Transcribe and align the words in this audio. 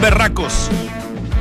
Berracos. 0.00 0.70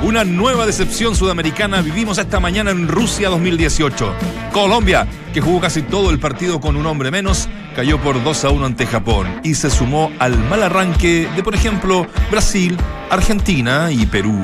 Una 0.04 0.23
nueva 0.23 0.65
decepción 0.65 1.15
sudamericana 1.15 1.81
vivimos 1.81 2.18
esta 2.18 2.39
mañana 2.39 2.71
en 2.71 2.88
Rusia 2.88 3.29
2018. 3.29 4.13
Colombia, 4.52 5.07
que 5.34 5.41
jugó 5.41 5.62
casi 5.62 5.84
todo 5.84 6.09
el 6.09 6.20
partido 6.20 6.59
con 6.59 6.75
un 6.75 6.86
hombre 6.88 7.11
menos, 7.11 7.48
cayó 7.75 8.00
por 8.00 8.23
2 8.23 8.45
a 8.45 8.50
1 8.50 8.66
ante 8.66 8.88
Japón 8.88 9.27
y 9.43 9.54
se 9.54 9.70
sumó 9.70 10.11
al 10.20 10.38
mal 10.38 10.64
arranque 10.64 11.29
de, 11.36 11.43
por 11.43 11.54
ejemplo, 11.54 12.07
Brasil, 12.32 12.77
Argentina 13.09 13.91
y 13.91 14.05
Perú. 14.07 14.36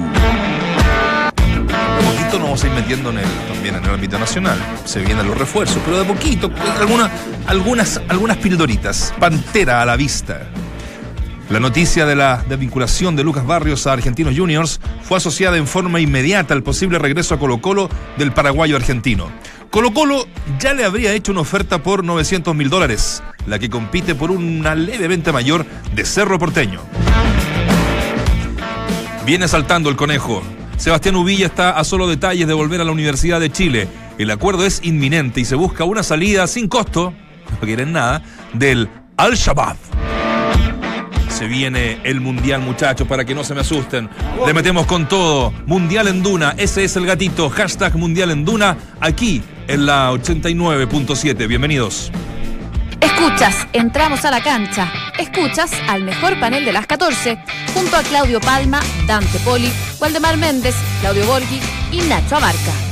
De 1.36 2.06
poquito 2.06 2.34
nos 2.34 2.44
vamos 2.44 2.64
a 2.64 2.68
ir 2.68 2.74
metiendo 2.74 3.10
en 3.10 3.18
el, 3.20 3.30
también 3.52 3.76
en 3.76 3.84
el 3.84 3.90
ámbito 3.90 4.20
nacional. 4.20 4.60
Se 4.86 5.02
vienen 5.02 5.28
los 5.28 5.38
refuerzos, 5.38 5.82
pero 5.84 5.98
de 5.98 6.06
poquito, 6.06 6.52
alguna, 6.80 7.10
algunas, 7.48 8.00
algunas 8.08 8.38
pildoritas. 8.38 9.14
Pantera 9.20 9.82
a 9.82 9.86
la 9.86 9.96
vista. 9.96 10.48
La 11.50 11.62
noticia 11.62 12.06
de 12.06 12.16
la 12.16 12.44
desvinculación 12.50 13.16
de 13.16 13.24
Lucas 13.24 13.48
Barrios 13.48 13.88
a 13.88 13.94
Argentinos 13.94 14.38
Juniors 14.38 14.82
fue 15.04 15.18
asociada 15.18 15.56
en 15.56 15.66
forma 15.66 16.02
inmediata 16.02 16.54
al 16.54 16.62
posible 16.62 17.00
regreso 17.00 17.36
a 17.36 17.40
Colo 17.40 17.62
Colo 17.62 17.90
del 18.18 18.34
paraguayo 18.34 18.76
argentino. 18.76 19.32
Colo 19.70 19.94
Colo 19.94 20.28
ya 20.60 20.74
le 20.74 20.84
habría 20.84 21.14
hecho 21.14 21.32
una 21.32 21.42
oferta 21.42 21.82
por 21.82 22.04
900 22.04 22.54
mil 22.54 22.70
dólares, 22.70 23.24
la 23.46 23.60
que 23.60 23.70
compite 23.70 24.14
por 24.14 24.30
una 24.30 24.76
levemente 24.76 25.32
mayor 25.32 25.66
de 25.96 26.04
Cerro 26.04 26.38
Porteño. 26.38 26.82
Viene 29.26 29.48
saltando 29.48 29.90
el 29.90 29.96
conejo. 29.96 30.44
Sebastián 30.76 31.16
Uvilla 31.16 31.46
está 31.46 31.72
a 31.72 31.86
solo 31.86 32.08
detalles 32.08 32.48
de 32.48 32.54
volver 32.54 32.82
a 32.82 32.84
la 32.84 32.92
Universidad 32.92 33.40
de 33.40 33.52
Chile. 33.52 33.88
El 34.18 34.32
acuerdo 34.32 34.66
es 34.66 34.82
inminente 34.84 35.40
y 35.40 35.46
se 35.46 35.56
busca 35.56 35.86
una 35.86 36.04
salida 36.04 36.46
sin 36.48 36.68
costo, 36.68 37.14
no 37.52 37.60
quieren 37.62 37.94
nada, 37.94 38.22
del 38.54 38.90
Al-Shabaab. 39.16 39.78
Se 41.38 41.46
viene 41.46 42.00
el 42.04 42.20
Mundial, 42.20 42.62
muchachos, 42.62 43.08
para 43.08 43.24
que 43.24 43.36
no 43.36 43.44
se 43.44 43.54
me 43.54 43.62
asusten. 43.62 44.10
Le 44.44 44.56
metemos 44.56 44.88
con 44.88 45.08
todo. 45.08 45.54
Mundial 45.68 46.08
en 46.08 46.24
Duna, 46.24 46.56
ese 46.58 46.84
es 46.84 46.96
el 46.96 47.06
gatito. 47.06 47.52
Hashtag 47.52 47.96
Mundial 47.96 48.32
en 48.32 48.44
Duna, 48.44 48.76
aquí 49.00 49.44
en 49.68 49.86
la 49.86 50.12
89.7. 50.14 51.48
Bienvenidos. 51.48 52.12
Escuchas, 53.00 53.68
entramos 53.74 54.26
a 54.26 54.32
la 54.32 54.42
cancha. 54.42 54.92
Escuchas 55.20 55.70
al 55.88 56.02
mejor 56.02 56.40
panel 56.40 56.66
de 56.66 56.74
las 56.74 56.88
14, 56.88 57.38
junto 57.72 57.98
a 57.98 58.02
Claudio 58.02 58.42
Palma, 58.42 58.80
Dante 59.06 59.38
Poli, 59.42 59.72
Waldemar 60.00 60.38
Méndez, 60.38 60.74
Claudio 61.02 61.24
Borghi 61.28 61.60
y 61.92 61.98
Nacho 61.98 62.38
Abarca. 62.38 62.87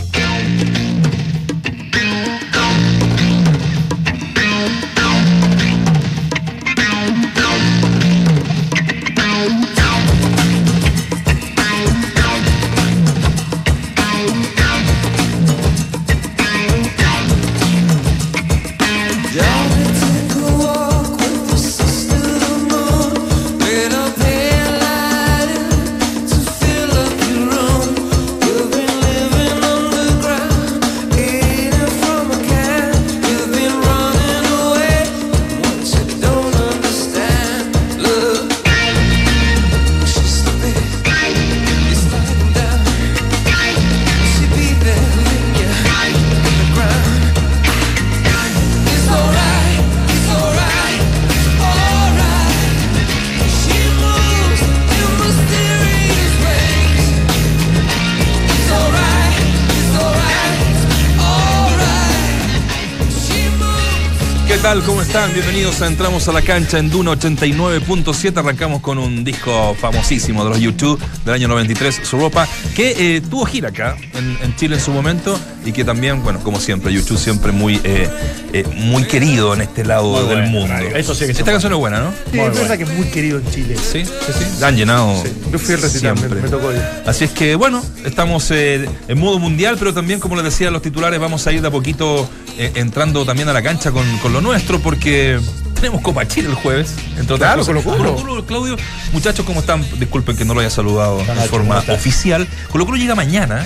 Están? 65.15 65.33
Bienvenidos 65.33 65.81
a 65.81 65.87
Entramos 65.87 66.27
a 66.27 66.33
la 66.33 66.41
cancha 66.41 66.77
en 66.77 66.89
Duna 66.89 67.13
89.7. 67.13 68.37
Arrancamos 68.37 68.81
con 68.81 68.97
un 68.97 69.23
disco 69.23 69.73
famosísimo 69.75 70.43
de 70.43 70.49
los 70.49 70.59
YouTube 70.59 70.99
del 71.23 71.33
año 71.33 71.47
93, 71.47 72.01
Su 72.03 72.17
Ropa, 72.17 72.45
que 72.75 73.15
eh, 73.15 73.21
tuvo 73.21 73.45
gira 73.45 73.69
acá 73.69 73.95
en, 74.13 74.37
en, 74.43 74.55
Chile 74.57 74.75
en 74.75 74.81
su 74.81 74.91
momento 74.91 75.39
y 75.63 75.71
que 75.71 75.85
también, 75.85 76.21
bueno, 76.21 76.41
como 76.41 76.59
siempre, 76.59 76.91
YouTube 76.91 77.17
siempre 77.17 77.53
muy, 77.53 77.79
eh, 77.85 78.09
eh, 78.51 78.65
muy 78.75 79.03
querido 79.05 79.53
en 79.53 79.61
este 79.61 79.85
lado 79.85 80.11
Muy 80.11 80.27
del 80.27 80.49
bueno, 80.49 80.49
mundo. 80.49 80.75
Eso 80.95 81.15
sí 81.15 81.25
que 81.25 81.31
Esta 81.31 81.45
canción 81.45 81.71
es 81.71 81.79
buena, 81.79 82.01
¿no? 82.01 82.11
Sí, 82.31 82.37
es 82.37 82.53
verdad 82.53 82.77
que 82.77 82.83
es 82.83 82.93
muy 82.93 83.07
querido 83.07 83.39
en 83.39 83.49
Chile. 83.51 83.77
Sí, 83.77 84.03
sí, 84.03 84.33
sí. 84.37 84.45
La 84.59 84.67
han 84.67 84.75
llenado. 84.75 85.23
Sí. 85.23 85.29
Yo 85.55 85.59
fui 85.65 85.75
al 85.75 85.81
recital, 85.81 86.15
me, 86.19 86.49
tocó 86.49 86.73
ir. 86.73 86.81
Así 87.05 87.23
es 87.23 87.31
que 87.31 87.55
bueno, 87.55 87.81
estamos 88.03 88.51
eh, 88.51 88.89
en 89.07 89.17
modo 89.17 89.39
mundial, 89.39 89.77
pero 89.79 89.93
también, 89.93 90.19
como 90.19 90.35
les 90.35 90.43
decía 90.43 90.69
los 90.69 90.81
titulares, 90.81 91.17
vamos 91.17 91.47
a 91.47 91.51
ir 91.53 91.61
de 91.61 91.69
a 91.69 91.71
poquito 91.71 92.29
eh, 92.57 92.73
entrando 92.75 93.25
también 93.25 93.47
a 93.47 93.53
la 93.53 93.61
cancha 93.61 93.91
con, 93.91 94.05
con 94.17 94.33
lo 94.33 94.41
nuestro, 94.41 94.79
porque 94.81 95.39
tenemos 95.75 96.01
Copa 96.01 96.27
Chile 96.27 96.49
el 96.49 96.55
jueves, 96.55 96.95
entre 97.17 97.35
otras 97.35 97.53
Claro, 97.53 97.59
cosas. 97.59 97.83
Colo-Colo. 97.83 98.15
Colo-Colo, 98.15 98.45
Claudio, 98.45 98.75
muchachos, 99.13 99.45
¿cómo 99.45 99.61
están? 99.61 99.85
Disculpen 99.97 100.35
que 100.35 100.43
no 100.43 100.53
lo 100.53 100.59
haya 100.59 100.69
saludado 100.69 101.19
de 101.19 101.47
forma 101.47 101.77
oficial. 101.89 102.45
Colo 102.69 102.85
Colo 102.85 102.97
llega 102.97 103.15
mañana 103.15 103.65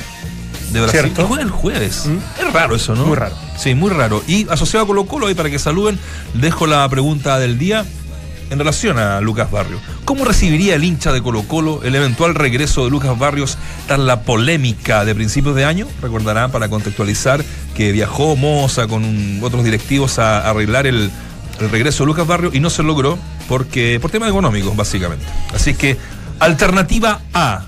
de 0.71 0.81
Brasil 0.81 1.01
Cierto. 1.01 1.21
y 1.23 1.25
juega 1.25 1.43
el 1.43 1.49
jueves. 1.49 2.05
¿Mm? 2.05 2.17
Es 2.45 2.53
raro 2.53 2.75
eso, 2.75 2.93
¿no? 2.93 3.05
Muy 3.05 3.15
raro. 3.15 3.35
Sí, 3.57 3.73
muy 3.73 3.89
raro. 3.89 4.23
Y 4.27 4.47
asociado 4.49 4.83
a 4.83 4.87
Colo 4.87 5.05
Colo, 5.05 5.27
ahí 5.27 5.33
para 5.33 5.49
que 5.49 5.57
saluden, 5.57 5.97
dejo 6.35 6.67
la 6.67 6.87
pregunta 6.87 7.39
del 7.39 7.57
día 7.57 7.85
en 8.49 8.59
relación 8.59 8.97
a 8.97 9.21
Lucas 9.21 9.51
Barrios. 9.51 9.81
¿Cómo 10.05 10.25
recibiría 10.25 10.75
el 10.75 10.83
hincha 10.83 11.11
de 11.11 11.21
Colo 11.21 11.43
Colo 11.43 11.81
el 11.83 11.95
eventual 11.95 12.35
regreso 12.35 12.83
de 12.83 12.91
Lucas 12.91 13.17
Barrios 13.17 13.57
tras 13.87 13.99
la 13.99 14.21
polémica 14.21 15.05
de 15.05 15.15
principios 15.15 15.55
de 15.55 15.65
año? 15.65 15.87
Recordarán 16.01 16.51
para 16.51 16.69
contextualizar 16.69 17.43
que 17.75 17.91
viajó 17.91 18.35
Moza 18.35 18.87
con 18.87 19.39
otros 19.43 19.63
directivos 19.63 20.19
a 20.19 20.49
arreglar 20.49 20.87
el, 20.87 21.11
el 21.59 21.69
regreso 21.69 22.03
de 22.03 22.07
Lucas 22.07 22.27
Barrios 22.27 22.55
y 22.55 22.59
no 22.59 22.69
se 22.69 22.83
logró 22.83 23.17
porque 23.47 23.99
por 24.01 24.11
temas 24.11 24.29
económicos, 24.29 24.75
básicamente. 24.75 25.25
Así 25.53 25.73
que, 25.73 25.97
alternativa 26.39 27.21
A, 27.33 27.65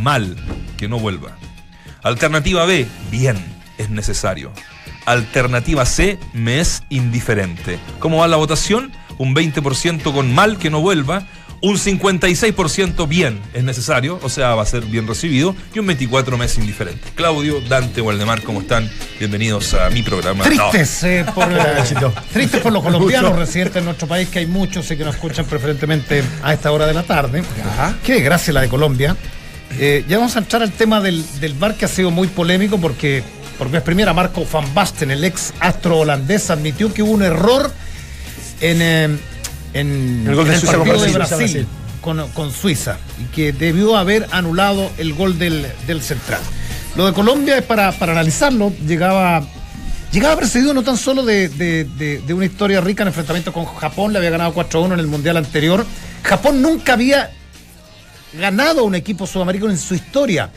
mal, 0.00 0.36
que 0.76 0.88
no 0.88 0.98
vuelva. 0.98 1.36
Alternativa 2.02 2.64
B, 2.66 2.86
bien, 3.10 3.36
es 3.78 3.90
necesario. 3.90 4.52
Alternativa 5.06 5.84
C, 5.86 6.18
me 6.32 6.60
es 6.60 6.82
indiferente. 6.88 7.78
¿Cómo 8.00 8.18
va 8.18 8.28
la 8.28 8.36
votación? 8.36 8.92
Un 9.18 9.34
20% 9.34 10.12
con 10.12 10.34
mal 10.34 10.58
que 10.58 10.70
no 10.70 10.80
vuelva, 10.80 11.26
un 11.62 11.78
56% 11.78 13.08
bien 13.08 13.40
es 13.54 13.64
necesario, 13.64 14.18
o 14.22 14.28
sea, 14.28 14.54
va 14.54 14.62
a 14.62 14.66
ser 14.66 14.84
bien 14.84 15.06
recibido, 15.06 15.56
y 15.74 15.78
un 15.78 15.86
24% 15.86 16.36
me 16.36 16.44
es 16.44 16.58
indiferente. 16.58 17.08
Claudio, 17.14 17.60
Dante, 17.62 18.02
Waldemar, 18.02 18.42
¿cómo 18.42 18.60
están? 18.60 18.90
Bienvenidos 19.18 19.72
a 19.74 19.88
mi 19.90 20.02
programa. 20.02 20.44
Tristes, 20.44 21.02
eh, 21.04 21.26
por, 21.34 21.50
Éxito. 21.78 22.12
tristes 22.32 22.60
por 22.60 22.72
los 22.72 22.82
colombianos 22.82 23.36
residentes 23.36 23.76
en 23.76 23.86
nuestro 23.86 24.06
país, 24.06 24.28
que 24.28 24.40
hay 24.40 24.46
muchos 24.46 24.90
y 24.90 24.96
que 24.96 25.04
nos 25.04 25.14
escuchan 25.14 25.46
preferentemente 25.46 26.22
a 26.42 26.52
esta 26.52 26.70
hora 26.72 26.86
de 26.86 26.94
la 26.94 27.02
tarde. 27.02 27.42
Qué 28.04 28.14
desgracia 28.14 28.52
la 28.52 28.60
de 28.60 28.68
Colombia. 28.68 29.16
Eh, 29.78 30.04
ya 30.08 30.18
vamos 30.18 30.36
a 30.36 30.40
entrar 30.40 30.62
al 30.62 30.72
tema 30.72 31.00
del, 31.00 31.24
del 31.40 31.54
VAR 31.54 31.74
que 31.74 31.86
ha 31.86 31.88
sido 31.88 32.10
muy 32.10 32.28
polémico 32.28 32.78
porque 32.78 33.24
por 33.58 33.70
vez 33.70 33.82
primera 33.82 34.12
Marco 34.12 34.46
Van 34.52 34.72
Basten, 34.74 35.10
el 35.10 35.24
ex 35.24 35.52
astro 35.60 35.98
holandés, 35.98 36.50
admitió 36.50 36.92
que 36.92 37.02
hubo 37.02 37.12
un 37.12 37.22
error 37.22 37.72
en, 38.60 38.82
eh, 38.82 39.18
en 39.74 40.24
El 40.26 40.34
gol 40.34 40.46
de 40.48 40.54
en 40.54 40.60
Suiza 40.60 40.76
con 40.78 40.86
partido 40.88 41.04
de 41.06 41.12
Brasil. 41.12 41.36
Brasil 41.38 41.66
con, 42.00 42.28
con 42.30 42.52
Suiza 42.52 42.98
y 43.20 43.24
que 43.34 43.52
debió 43.52 43.96
haber 43.96 44.26
anulado 44.30 44.90
el 44.98 45.12
gol 45.14 45.38
del, 45.38 45.66
del 45.86 46.00
central. 46.02 46.40
Lo 46.94 47.04
de 47.06 47.12
Colombia 47.12 47.58
es 47.58 47.64
para, 47.64 47.92
para 47.92 48.12
analizarlo, 48.12 48.72
llegaba 48.86 49.46
Llegaba 50.12 50.36
precedido 50.36 50.72
no 50.72 50.82
tan 50.84 50.96
solo 50.96 51.24
de, 51.24 51.48
de- 51.48 51.84
de- 51.84 52.18
de 52.20 52.32
una 52.32 52.46
historia 52.46 52.80
rica 52.80 53.02
en 53.02 53.08
enfrentamiento 53.08 53.52
con 53.52 53.66
Japón, 53.66 54.12
le 54.12 54.18
había 54.18 54.30
ganado 54.30 54.54
4-1 54.54 54.94
en 54.94 55.00
el 55.00 55.08
Mundial 55.08 55.36
anterior. 55.36 55.84
Japón 56.22 56.62
nunca 56.62 56.92
había 56.94 57.32
ganado 58.32 58.80
a 58.80 58.84
un 58.84 58.94
equipo 58.94 59.26
sudamericano 59.26 59.72
en 59.72 59.78
su 59.78 59.94
historia. 59.94 60.50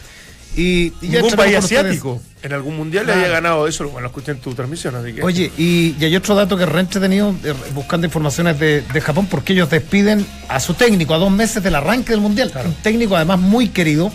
Y, 0.55 0.93
y 1.01 1.09
ya 1.09 1.21
Ningún 1.21 1.31
país 1.35 1.55
con 1.55 1.63
ustedes. 1.65 1.95
En 2.41 2.53
algún 2.53 2.77
mundial 2.77 3.03
Claro. 3.05 3.19
le 3.19 3.25
haya 3.25 3.33
ganado 3.35 3.67
eso, 3.67 3.83
bueno, 3.85 4.01
lo 4.01 4.07
escuché 4.07 4.31
en 4.31 4.39
tu 4.39 4.53
transmisión, 4.55 4.95
así 4.95 5.13
que. 5.13 5.21
Oye, 5.23 5.51
y, 5.57 5.95
y 5.99 6.05
hay 6.05 6.15
otro 6.15 6.35
dato 6.35 6.55
que 6.57 6.65
re 6.65 6.79
entretenido, 6.79 7.35
eh, 7.43 7.53
buscando 7.73 8.05
informaciones 8.07 8.57
de, 8.59 8.81
de 8.81 9.01
Japón, 9.01 9.27
porque 9.29 9.53
ellos 9.53 9.69
despiden 9.69 10.25
a 10.47 10.59
su 10.59 10.73
técnico 10.73 11.13
a 11.13 11.17
dos 11.17 11.31
meses 11.31 11.61
del 11.61 11.75
arranque 11.75 12.11
del 12.11 12.21
Mundial. 12.21 12.51
Un 12.63 12.73
técnico 12.75 13.15
además 13.17 13.39
muy 13.39 13.67
querido, 13.69 14.11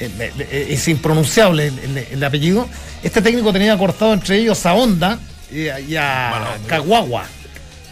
eh, 0.00 0.10
eh, 0.38 0.66
es 0.70 0.86
impronunciable 0.88 1.68
el, 1.68 1.78
el- 1.78 2.06
el 2.12 2.24
apellido. 2.24 2.68
Este 3.02 3.22
técnico 3.22 3.52
tenía 3.52 3.76
cortado 3.78 4.12
entre 4.12 4.36
ellos 4.38 4.64
a 4.66 4.74
Honda 4.74 5.18
y 5.50 5.68
a, 5.68 5.80
y 5.80 5.96
a 5.96 6.56
Kagawa. 6.66 7.24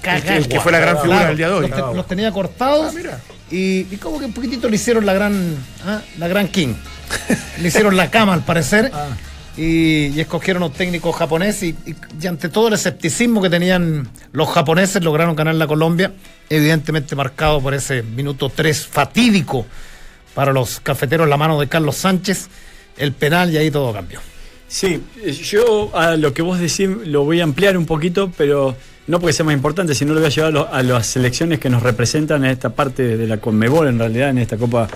El 0.03 0.23
que- 0.23 0.37
el 0.37 0.49
que 0.49 0.61
fue 0.61 0.73
la 0.73 0.79
gran 0.79 1.00
figura 1.00 1.27
del 1.27 1.37
día 1.37 1.49
de 1.49 1.55
hoy. 1.55 1.61
Los, 1.62 1.71
te- 1.71 1.77
Kagawa. 1.77 1.97
los 1.97 2.06
tenía 2.06 2.31
cortados 2.33 2.87
Ah, 2.91 2.93
mira. 2.95 3.21
Y, 3.50 3.87
y 3.91 3.97
como 3.97 4.19
que 4.19 4.27
un 4.27 4.33
poquitito 4.35 4.69
le 4.69 4.77
hicieron 4.77 5.06
la 5.06 5.15
gran, 5.15 5.56
ah, 5.87 6.00
la 6.19 6.29
gran 6.29 6.49
King. 6.49 6.75
le 7.62 7.69
hicieron 7.69 7.97
la 7.97 8.11
cama 8.11 8.35
al 8.35 8.45
parecer. 8.45 8.91
Ah. 8.93 9.06
Y, 9.58 10.06
y 10.14 10.20
escogieron 10.20 10.62
a 10.62 10.66
un 10.66 10.72
técnico 10.72 11.10
japonés 11.10 11.62
y, 11.64 11.75
y- 11.84 11.94
y 12.22 12.26
ante 12.28 12.49
todo 12.49 12.69
el 12.69 12.75
escepticismo 12.75 13.43
que 13.43 13.50
tenían 13.50 14.08
los 14.32 14.49
japoneses 14.49 15.02
lograron 15.02 15.34
ganar 15.34 15.56
la 15.56 15.66
Colombia, 15.66 16.12
evidentemente 16.49 17.16
marcado 17.16 17.60
por 17.60 17.75
ese 17.75 18.02
minuto 18.05 18.50
3 18.55 18.87
fatídico 18.87 19.66
para 20.34 20.52
los 20.52 20.78
cafeteros 20.81 21.25
en 21.25 21.31
la 21.31 21.37
mano 21.37 21.58
de 21.58 21.66
Carlos 21.66 21.96
Sánchez, 21.96 22.49
el 22.96 23.10
penal 23.12 23.52
y 23.52 23.56
ahí 23.56 23.70
todo 23.72 23.93
cambió. 23.93 24.20
Sí, 24.69 25.02
yo 25.43 25.90
a 25.96 26.14
lo 26.16 26.32
que 26.32 26.43
vos 26.43 26.58
decís 26.61 26.88
lo 27.06 27.25
voy 27.25 27.40
a 27.40 27.44
ampliar 27.44 27.76
un 27.76 27.87
poquito, 27.87 28.31
pero 28.37 28.76
no 29.08 29.19
porque 29.19 29.32
sea 29.32 29.44
más 29.46 29.54
importante, 29.54 29.94
sino 29.94 30.12
lo 30.14 30.20
voy 30.20 30.28
a 30.28 30.31
llevar 30.31 30.69
a, 30.70 30.82
las 30.84 31.06
selecciones 31.06 31.58
que 31.58 31.69
nos 31.70 31.82
representan 31.82 32.44
en 32.44 32.50
esta 32.52 32.69
parte 32.69 33.16
de 33.16 33.26
la 33.26 33.38
Conmebol, 33.38 33.88
en 33.88 33.99
realidad, 33.99 34.28
en 34.31 34.38
esta 34.38 34.56
Copa 34.56 34.87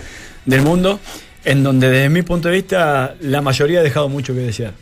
del 0.44 0.60
Mundo, 0.62 1.00
en 1.44 1.62
donde 1.62 1.90
desde 1.90 2.08
mi 2.08 2.22
punto 2.22 2.48
de 2.48 2.54
vista 2.54 3.14
la 3.20 3.42
mayoría 3.42 3.80
ha 3.80 3.82
dejado 3.82 4.08
mucho 4.08 4.34
que 4.34 4.40
desear. 4.40 4.72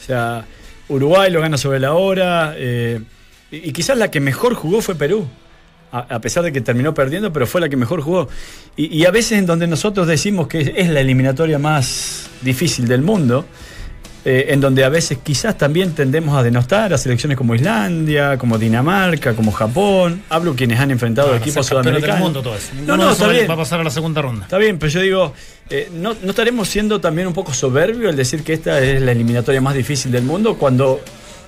O 0.00 0.04
sea, 0.04 0.44
Uruguay 0.88 1.30
lo 1.30 1.40
gana 1.40 1.56
sobre 1.58 1.80
la 1.80 1.94
hora, 1.94 2.54
eh, 2.56 3.00
y, 3.50 3.72
quizás 3.72 3.96
la 3.96 4.10
que 4.10 4.20
mejor 4.20 4.54
jugó 4.54 4.80
fue 4.80 4.94
Perú. 4.94 5.26
A, 5.92 6.20
pesar 6.20 6.42
de 6.44 6.52
que 6.52 6.60
terminó 6.60 6.92
perdiendo, 6.92 7.32
pero 7.32 7.46
fue 7.46 7.58
la 7.58 7.70
que 7.70 7.76
mejor 7.76 8.02
jugó. 8.02 8.28
Y 8.76 9.06
a 9.06 9.10
veces 9.10 9.38
en 9.38 9.46
donde 9.46 9.66
nosotros 9.66 10.06
decimos 10.06 10.46
que 10.46 10.74
es 10.76 10.90
la 10.90 11.00
eliminatoria 11.00 11.58
más 11.58 12.28
difícil 12.42 12.86
del 12.86 13.00
mundo, 13.00 13.46
eh, 14.28 14.52
en 14.52 14.60
donde 14.60 14.82
a 14.82 14.88
veces 14.88 15.18
quizás 15.22 15.56
también 15.56 15.92
tendemos 15.92 16.36
a 16.36 16.42
denostar 16.42 16.92
a 16.92 16.98
selecciones 16.98 17.38
como 17.38 17.54
Islandia, 17.54 18.36
como 18.38 18.58
Dinamarca, 18.58 19.34
como 19.34 19.52
Japón. 19.52 20.24
Hablo 20.28 20.56
quienes 20.56 20.80
han 20.80 20.90
enfrentado 20.90 21.32
a 21.32 21.36
equipos 21.36 21.64
sudamericanos. 21.64 22.18
mundo 22.18 22.42
todo 22.42 22.56
eso. 22.56 22.72
No, 22.84 22.96
no, 22.96 23.12
está 23.12 23.28
bien. 23.28 23.48
va 23.48 23.54
a 23.54 23.58
pasar 23.58 23.78
a 23.78 23.84
la 23.84 23.90
segunda 23.90 24.20
ronda. 24.20 24.42
Está 24.46 24.58
bien, 24.58 24.80
pero 24.80 24.90
yo 24.90 25.00
digo, 25.00 25.32
eh, 25.70 25.90
¿no, 25.92 26.16
¿no 26.20 26.30
estaremos 26.30 26.68
siendo 26.68 27.00
también 27.00 27.28
un 27.28 27.34
poco 27.34 27.54
soberbios 27.54 28.10
al 28.10 28.16
decir 28.16 28.42
que 28.42 28.52
esta 28.52 28.80
es 28.80 29.00
la 29.00 29.12
eliminatoria 29.12 29.60
más 29.60 29.76
difícil 29.76 30.10
del 30.10 30.24
mundo 30.24 30.58
cuando 30.58 31.00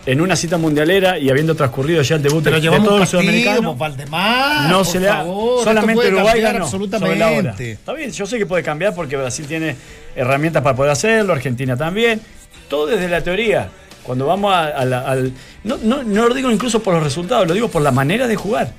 en 0.07 0.21
una 0.21 0.37
cita 0.37 0.57
mundialera 0.57 1.19
y 1.19 1.31
habiendo 1.31 1.57
transcurrido 1.57 2.01
ya 2.03 2.15
el 2.15 2.23
debut 2.23 2.45
Pero 2.45 2.61
de, 2.61 2.63
de 2.63 2.71
partido, 2.71 3.07
sudamericanos? 3.07 3.65
pues, 3.65 3.79
Valdemar, 3.79 4.71
no 4.71 4.85
se 4.85 5.01
le 5.01 5.07
da. 5.07 5.25
solamente 5.25 6.09
Uruguay 6.09 6.41
ganó 6.41 6.65
absolutamente. 6.65 7.09
sobre 7.09 7.19
la 7.19 7.39
hora. 7.39 7.57
Está 7.59 7.93
bien, 7.93 8.13
yo 8.13 8.25
sé 8.25 8.39
que 8.39 8.47
puede 8.47 8.63
cambiar 8.63 8.95
porque 8.95 9.17
Brasil 9.17 9.47
tiene 9.49 9.75
herramientas 10.15 10.63
para 10.63 10.77
poder 10.77 10.93
hacerlo, 10.93 11.33
Argentina 11.33 11.77
también. 11.77 12.21
Todo 12.69 12.87
desde 12.87 13.09
la 13.09 13.23
teoría. 13.23 13.69
Cuando 14.03 14.27
vamos 14.27 14.55
a- 14.55 14.85
la- 14.85 15.01
al. 15.01 15.33
No, 15.65 15.77
no, 15.83 16.03
no 16.03 16.29
lo 16.29 16.35
digo 16.35 16.51
incluso 16.51 16.81
por 16.83 16.95
los 16.95 17.03
resultados, 17.03 17.47
lo 17.47 17.55
digo 17.55 17.69
por 17.69 17.83
la 17.83 17.91
manera 17.93 18.27
de 18.27 18.37
jugar. 18.37 18.73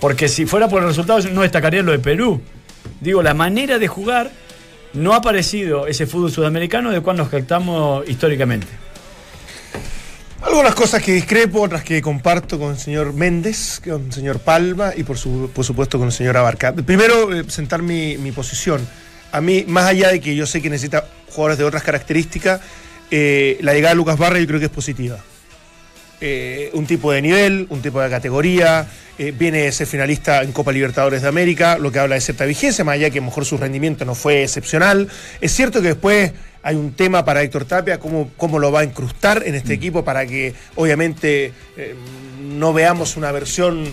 Porque 0.00 0.28
si 0.28 0.46
fuera 0.46 0.68
por 0.68 0.80
los 0.82 0.90
resultados, 0.90 1.30
no 1.30 1.42
destacaría 1.42 1.82
lo 1.82 1.92
de 1.92 1.98
Perú. 2.00 2.40
Digo, 3.00 3.22
la 3.22 3.34
manera 3.34 3.78
de 3.78 3.86
jugar 3.86 4.30
no 4.94 5.12
ha 5.14 5.16
aparecido 5.18 5.86
ese 5.86 6.06
fútbol 6.06 6.32
sudamericano 6.32 6.90
de 6.90 7.00
cual 7.00 7.16
nos 7.16 7.28
captamos 7.28 8.08
históricamente. 8.08 8.66
Algunas 10.42 10.74
cosas 10.74 11.00
que 11.02 11.12
discrepo, 11.12 11.62
otras 11.62 11.84
que 11.84 12.02
comparto 12.02 12.58
con 12.58 12.72
el 12.72 12.78
señor 12.78 13.12
Méndez, 13.12 13.80
con 13.84 14.06
el 14.06 14.12
señor 14.12 14.40
Palma 14.40 14.92
y 14.96 15.04
por, 15.04 15.16
su- 15.16 15.50
por 15.54 15.64
supuesto 15.64 15.98
con 15.98 16.08
el 16.08 16.12
señor 16.12 16.36
Abarca. 16.36 16.72
Primero, 16.74 17.32
eh, 17.32 17.44
presentar 17.44 17.80
mi, 17.80 18.18
mi 18.18 18.32
posición. 18.32 18.86
A 19.30 19.40
mí, 19.40 19.64
más 19.68 19.84
allá 19.86 20.08
de 20.08 20.20
que 20.20 20.34
yo 20.34 20.44
sé 20.46 20.60
que 20.60 20.68
necesita 20.68 21.06
jugadores 21.30 21.58
de 21.58 21.64
otras 21.64 21.84
características, 21.84 22.60
eh, 23.14 23.58
la 23.60 23.74
llegada 23.74 23.90
de 23.90 23.96
Lucas 23.96 24.16
Barra 24.16 24.40
yo 24.40 24.46
creo 24.46 24.58
que 24.58 24.66
es 24.66 24.72
positiva. 24.72 25.18
Eh, 26.18 26.70
un 26.72 26.86
tipo 26.86 27.12
de 27.12 27.20
nivel, 27.20 27.66
un 27.68 27.82
tipo 27.82 28.00
de 28.00 28.08
categoría, 28.08 28.86
eh, 29.18 29.34
viene 29.36 29.64
de 29.64 29.72
ser 29.72 29.86
finalista 29.86 30.42
en 30.42 30.52
Copa 30.52 30.72
Libertadores 30.72 31.20
de 31.20 31.28
América, 31.28 31.76
lo 31.76 31.92
que 31.92 31.98
habla 31.98 32.14
de 32.14 32.22
cierta 32.22 32.46
vigencia, 32.46 32.84
más 32.84 32.94
allá 32.94 33.10
que 33.10 33.18
a 33.18 33.20
lo 33.20 33.26
mejor 33.26 33.44
su 33.44 33.58
rendimiento 33.58 34.06
no 34.06 34.14
fue 34.14 34.44
excepcional. 34.44 35.08
Es 35.42 35.52
cierto 35.52 35.82
que 35.82 35.88
después 35.88 36.32
hay 36.62 36.76
un 36.76 36.92
tema 36.92 37.24
para 37.24 37.42
Héctor 37.42 37.64
Tapia, 37.64 37.98
cómo, 37.98 38.30
cómo 38.36 38.58
lo 38.58 38.70
va 38.70 38.80
a 38.80 38.84
incrustar 38.84 39.42
en 39.46 39.54
este 39.54 39.72
equipo 39.74 40.04
para 40.04 40.26
que 40.26 40.54
obviamente 40.76 41.52
eh, 41.76 41.94
no 42.40 42.72
veamos 42.72 43.16
una 43.16 43.32
versión, 43.32 43.84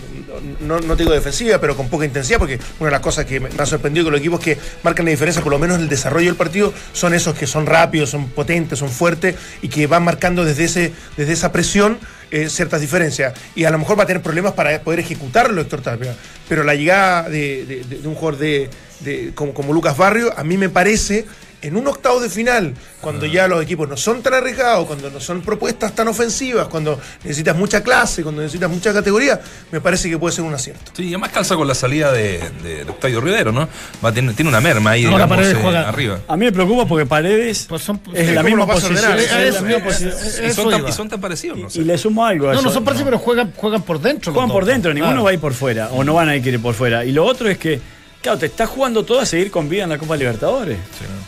no, 0.60 0.78
no 0.80 0.96
te 0.96 1.02
digo 1.02 1.12
defensiva, 1.14 1.58
pero 1.60 1.76
con 1.76 1.88
poca 1.88 2.04
intensidad, 2.04 2.38
porque 2.38 2.58
una 2.78 2.86
de 2.88 2.92
las 2.92 3.00
cosas 3.00 3.24
que 3.24 3.40
me 3.40 3.48
ha 3.58 3.66
sorprendido 3.66 4.04
con 4.06 4.12
los 4.12 4.20
equipos 4.20 4.40
que 4.40 4.56
marcan 4.82 5.04
la 5.04 5.10
diferencia, 5.10 5.42
por 5.42 5.52
lo 5.52 5.58
menos 5.58 5.76
en 5.78 5.82
el 5.84 5.88
desarrollo 5.88 6.26
del 6.26 6.36
partido, 6.36 6.72
son 6.92 7.14
esos 7.14 7.34
que 7.36 7.46
son 7.46 7.66
rápidos, 7.66 8.10
son 8.10 8.28
potentes, 8.28 8.78
son 8.78 8.88
fuertes 8.90 9.34
y 9.62 9.68
que 9.68 9.86
van 9.86 10.02
marcando 10.04 10.44
desde, 10.44 10.64
ese, 10.64 10.92
desde 11.16 11.32
esa 11.32 11.52
presión 11.52 11.98
eh, 12.30 12.48
ciertas 12.48 12.80
diferencias. 12.80 13.34
Y 13.56 13.64
a 13.64 13.70
lo 13.70 13.78
mejor 13.78 13.98
va 13.98 14.04
a 14.04 14.06
tener 14.06 14.22
problemas 14.22 14.52
para 14.52 14.80
poder 14.82 15.00
ejecutarlo 15.00 15.60
Héctor 15.60 15.80
Tapia. 15.82 16.14
Pero 16.48 16.62
la 16.64 16.74
llegada 16.74 17.28
de, 17.28 17.64
de- 17.66 17.84
de- 17.84 17.98
de 17.98 18.08
un 18.08 18.14
jugador 18.14 18.38
de, 18.40 18.70
de- 19.00 19.32
como, 19.34 19.52
como 19.54 19.72
Lucas 19.72 19.96
Barrio, 19.96 20.32
a 20.36 20.44
mí 20.44 20.56
me 20.56 20.68
parece 20.68 21.24
en 21.62 21.76
un 21.76 21.86
octavo 21.86 22.20
de 22.20 22.30
final, 22.30 22.74
cuando 23.00 23.26
ya 23.26 23.46
los 23.48 23.62
equipos 23.62 23.88
no 23.88 23.96
son 23.96 24.22
tan 24.22 24.34
arriesgados, 24.34 24.86
cuando 24.86 25.10
no 25.10 25.20
son 25.20 25.42
propuestas 25.42 25.94
tan 25.94 26.08
ofensivas, 26.08 26.68
cuando 26.68 26.98
necesitas 27.24 27.56
mucha 27.56 27.82
clase, 27.82 28.22
cuando 28.22 28.42
necesitas 28.42 28.70
mucha 28.70 28.92
categoría, 28.92 29.40
me 29.70 29.80
parece 29.80 30.08
que 30.08 30.18
puede 30.18 30.34
ser 30.34 30.44
un 30.44 30.54
acierto. 30.54 30.92
Sí, 30.94 31.04
y 31.04 31.08
además 31.08 31.30
calza 31.30 31.56
con 31.56 31.68
la 31.68 31.74
salida 31.74 32.12
de, 32.12 32.38
de 32.62 32.82
Octavio 32.88 33.20
Rivero, 33.20 33.52
¿no? 33.52 33.68
Va 34.04 34.12
tiene 34.12 34.32
una 34.48 34.60
merma 34.60 34.90
ahí, 34.92 35.04
Ahora 35.04 35.16
digamos, 35.18 35.36
Paredes 35.36 35.56
eh, 35.56 35.60
juega- 35.62 35.88
arriba. 35.88 36.20
A 36.28 36.36
mí 36.36 36.44
me 36.46 36.52
preocupa 36.52 36.86
porque 36.86 37.06
Paredes 37.06 37.66
Pues 37.68 37.82
son- 37.82 38.00
es 38.14 38.28
la 38.28 38.42
¿cómo 38.42 38.56
misma 38.56 38.66
posición. 38.66 38.96
Es 39.18 39.30
la 39.30 39.44
eso, 39.44 39.62
misma 39.62 39.84
posición. 39.84 40.12
Y 40.48 40.92
son, 40.92 41.08
tan, 41.08 41.20
parecidos, 41.20 41.58
no 41.58 41.70
sé. 41.70 41.80
Y 41.80 41.84
le 41.84 41.98
sumo 41.98 42.24
algo 42.24 42.48
a 42.48 42.52
No, 42.52 42.60
eso. 42.60 42.68
no 42.68 42.74
son 42.74 42.84
parecidos, 42.84 43.10
pero 43.10 43.18
juegan, 43.18 43.52
juegan 43.56 43.82
por 43.82 44.00
dentro. 44.00 44.32
Juegan 44.32 44.50
por 44.50 44.64
dentro, 44.64 44.92
ninguno 44.94 45.12
Claro. 45.12 45.24
va 45.24 45.30
a 45.30 45.32
ir 45.34 45.40
por 45.40 45.52
fuera, 45.54 45.88
o 45.92 46.04
no 46.04 46.14
van 46.14 46.28
a 46.28 46.36
ir 46.36 46.60
por 46.60 46.74
fuera. 46.74 47.04
Y 47.04 47.12
lo 47.12 47.24
otro 47.24 47.48
es 47.48 47.58
que, 47.58 47.80
claro, 48.22 48.38
te 48.38 48.46
estás 48.46 48.68
jugando 48.68 49.04
todo 49.04 49.20
a 49.20 49.26
seguir 49.26 49.50
con 49.50 49.68
vida 49.68 49.84
en 49.84 49.90
la 49.90 49.98
Copa 49.98 50.16
Libertadores. 50.16 50.78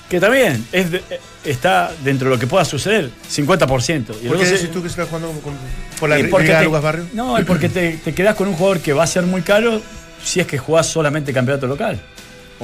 Que 0.09 0.21
también 0.21 0.67
es 0.73 0.91
de- 0.91 0.99
eh, 1.11 1.21
está 1.45 1.91
dentro 2.05 2.29
de 2.29 2.37
lo 2.37 2.41
que 2.41 2.47
pueda 2.47 2.65
suceder, 2.65 3.11
50%. 3.29 4.15
Y 4.23 4.29
¿Por 4.29 4.39
qué 4.39 4.45
decís 4.47 4.71
tú 4.71 4.83
que 4.83 4.89
se 4.89 5.01
está 5.01 5.07
jugando 5.07 5.29
con- 5.41 5.55
por 5.99 6.09
la 6.09 6.17
llegada 6.17 6.59
de 6.61 6.65
Lucas 6.67 6.83
Barrio? 6.83 7.05
No, 7.15 7.39
es 7.39 7.45
porque 7.45 7.69
te, 7.69 7.97
te 7.99 8.15
quedás 8.15 8.35
con 8.37 8.49
un 8.49 8.55
jugador 8.55 8.81
que 8.81 8.93
va 8.93 9.05
a 9.05 9.07
ser 9.07 9.25
muy 9.25 9.43
caro 9.43 9.81
si 10.25 10.41
es 10.41 10.47
que 10.47 10.59
jugás 10.59 10.87
solamente 10.87 11.33
campeonato 11.33 11.67
local. 11.67 12.01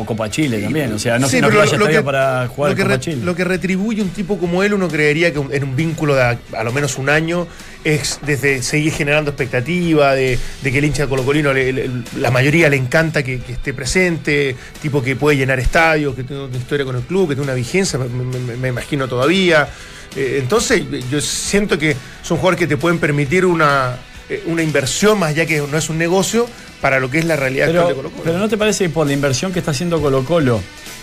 O 0.01 0.07
Copa 0.07 0.31
Chile 0.31 0.61
también. 0.61 0.93
O 0.93 0.99
sea, 0.99 1.19
no, 1.19 1.29
Sí, 1.29 1.39
pero 1.41 1.51
lo 1.55 1.65
estadio 1.65 1.87
que- 1.89 2.03
para 2.03 2.47
jugar 2.47 2.71
lo 2.71 2.77
que, 2.77 2.83
Copa 2.83 2.95
re- 2.95 3.01
Chile. 3.01 3.19
lo 3.25 3.35
que 3.35 3.43
retribuye 3.45 4.01
un 4.01 4.11
tipo 4.11 4.39
como 4.39 4.63
él, 4.63 4.73
uno 4.75 4.87
creería 4.87 5.33
que 5.33 5.41
en 5.51 5.65
un 5.65 5.75
vínculo 5.75 6.15
de 6.15 6.23
a, 6.23 6.39
a 6.57 6.63
lo 6.63 6.73
menos 6.73 6.99
un 6.99 7.09
año 7.09 7.49
es 7.83 8.21
desde 8.25 8.63
seguir 8.63 8.93
generando 8.93 9.31
expectativa, 9.33 10.15
de, 10.15 10.39
de 10.63 10.73
que 10.73 10.79
el 10.79 10.85
hincha 10.85 11.03
de 11.03 11.09
Colocolino, 11.09 11.53
le- 11.53 11.73
le- 11.73 11.91
la 12.19 12.31
mayoría 12.31 12.69
le 12.69 12.77
encanta 12.77 13.25
que, 13.25 13.41
que 13.41 13.53
esté 13.55 13.75
presente, 13.75 14.55
tipo 14.81 15.03
que 15.03 15.17
puede 15.17 15.37
llenar 15.37 15.59
estadios, 15.59 16.15
que 16.15 16.23
tiene 16.23 16.45
una 16.45 16.57
historia 16.57 16.85
con 16.87 16.95
el 16.95 17.03
club, 17.03 17.29
que 17.31 17.35
tiene 17.35 17.45
una 17.51 17.55
vigencia, 17.55 17.99
me, 17.99 18.07
me- 18.09 18.57
me 18.57 18.69
imagino 18.69 19.09
todavía. 19.09 19.69
Eh, 20.15 20.39
entonces, 20.41 20.83
yo 21.11 21.21
siento 21.21 21.77
que 21.77 21.97
son 22.23 22.37
jugadores 22.39 22.61
que 22.61 22.67
te 22.69 22.77
pueden 22.77 22.99
permitir 23.01 23.45
una, 23.45 23.97
eh, 24.31 24.43
una 24.47 24.63
inversión, 24.63 25.19
más 25.19 25.31
allá 25.31 25.45
que 25.45 25.59
no 25.59 25.77
es 25.77 25.89
un 25.91 25.99
negocio, 25.99 26.49
para 26.81 27.01
lo 27.01 27.11
que 27.11 27.19
es 27.19 27.25
la 27.25 27.37
realidad 27.37 27.69
actual 27.69 27.89
de 27.89 27.95
Pero, 27.95 28.03
Colo 28.03 28.11
Colo. 28.11 28.25
pero 28.25 28.39
¿no 28.39 28.49
te 28.49 28.57
parece 28.57 28.85
que 28.85 28.91
por 28.91 29.07
la 29.07 29.13
inversión 29.13 29.53
que 29.53 29.59
está 29.59 29.73
haciendo 29.73 30.01
Colo 30.01 30.25
Colo, 30.25 30.61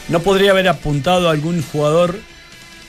no 0.10 0.20
podría 0.22 0.52
haber 0.52 0.68
apuntado 0.68 1.28
a 1.28 1.32
algún 1.32 1.62
jugador 1.62 2.16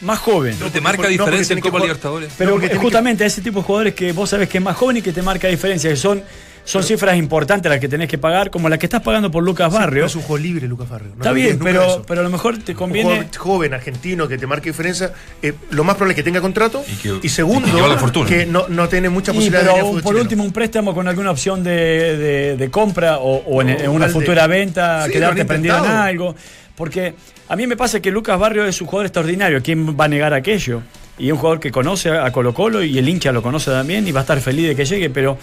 más 0.06 0.18
joven? 0.20 0.54
Pero 0.58 0.70
te 0.70 0.80
marca 0.80 0.96
no, 0.98 1.02
porque 1.02 1.12
diferencia 1.12 1.52
en 1.52 1.60
tiene 1.60 1.62
que 1.62 1.68
Copa 1.70 1.80
Libertadores. 1.82 2.32
Pero 2.38 2.58
justamente 2.80 3.24
a 3.24 3.26
ese 3.26 3.42
tipo 3.42 3.58
de 3.60 3.64
jugadores 3.66 3.94
que 3.94 4.12
vos 4.12 4.30
sabés 4.30 4.48
que 4.48 4.58
es 4.58 4.64
más 4.64 4.76
joven 4.76 4.96
y 4.98 5.02
que 5.02 5.12
te 5.12 5.20
marca 5.22 5.48
diferencia, 5.48 5.90
que 5.90 5.96
son, 5.96 6.22
son 6.64 6.82
cifras 6.82 7.16
importantes 7.16 7.70
las 7.70 7.78
que 7.78 7.88
tenés 7.88 8.08
que 8.08 8.18
pagar, 8.18 8.50
como 8.50 8.68
las 8.68 8.78
que 8.80 8.86
estás 8.86 9.00
pagando 9.02 9.30
por 9.30 9.44
Lucas 9.44 9.70
No 9.72 9.78
Barrio. 9.78 10.04
es 10.06 10.16
un 10.16 10.22
juego 10.22 10.38
libre, 10.42 10.66
Lucas 10.66 10.88
Barrio. 10.88 11.10
No 11.10 11.22
Está 11.22 11.32
bien, 11.32 11.58
pero, 11.62 12.02
pero 12.08 12.22
a 12.22 12.24
lo 12.24 12.30
mejor 12.30 12.58
te 12.58 12.72
un 12.72 12.78
conviene. 12.78 13.08
jugador 13.10 13.36
joven 13.36 13.74
argentino 13.74 14.26
que 14.26 14.36
te 14.36 14.46
marque 14.48 14.70
diferencia, 14.70 15.12
eh, 15.42 15.52
lo 15.70 15.84
más 15.84 15.94
probable 15.94 16.14
es 16.14 16.16
que 16.16 16.22
tenga 16.24 16.40
contrato 16.40 16.82
Y 16.90 16.96
que- 16.96 17.20
y, 17.22 17.28
segundo, 17.28 17.68
y 17.68 17.70
que 17.70 17.96
fortuna. 17.98 18.28
que 18.28 18.46
no, 18.46 18.66
no 18.68 18.88
tiene 18.88 19.08
mucha 19.10 19.32
posibilidad 19.32 19.60
de 19.62 19.72
pero 19.74 19.90
por 19.92 20.00
chileno. 20.02 20.20
último, 20.22 20.42
un 20.44 20.52
préstamo 20.52 20.92
con 20.92 21.06
alguna 21.06 21.30
opción 21.30 21.62
de, 21.62 22.16
de- 22.16 22.56
de 22.56 22.70
compra 22.70 23.18
o, 23.18 23.36
o 23.46 23.60
en, 23.62 23.68
No, 23.68 23.74
en 23.78 23.90
una 23.90 24.08
futura 24.08 24.46
venta, 24.48 25.06
Sí, 25.06 25.12
quedarte 25.12 25.44
prendido 25.44 25.78
en 25.78 25.84
algo. 25.90 26.34
Porque 26.76 27.14
a 27.48 27.56
mí 27.56 27.66
me 27.66 27.76
pasa 27.76 28.00
que 28.00 28.10
Lucas 28.10 28.38
Barrio 28.38 28.64
es 28.66 28.80
un 28.80 28.86
jugador 28.86 29.06
extraordinario. 29.06 29.62
¿Quién 29.62 29.98
va 29.98 30.04
a 30.04 30.08
negar 30.08 30.34
aquello? 30.34 30.82
Y 31.18 31.28
es 31.28 31.32
un 31.32 31.38
jugador 31.38 31.58
que 31.60 31.70
conoce 31.72 32.10
a 32.10 32.30
Colo 32.30 32.52
Colo 32.52 32.82
y 32.82 32.98
el 32.98 33.08
hincha 33.08 33.32
lo 33.32 33.42
conoce 33.42 33.70
también 33.70 34.06
y 34.06 34.12
va 34.12 34.20
a 34.20 34.22
estar 34.22 34.38
feliz 34.40 34.68
de 34.68 34.76
que 34.76 34.84
llegue, 34.84 35.08
pero 35.08 35.38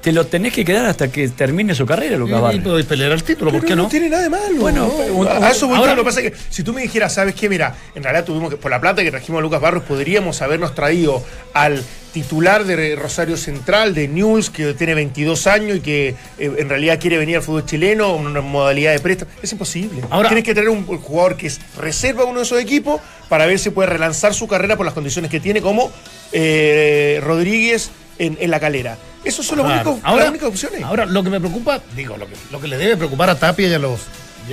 te 0.00 0.12
lo 0.12 0.26
tenés 0.26 0.52
que 0.52 0.64
quedar 0.64 0.86
hasta 0.86 1.10
que 1.10 1.28
termine 1.28 1.74
su 1.74 1.84
carrera, 1.86 2.16
Lucas 2.16 2.38
Y 2.38 2.42
Barrio. 2.42 2.62
podéis 2.62 2.86
pelear 2.86 3.12
el 3.12 3.22
título, 3.22 3.50
¿por 3.52 3.64
qué 3.64 3.76
no? 3.76 3.84
no 3.84 3.88
tiene 3.88 4.08
nada 4.08 4.22
de 4.24 4.30
malo. 4.30 4.56
Bueno, 4.58 4.86
¿no? 4.86 5.14
un- 5.14 5.28
a 5.28 5.50
eso 5.50 5.66
voy 5.68 5.76
ahora-. 5.76 5.94
Lo 5.94 6.02
que 6.02 6.06
pasa 6.06 6.20
es 6.20 6.30
que 6.32 6.38
si 6.50 6.62
tú 6.64 6.72
me 6.72 6.82
dijeras, 6.82 7.14
¿sabes 7.14 7.34
qué? 7.34 7.48
Mira, 7.48 7.74
en 7.94 8.02
realidad 8.02 8.24
tuvimos 8.24 8.50
que, 8.50 8.56
por 8.56 8.70
la 8.70 8.80
plata 8.80 9.02
que 9.04 9.10
trajimos 9.10 9.38
a 9.40 9.42
Lucas 9.42 9.60
Barros, 9.60 9.82
podríamos 9.84 10.40
habernos 10.42 10.74
traído 10.74 11.22
al 11.52 11.82
titular 12.12 12.64
de 12.64 12.96
Rosario 12.96 13.36
Central, 13.36 13.94
de 13.94 14.08
News, 14.08 14.50
que 14.50 14.74
tiene 14.74 14.94
22 14.94 15.46
años 15.46 15.76
y 15.78 15.80
que 15.80 16.08
eh, 16.08 16.16
en 16.58 16.68
realidad 16.68 16.98
quiere 17.00 17.18
venir 17.18 17.36
al 17.36 17.42
fútbol 17.42 17.64
chileno, 17.66 18.14
una 18.14 18.40
modalidad 18.40 18.92
de 18.92 19.00
préstamo. 19.00 19.30
Es 19.42 19.52
imposible. 19.52 20.02
Ahora- 20.10 20.28
Tienes 20.28 20.44
que 20.44 20.54
tener 20.54 20.70
un 20.70 20.84
jugador 20.84 21.36
que 21.36 21.46
es 21.48 21.60
reserva 21.78 22.22
a 22.22 22.26
uno 22.26 22.38
de 22.40 22.44
esos 22.44 22.60
equipos 22.60 23.00
para 23.28 23.46
ver 23.46 23.58
si 23.58 23.70
puede 23.70 23.88
relanzar 23.88 24.34
su 24.34 24.48
carrera 24.48 24.76
por 24.76 24.86
las 24.86 24.94
condiciones 24.94 25.30
que 25.30 25.38
tiene, 25.40 25.60
como 25.60 25.92
eh, 26.32 27.20
Rodríguez 27.22 27.90
en, 28.18 28.36
en 28.40 28.50
la 28.50 28.60
calera. 28.60 28.96
Esos 29.24 29.46
son 29.46 29.58
los 29.58 29.66
Claro. 29.66 29.92
únicos, 29.92 30.16
las 30.18 30.28
únicas 30.28 30.48
opciones. 30.48 30.82
Ahora, 30.82 31.04
lo 31.06 31.22
que 31.22 31.30
me 31.30 31.40
preocupa, 31.40 31.80
digo, 31.94 32.16
lo 32.16 32.26
que, 32.26 32.34
lo 32.50 32.60
que 32.60 32.68
le 32.68 32.78
debe 32.78 32.96
preocupar 32.96 33.30
a 33.30 33.38
Tapia 33.38 33.68
y 33.68 33.74
a 33.74 33.78
los, 33.78 34.00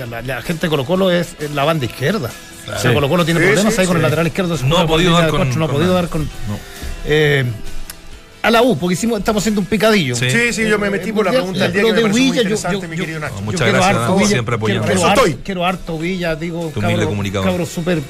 la, 0.09 0.21
la 0.21 0.41
gente 0.41 0.65
de 0.65 0.69
Colo 0.69 0.85
Colo 0.85 1.11
es, 1.11 1.35
la 1.53 1.63
banda 1.63 1.85
izquierda. 1.85 2.29
O 2.75 2.79
sea. 2.79 2.93
Colo 2.93 3.07
Colo 3.07 3.23
tiene 3.25 3.39
Sí, 3.41 3.45
problemas 3.45 3.75
sí, 3.75 3.81
ahí 3.81 3.87
con 3.87 3.97
el 3.97 4.01
lateral 4.03 4.25
izquierdo. 4.27 4.57
No 4.65 4.79
ha 4.79 4.87
podido 4.87 5.13
dar 5.13 5.29
con- 5.29 5.57
no 5.57 5.65
ha 5.65 5.67
podido 5.69 5.93
dar 5.93 6.09
con. 6.09 6.23
No. 6.23 6.57
Eh, 7.05 7.45
a 8.41 8.51
la 8.51 8.61
U, 8.61 8.77
porque 8.77 8.93
hicimos, 8.93 9.17
estamos 9.19 9.41
haciendo 9.41 9.59
un 9.61 9.65
picadillo. 9.67 10.15
Sí. 10.15 10.29
Sí, 10.29 10.53
sí, 10.53 10.67
yo 10.69 10.77
me 10.77 10.89
metí 10.91 11.11
por 11.11 11.25
la 11.25 11.31
pregunta 11.31 11.61
del 11.63 11.73
día 11.73 11.81
me 11.81 11.87
de 11.93 12.01
pareció 12.03 12.09
muy 12.23 12.31
Villa, 12.31 12.49
yo- 12.49 12.81
mi 12.87 12.95
querido 12.95 13.19
Nacho. 13.19 13.35
No, 13.35 13.41
Muchas 13.41 13.67
gracias, 13.67 13.95
harto 13.95 14.15
Villa, 14.17 14.29
siempre 14.29 14.55
apoyando. 14.55 14.83
Quiero, 14.85 14.99
Eso 14.99 15.07
harto, 15.07 15.25
estoy. 15.25 15.41
quiero 15.43 15.65
harto 15.65 15.97
Villa, 15.97 16.35
digo, 16.35 16.71
Tu 16.73 16.81
cabro, 16.81 17.65
súper 17.65 18.01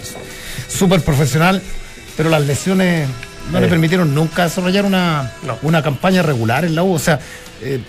súper 0.68 1.02
profesional, 1.02 1.62
pero 2.18 2.30
las 2.30 2.46
lesiones 2.46 3.08
no 3.52 3.60
le 3.62 3.68
Eh. 3.68 3.70
permitieron 3.70 4.14
nunca 4.14 4.44
desarrollar 4.44 4.84
una, 4.86 5.32
No. 5.46 5.58
una 5.62 5.82
campaña 5.82 6.22
regular 6.22 6.66
en 6.66 6.76
la 6.76 6.84
U. 6.84 6.94
O 6.96 7.00
sea, 7.00 7.18
eh, 7.62 7.80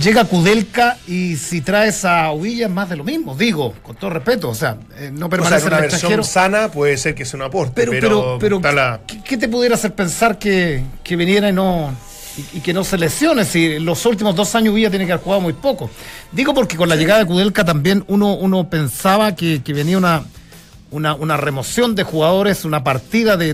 llega 0.00 0.24
Kudelka 0.24 0.96
y 1.06 1.36
si 1.36 1.60
traes 1.60 2.04
a 2.04 2.32
Villa 2.34 2.66
es 2.66 2.72
más 2.72 2.88
de 2.88 2.96
lo 2.96 3.04
mismo, 3.04 3.34
digo, 3.34 3.74
con 3.82 3.96
todo 3.96 4.10
respeto. 4.10 4.48
O 4.50 4.54
sea, 4.54 4.76
eh, 4.98 5.10
no 5.12 5.26
O 5.26 5.28
sea, 5.28 5.28
permanece 5.30 5.66
una 5.66 5.78
en 5.78 5.84
el 5.84 5.90
versión 5.90 6.12
extranjero. 6.12 6.22
sana 6.24 6.68
puede 6.70 6.96
ser 6.96 7.14
que 7.14 7.24
sea 7.24 7.38
un 7.38 7.42
aporte, 7.46 7.72
Pero, 7.86 8.38
pero, 8.40 8.60
pero, 8.60 8.72
la- 8.72 9.00
¿qué, 9.06 9.22
qué 9.22 9.36
te 9.36 9.48
pudiera 9.48 9.74
hacer 9.74 9.94
pensar 9.94 10.38
que, 10.38 10.82
que 11.02 11.16
viniera 11.16 11.48
y 11.48 11.52
no 11.52 11.92
y, 12.36 12.58
y 12.58 12.60
que 12.60 12.72
no 12.72 12.84
se 12.84 12.98
lesione? 12.98 13.44
Si 13.44 13.78
los 13.78 14.04
últimos 14.06 14.34
dos 14.36 14.54
años 14.54 14.74
Villa 14.74 14.90
tiene 14.90 15.06
que 15.06 15.12
haber 15.12 15.24
jugado 15.24 15.40
muy 15.42 15.52
poco. 15.54 15.90
Digo 16.32 16.52
porque 16.54 16.76
con 16.76 16.88
la 16.88 16.96
llegada 16.96 17.20
de 17.20 17.26
Kudelka 17.26 17.64
también 17.64 18.04
uno, 18.08 18.34
uno 18.34 18.68
pensaba 18.68 19.34
que, 19.34 19.62
que 19.62 19.72
venía 19.72 19.96
una, 19.96 20.24
una, 20.90 21.14
una 21.14 21.36
remoción 21.36 21.94
de 21.94 22.02
jugadores, 22.02 22.64
una 22.64 22.84
partida 22.84 23.36
de, 23.36 23.52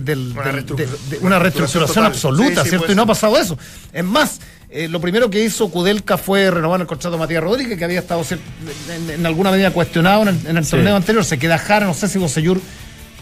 Una 1.21 1.37
de- 1.37 1.43
reestructuración 1.43 2.05
absoluta, 2.05 2.63
Sí, 2.63 2.65
sí, 2.65 2.69
¿cierto? 2.71 2.93
Y 2.93 2.95
no 2.95 3.03
ha 3.03 3.07
pasado 3.07 3.39
eso. 3.39 3.57
Es 3.93 4.05
más, 4.05 4.41
eh, 4.73 4.89
lo 4.89 5.01
primero 5.01 5.29
que 5.31 5.43
hizo 5.45 5.71
Kudelka 5.71 6.17
fue 6.19 6.51
renovar 6.51 6.81
el 6.81 6.87
contrato 6.87 7.17
de 7.17 7.21
Matías 7.21 7.43
Rodríguez, 7.43 7.79
que 7.79 7.85
había 7.85 8.01
estado 8.01 8.25
en, 8.31 9.11
en 9.11 9.27
alguna 9.27 9.51
medida 9.51 9.71
cuestionado 9.71 10.23
en 10.23 10.29
el, 10.29 10.47
en 10.47 10.57
el 10.57 10.65
Sí. 10.65 10.71
torneo 10.73 10.97
anterior. 10.97 11.25
Se 11.25 11.39
queda 11.39 11.59
Jara, 11.59 11.87
no 11.87 11.95
sé 11.95 12.09
si 12.09 12.19
Bosellur. 12.19 12.61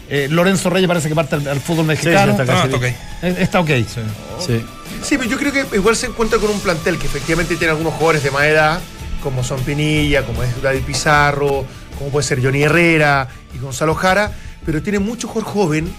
eh, 0.09 0.27
Lorenzo 0.29 0.69
Reyes 0.69 0.87
parece 0.87 1.07
que 1.09 1.15
parte 1.15 1.35
al, 1.35 1.47
al 1.47 1.59
fútbol 1.61 1.85
mexicano. 1.85 2.31
está 2.31 2.43
Ah, 2.43 2.45
casi 2.45 2.65
está 2.65 2.77
ok. 2.77 2.83
Eh, 2.83 3.35
Está 3.39 3.59
ok. 3.61 3.69
Sí. 4.45 4.63
Sí, 5.03 5.17
pero 5.17 5.29
yo 5.29 5.37
creo 5.37 5.51
que 5.53 5.65
igual 5.77 5.95
se 5.95 6.07
encuentra 6.07 6.37
con 6.39 6.49
un 6.49 6.59
plantel 6.59 6.97
que 6.97 7.07
efectivamente 7.07 7.55
tiene 7.55 7.71
algunos 7.71 7.93
jugadores 7.93 8.23
de 8.23 8.31
más 8.31 8.43
edad, 8.43 8.79
como 9.23 9.43
son 9.43 9.61
Pinilla, 9.61 10.25
como 10.25 10.43
es 10.43 10.61
David 10.61 10.81
Pizarro, 10.83 11.65
como 11.97 12.09
puede 12.11 12.25
ser 12.27 12.43
Johnny 12.43 12.63
Herrera 12.63 13.27
y 13.55 13.59
Gonzalo 13.59 13.95
Jara, 13.95 14.31
pero 14.65 14.81
tiene 14.81 14.99
mucho 14.99 15.27
jugador 15.27 15.51
joven 15.53 15.93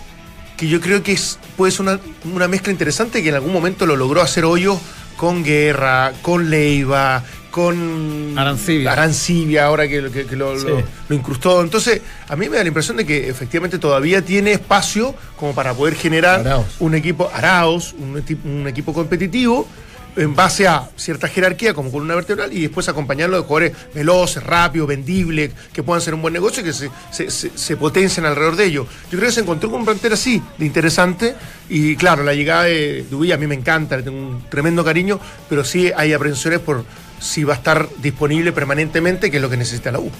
que 0.57 0.69
yo 0.69 0.81
creo 0.81 1.03
que 1.03 1.13
es, 1.13 1.39
puede 1.57 1.73
ser 1.73 1.83
una, 1.83 1.99
una 2.25 2.49
mezcla 2.49 2.71
interesante 2.71 3.23
que 3.23 3.31
en 3.31 3.35
algún 3.37 3.53
momento 3.53 3.87
lo 3.87 3.97
logró 3.97 4.21
hacer 4.21 4.45
hoyo 4.45 4.79
con 5.17 5.43
Guerra, 5.45 6.13
con 6.23 6.49
Leiva, 6.51 7.23
con 7.51 8.35
Arancibia. 8.39 8.93
Arancibia, 8.93 9.67
ahora 9.67 9.87
que, 9.87 10.11
que- 10.11 10.25
que 10.27 10.37
lo, 10.37 10.59
Sí. 10.59 10.67
lo- 10.67 10.83
lo 11.09 11.15
incrustó. 11.15 11.61
Entonces, 11.63 12.01
a 12.29 12.35
mí 12.37 12.49
me 12.49 12.57
da 12.57 12.63
la 12.63 12.69
impresión 12.69 12.97
de 12.97 13.05
que 13.05 13.29
efectivamente 13.29 13.79
todavía 13.79 14.23
tiene 14.23 14.53
espacio 14.53 15.15
como 15.37 15.55
para 15.55 15.75
poder 15.75 15.95
generar 15.95 16.65
un 16.81 16.95
equipo, 16.95 17.31
Araos, 17.33 17.95
un, 17.99 18.23
un 18.45 18.67
equipo 18.69 18.93
competitivo 18.95 19.69
en 20.17 20.35
base 20.35 20.67
a 20.67 20.89
cierta 20.97 21.29
jerarquía 21.29 21.75
como 21.75 21.91
columna 21.91 22.15
vertebral 22.15 22.53
y 22.53 22.63
después 22.63 22.89
acompañarlo 22.89 23.37
de 23.37 23.43
jugadores 23.43 23.73
veloces, 23.95 24.43
rápidos, 24.43 24.89
vendibles, 24.89 25.53
que 25.73 25.83
puedan 25.83 26.01
ser 26.01 26.15
un 26.15 26.23
buen 26.23 26.35
negocio 26.35 26.63
y 26.63 26.67
que 26.67 26.73
se, 26.73 26.91
se, 27.31 27.77
potencien 27.77 28.27
alrededor 28.27 28.57
de 28.57 28.65
ello. 28.67 28.87
Yo 29.11 29.19
creo 29.19 29.29
que 29.29 29.35
se 29.35 29.41
encontró 29.41 29.71
con 29.71 29.81
un 29.81 29.87
plantel 29.87 30.13
así, 30.13 30.43
de 30.59 30.67
interesante, 30.67 31.35
y 31.69 31.97
claro, 31.97 32.23
la 32.23 32.35
llegada 32.35 32.65
de 32.65 33.05
Dubilla 33.11 33.35
a 33.37 33.39
mí 33.39 33.47
me 33.47 33.55
encanta, 33.55 33.97
le 33.97 34.03
tengo 34.03 34.19
un 34.19 34.45
tremendo 34.49 34.85
cariño, 34.85 35.19
pero 35.49 35.65
sí 35.65 35.91
hay 35.97 36.13
aprensiones 36.13 36.61
por 36.61 36.85
si 37.21 37.45
va 37.45 37.55
a 37.55 37.57
estar 37.57 37.89
disponible 38.03 38.53
permanentemente, 38.53 39.31
que 39.31 39.37
es 39.37 39.43
lo 39.43 39.49
que 39.49 39.57
necesita 39.57 39.93
la 39.93 40.01
U. 40.01 40.11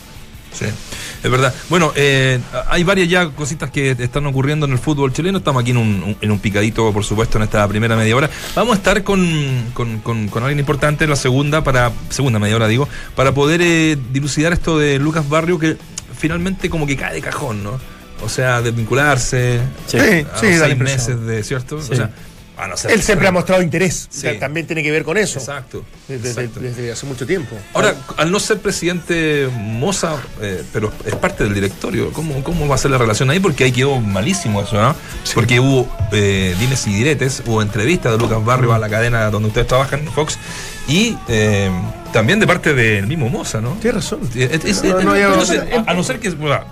Sí, 0.53 0.67
es 0.67 1.31
verdad. 1.31 1.55
Bueno, 1.71 1.93
eh, 1.97 2.39
hay 2.69 2.85
varias 2.85 3.09
ya 3.09 3.31
cositas 3.31 3.71
que 3.71 3.93
están 3.99 4.27
ocurriendo 4.27 4.67
en 4.67 4.73
el 4.73 4.79
fútbol 4.79 5.13
chileno. 5.13 5.39
Estamos 5.39 5.63
aquí 5.63 5.71
en 5.71 5.79
un, 5.79 6.17
en 6.21 6.31
un 6.31 6.39
picadito, 6.39 6.93
por 6.93 7.05
supuesto, 7.05 7.39
en 7.39 7.45
esta 7.45 7.67
primera 7.69 7.97
media 7.97 8.15
hora. 8.15 8.29
Vamos 8.55 8.75
a 8.75 8.77
estar 8.77 9.03
con, 9.03 9.71
con, 9.73 10.01
con- 10.01 10.29
con 10.29 10.43
alguien 10.43 10.59
importante 10.59 11.05
en 11.05 11.11
la 11.11 11.17
segunda, 11.17 11.65
para 11.65 11.91
segunda 12.11 12.39
media 12.39 12.57
hora, 12.57 12.69
digo, 12.69 12.89
para 13.17 13.33
poder 13.33 13.61
eh, 13.63 13.97
dilucidar 14.13 14.53
esto 14.53 14.79
de 14.79 14.99
Lucas 14.99 15.29
Barrio, 15.29 15.59
que 15.59 15.77
finalmente 16.17 16.69
como 16.71 16.87
que 16.87 16.97
cae 16.97 17.15
de 17.15 17.23
cajón, 17.23 17.65
¿no? 17.65 17.81
O 18.25 18.29
sea, 18.29 18.61
desvincularse. 18.63 19.61
Sí. 19.87 19.97
a 19.99 20.39
Sí, 20.39 20.47
los 20.51 20.59
seis 20.61 20.79
meses 20.79 21.21
de, 21.23 21.43
¿cierto? 21.43 21.81
Sí. 21.83 21.93
O 21.93 21.97
sea, 21.97 22.11
a 22.57 22.69
no 22.69 22.77
ser- 22.77 22.91
Él 22.93 23.03
siempre 23.03 23.27
ha 23.29 23.33
mostrado 23.33 23.63
interés, 23.63 24.09
Sí. 24.11 24.29
también 24.39 24.67
tiene 24.67 24.83
que 24.83 24.91
ver 24.91 25.05
con 25.05 25.17
eso, 25.17 25.39
Exacto. 25.39 25.85
desde, 26.07 26.29
exacto. 26.31 26.61
desde 26.61 26.93
hace 26.93 27.07
mucho 27.07 27.27
tiempo. 27.27 27.57
Ahora, 27.75 27.95
al 28.19 28.31
no 28.31 28.39
ser 28.39 28.59
presidente 28.59 29.49
Moza, 29.57 30.17
eh, 30.41 30.63
pero 30.73 30.93
es 31.07 31.15
parte 31.17 31.45
del 31.45 31.55
directorio, 31.55 32.13
¿cómo, 32.13 32.43
¿cómo 32.45 32.69
va 32.69 32.75
a 32.75 32.79
ser 32.79 32.91
la 32.91 32.99
relación 32.99 33.31
ahí? 33.31 33.41
Porque 33.41 33.65
ahí 33.65 33.73
quedó 33.73 34.01
malísimo 34.01 34.61
eso, 34.63 34.81
¿no? 34.81 34.95
Porque 35.35 35.61
hubo 35.61 35.89
eh, 36.13 36.55
dimes 36.59 36.87
y 36.87 36.93
diretes, 36.95 37.43
hubo 37.47 37.63
entrevistas 37.63 38.13
de 38.13 38.19
Lucas 38.19 38.45
Barrio 38.45 38.73
a 38.75 38.79
la 38.79 38.89
cadena 38.89 39.31
donde 39.31 39.49
ustedes 39.49 39.67
trabajan, 39.67 40.07
Fox, 40.15 40.39
y 40.87 41.17
eh, 41.29 41.71
también 42.13 42.39
de 42.39 42.47
parte 42.47 42.75
del 42.75 43.07
mismo 43.07 43.29
Moza, 43.31 43.61
¿no? 43.61 43.71
Tienes 43.81 44.05
razón. 44.05 44.21
Es- 44.35 44.65
es- 44.65 44.85
No, 44.85 45.01
no, 45.01 45.17
ya- 45.17 45.29
no 45.29 45.45
sé, 45.47 45.59
a, 45.87 45.91
a 45.91 45.95
no 45.95 46.05
ser 46.05 46.21
que. 46.21 46.29
bueno, 46.31 46.63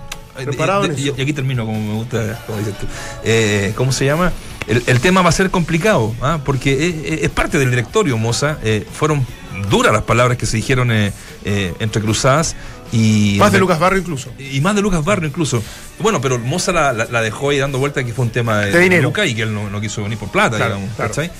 y 0.96 1.08
aquí 1.20 1.32
termino, 1.32 1.64
como 1.66 1.80
me 1.80 1.94
gusta, 1.94 2.38
como 2.46 2.58
dices 2.58 2.74
tú. 2.78 2.86
Eh, 3.24 3.72
¿Cómo 3.76 3.92
se 3.92 4.04
llama? 4.04 4.32
El, 4.66 4.82
el 4.86 5.00
tema 5.00 5.22
va 5.22 5.30
a 5.30 5.32
ser 5.32 5.50
complicado, 5.50 6.14
¿ah? 6.20 6.40
porque 6.44 6.88
es, 6.88 7.22
es 7.22 7.30
parte 7.30 7.58
del 7.58 7.70
directorio, 7.70 8.16
Moza. 8.18 8.58
Eh, 8.62 8.86
fueron 8.92 9.26
duras 9.70 9.92
las 9.92 10.02
palabras 10.02 10.36
que 10.38 10.46
se 10.46 10.56
dijeron 10.58 10.90
eh, 10.92 11.12
eh, 11.44 11.74
entrecruzadas. 11.80 12.54
Y 12.92 13.36
Más 13.38 13.52
de 13.52 13.58
Lucas 13.60 13.78
Barrio 13.78 14.00
incluso. 14.00 14.30
y 14.38 14.60
más 14.60 14.74
de 14.74 14.82
Lucas 14.82 15.04
Barrio 15.04 15.28
incluso. 15.28 15.62
Bueno, 16.00 16.20
pero 16.20 16.38
Moza 16.38 16.72
la, 16.72 16.92
la- 16.92 17.04
la 17.06 17.20
dejó 17.22 17.50
ahí 17.50 17.58
dando 17.58 17.78
vuelta 17.78 18.02
que 18.04 18.12
fue 18.12 18.24
un 18.24 18.30
tema 18.32 18.58
de, 18.58 18.72
De 18.72 18.80
dinero. 18.80 19.02
Lucas 19.04 19.28
y 19.28 19.34
que 19.34 19.42
él 19.42 19.54
no, 19.54 19.70
no 19.70 19.80
quiso 19.80 20.02
venir 20.02 20.18
por 20.18 20.28
plata, 20.30 20.56
Claro, 20.56 20.74
digamos. 20.76 20.96
claro. 20.96 21.10
¿cachai? 21.10 21.30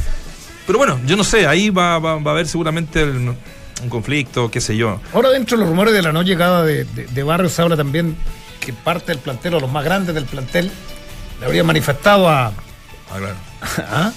Pero 0.67 0.79
bueno, 0.79 1.01
yo 1.07 1.17
no 1.17 1.25
sé, 1.25 1.47
ahí 1.49 1.71
va, 1.71 1.99
va- 1.99 2.19
va 2.19 2.31
a 2.31 2.35
haber 2.35 2.47
seguramente 2.47 3.03
el- 3.03 3.35
un 3.83 3.89
conflicto, 3.89 4.51
qué 4.51 4.61
sé 4.61 4.77
yo. 4.77 5.01
Ahora, 5.13 5.31
dentro 5.31 5.57
de 5.57 5.63
los 5.63 5.71
rumores 5.71 5.93
de 5.95 6.03
la 6.03 6.13
no 6.13 6.23
llegada 6.23 6.65
de, 6.65 6.85
de, 6.85 7.07
de 7.07 7.23
Barrio, 7.25 7.49
se 7.49 7.63
habla 7.63 7.77
también 7.77 8.15
que 8.61 8.73
parte 8.73 9.07
del 9.11 9.19
plantel, 9.19 9.55
o 9.55 9.61
los 9.61 9.73
más 9.73 9.85
grandes 9.85 10.15
del 10.15 10.27
plantel, 10.27 10.71
le 11.41 11.47
habría 11.47 11.65
manifestado 11.65 12.29
a, 12.29 12.53
Ah, 13.11 13.17
claro. 13.19 13.37
¿ah? 13.91 14.13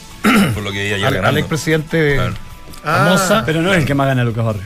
Por 0.53 0.63
lo 0.63 0.71
que 0.71 0.87
ella 0.87 0.97
ya 0.97 1.07
al, 1.07 1.25
al 1.25 1.37
expresidente 1.37 1.97
de 1.97 2.15
Claro. 2.15 2.33
Ah. 2.85 3.43
Pero 3.45 3.61
no 3.61 3.71
es 3.73 3.79
el 3.79 3.85
que 3.85 3.93
más 3.93 4.07
gana 4.07 4.23
Lucas 4.23 4.43
Barrio. 4.45 4.63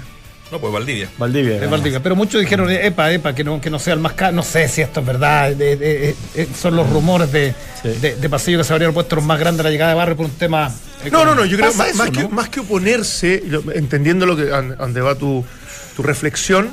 No, 0.51 0.59
pues 0.59 0.71
Valdivia. 0.71 1.09
Valdivia. 1.17 1.55
gana 1.59 1.71
Valdivia. 1.71 2.01
Pero 2.01 2.15
muchos 2.15 2.39
dijeron, 2.39 2.69
epa, 2.71 3.11
epa, 3.11 3.35
que 3.35 3.43
no, 3.43 3.59
que 3.59 3.69
no 3.69 3.79
sea 3.79 3.93
el 3.93 3.99
más 3.99 4.13
caro. 4.13 4.33
No 4.33 4.43
sé 4.43 4.67
si 4.69 4.81
esto 4.81 5.01
es 5.01 5.05
verdad. 5.05 5.51
de- 5.51 5.75
de- 5.75 6.15
de- 6.33 6.47
son 6.55 6.75
los 6.75 6.89
rumores 6.89 7.31
de, 7.31 7.53
Sí. 7.81 7.89
de, 7.89 8.15
de 8.15 8.29
pasillo 8.29 8.57
que 8.57 8.63
se 8.63 8.71
habrían 8.73 8.93
puesto 8.93 9.17
los 9.17 9.25
más 9.25 9.37
grandes 9.39 9.57
de 9.59 9.63
la 9.65 9.69
llegada 9.71 9.91
de 9.91 9.97
Barrio 9.97 10.15
por 10.15 10.25
un 10.25 10.31
tema. 10.31 10.73
No, 11.11 11.25
no, 11.25 11.35
no, 11.35 11.43
yo 11.45 11.57
creo 11.57 11.73
más, 11.73 11.89
eso, 11.89 11.97
más 11.97 12.09
que, 12.11 12.27
más 12.29 12.49
que 12.49 12.59
oponerse, 12.61 13.43
entendiendo 13.75 14.25
lo 14.25 14.35
que 14.37 14.51
a 14.53 14.61
donde 14.61 15.01
va 15.01 15.15
tu, 15.15 15.45
tu 15.95 16.01
reflexión, 16.01 16.69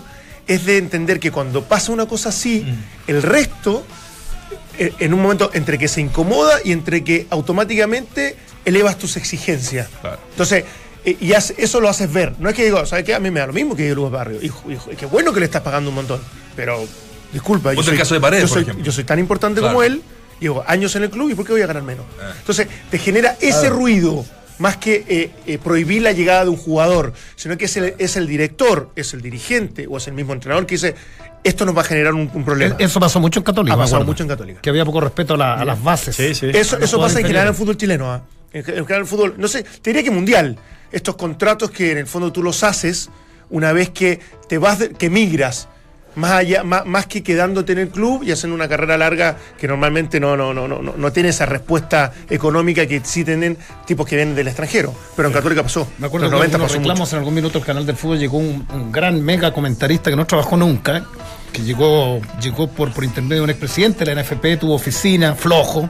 es 0.47 0.65
de 0.67 0.79
entender 0.79 1.19
que 1.21 1.31
cuando 1.31 1.65
pasa 1.65 1.91
una 1.93 2.07
cosa 2.07 2.29
así, 2.31 2.65
el 3.07 3.23
resto, 3.23 3.85
eh, 3.85 3.87
en 4.78 5.14
un 5.14 5.23
momento 5.23 5.50
entre 5.54 5.78
que 5.78 5.88
se 5.88 6.00
incomoda 6.00 6.59
y 6.64 6.73
entre 6.73 7.04
que 7.04 7.26
automáticamente 7.31 8.37
elevas 8.64 8.99
tus 8.99 9.16
exigencias. 9.16 9.88
Claro. 10.00 10.19
Entonces, 10.31 10.64
eh, 11.04 11.16
y 11.21 11.33
eso 11.33 11.81
lo 11.81 11.88
haces 11.88 12.12
ver. 12.12 12.35
No 12.38 12.49
es 12.49 12.54
que 12.54 12.64
digo, 12.64 12.85
¿sabes 12.87 13.04
qué? 13.04 13.14
A 13.14 13.21
mí 13.21 13.31
me 13.31 13.40
da 13.40 13.47
lo 13.47 13.52
mismo 13.52 13.76
que 13.76 13.95
Luis 13.95 14.11
Barrio. 14.11 14.40
Hijo, 14.43 14.71
hijo, 14.71 14.90
qué 14.99 15.07
bueno 15.07 15.33
que 15.33 15.40
le 15.40 15.47
estás 15.47 15.62
pagando 15.62 15.90
un 15.90 15.97
montón. 15.97 16.21
Pero, 16.57 16.85
disculpa, 17.33 17.73
Ponte 17.75 17.90
el 17.90 17.99
caso 17.99 18.14
de 18.14 18.21
Paredes, 18.21 18.45
yo 18.45 18.49
por 18.49 18.54
soy, 18.54 18.62
ejemplo. 18.62 18.85
yo 18.85 18.93
soy 18.93 19.04
tan 19.04 19.19
importante 19.19 19.61
Claro. 19.61 19.75
como 19.75 19.83
él, 19.83 20.02
llevo 20.40 20.64
años 20.66 20.95
en 20.97 21.04
el 21.04 21.11
club 21.11 21.31
y 21.31 21.35
¿por 21.35 21.45
qué 21.47 21.52
voy 21.52 21.62
a 21.62 21.66
ganar 21.66 21.83
menos? 21.83 22.07
Ah. 22.21 22.33
Entonces, 22.38 22.69
te 22.90 22.99
genera 22.99 23.37
ese 23.40 23.69
ruido, 23.71 24.25
más 24.59 24.76
que 24.76 25.04
eh, 25.09 25.31
eh, 25.47 25.59
prohibir 25.59 26.02
la 26.02 26.12
llegada 26.12 26.45
de 26.45 26.50
un 26.50 26.57
jugador, 26.57 27.12
sino 27.37 27.59
que 27.59 27.64
es 27.66 27.76
el, 27.76 27.95
es 27.99 28.16
el 28.16 28.26
director, 28.26 28.90
es 28.97 29.12
el 29.12 29.21
dirigente 29.21 29.87
o 29.88 29.99
es 29.99 30.07
el 30.07 30.14
mismo 30.14 30.33
entrenador 30.33 30.64
que 30.66 30.76
dice, 30.76 30.95
esto 31.45 31.65
nos 31.65 31.77
va 31.77 31.83
a 31.83 31.85
generar 31.85 32.15
un, 32.15 32.31
un 32.35 32.45
problema. 32.45 32.75
Eso 32.79 32.99
pasó 32.99 33.21
mucho 33.21 33.39
en 33.41 33.45
Católica. 33.45 33.75
ha 33.75 33.79
pasado 33.79 34.05
mucho 34.05 34.23
en 34.25 34.29
Católica. 34.29 34.61
Que 34.61 34.71
había 34.71 34.85
poco 34.85 35.01
respeto 35.01 35.35
a, 35.35 35.37
la- 35.37 35.55
a 35.55 35.65
las 35.65 35.83
bases. 35.83 36.17
Sí, 36.17 36.35
sí. 36.35 36.47
Eso, 36.53 36.79
eso 36.79 36.99
pasa 37.01 37.21
en 37.21 37.27
general 37.27 37.45
en 37.47 37.49
el 37.51 37.55
fútbol 37.55 37.77
chileno. 37.77 38.11
¿ah? 38.13 38.23
En 38.53 38.65
ge- 38.65 38.73
en 38.73 38.85
general 38.87 38.97
en 38.97 39.01
el 39.03 39.07
fútbol, 39.07 39.35
no 39.37 39.47
sé, 39.49 39.63
te 39.63 39.91
diría 39.91 40.03
que 40.03 40.11
mundial. 40.11 40.59
Estos 40.91 41.17
contratos 41.17 41.71
que 41.71 41.93
en 41.93 41.99
el 41.99 42.07
fondo 42.07 42.33
tú 42.33 42.43
los 42.43 42.63
haces 42.65 43.11
una 43.51 43.73
vez 43.73 43.91
que 43.91 44.21
te 44.49 44.59
vas, 44.59 44.79
de- 44.79 44.91
que 44.91 45.11
migras. 45.11 45.69
Más, 46.16 46.33
allá, 46.33 46.62
más, 46.62 46.87
más 46.87 47.06
que 47.06 47.23
quedándote 47.23 47.73
en 47.73 47.78
el 47.78 47.88
club 47.88 48.23
y 48.23 48.30
haciendo 48.30 48.54
una 48.54 48.68
carrera 48.68 48.97
larga 48.97 49.37
que 49.59 49.66
normalmente 49.66 50.21
no, 50.21 50.37
no, 50.37 50.54
no, 50.54 50.68
no, 50.68 50.80
no, 50.80 51.12
tiene 51.12 51.30
esa 51.30 51.47
respuesta 51.47 52.12
económica 52.30 52.87
que 52.87 53.00
sí 53.04 53.25
tienen 53.25 53.56
tipos 53.87 54.06
que 54.06 54.16
vienen 54.16 54.35
del 54.35 54.49
extranjero. 54.49 54.94
Pero 55.16 55.28
en 55.28 55.35
Católica 55.35 55.62
pasó. 55.62 55.88
Me 55.99 56.06
acuerdo 56.06 56.28
que 56.28 56.37
los 56.37 56.44
en 56.44 56.52
90 56.52 56.56
unos 56.56 56.66
pasó 56.66 56.78
mucho. 56.78 56.88
reclamos 56.88 57.12
en 57.12 57.18
algún 57.18 57.35
minuto 57.35 57.59
el 57.59 57.64
canal 57.64 57.87
del 57.87 57.97
fútbol 57.97 58.18
llegó 58.18 58.38
un, 58.38 58.66
un 58.73 58.92
gran 58.92 59.23
mega 59.23 59.52
comentarista 59.52 60.11
que 60.11 60.16
no 60.16 60.26
trabajó 60.26 60.56
nunca, 60.56 61.04
que 61.52 61.62
llegó, 61.62 62.21
llegó 62.40 62.68
por, 62.68 62.92
por 62.92 63.04
intermedio 63.04 63.37
de 63.37 63.44
un 63.44 63.50
expresidente 63.50 64.04
de 64.04 64.14
la 64.14 64.23
NFP, 64.23 64.59
tuvo 64.61 64.75
oficina, 64.75 65.35
flojo, 65.35 65.88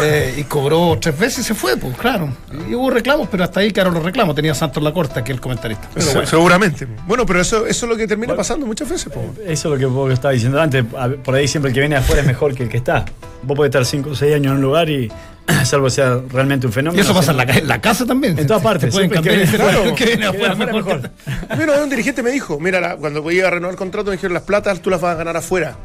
Eh, 0.00 0.36
y 0.38 0.44
cobró 0.44 0.96
tres 1.00 1.18
veces 1.18 1.40
y 1.40 1.42
se 1.48 1.54
fue, 1.54 1.76
pues 1.76 1.96
claro. 1.98 2.32
Y 2.68 2.74
hubo 2.74 2.88
reclamos, 2.90 3.28
pero 3.30 3.44
hasta 3.44 3.60
ahí 3.60 3.72
quedaron 3.72 3.92
los 3.94 4.02
reclamos. 4.02 4.34
Tenía 4.34 4.54
Santos 4.54 4.82
Lacorta, 4.82 5.22
que 5.24 5.32
es 5.32 5.36
el 5.36 5.40
comentarista. 5.40 5.88
Pero 5.92 6.06
bueno. 6.12 6.26
Seguramente. 6.26 6.86
Bueno, 7.06 7.26
pero 7.26 7.40
eso, 7.40 7.66
eso 7.66 7.86
es 7.86 7.90
lo 7.90 7.96
que 7.96 8.06
termina 8.06 8.34
pasando 8.34 8.64
muchas 8.64 8.88
veces. 8.88 9.12
po. 9.12 9.20
Eso 9.44 9.68
es 9.68 9.72
lo 9.74 9.76
que 9.78 9.86
vos 9.86 10.12
estabas 10.12 10.34
diciendo 10.34 10.60
antes. 10.60 10.84
Por 11.24 11.34
ahí 11.34 11.46
siempre 11.48 11.70
el 11.70 11.74
que 11.74 11.80
viene 11.80 11.96
de 11.96 12.00
afuera 12.00 12.22
es 12.22 12.26
mejor 12.26 12.54
que 12.54 12.62
el 12.62 12.68
que 12.68 12.76
está. 12.78 13.04
Vos 13.42 13.56
podés 13.56 13.70
estar 13.70 13.84
5 13.84 14.10
o 14.10 14.14
6 14.14 14.34
años 14.36 14.52
en 14.52 14.56
un 14.58 14.62
lugar 14.62 14.88
y, 14.88 15.10
salvo 15.64 15.90
sea 15.90 16.20
realmente 16.30 16.66
un 16.66 16.70
Y 16.72 16.74
fenómeno. 16.74 17.02
eso 17.02 17.12
pasa 17.12 17.32
en 17.32 17.36
la, 17.38 17.42
en 17.42 17.66
la 17.68 17.80
casa 17.80 18.06
también. 18.06 18.38
En 18.38 18.46
todas 18.46 18.62
Te 18.62 18.68
partes, 18.68 18.94
pueden 18.94 19.10
cambiar 19.10 19.34
que 19.36 19.42
y 19.42 19.46
viene 19.46 19.52
decir, 19.58 19.60
afuera, 19.78 19.90
"Ah, 19.90 19.94
que 19.96 20.04
viene 20.06 20.20
que 20.22 20.26
afuera 20.28 20.54
mejor 20.54 21.00
que- 21.50 21.56
Mira, 21.56 21.82
un 21.82 21.90
dirigente 21.90 22.22
me 22.22 22.30
dijo, 22.30 22.58
mira, 22.60 22.80
la- 22.80 22.96
cuando 22.96 23.20
voy 23.20 23.40
a 23.40 23.50
renovar 23.50 23.72
el 23.72 23.78
contrato 23.78 24.06
me 24.10 24.12
dijeron 24.16 24.32
las 24.34 24.44
platas 24.44 24.80
tú 24.80 24.88
las 24.90 25.00
vas 25.00 25.14
a 25.14 25.18
ganar 25.18 25.36
afuera, 25.36 25.76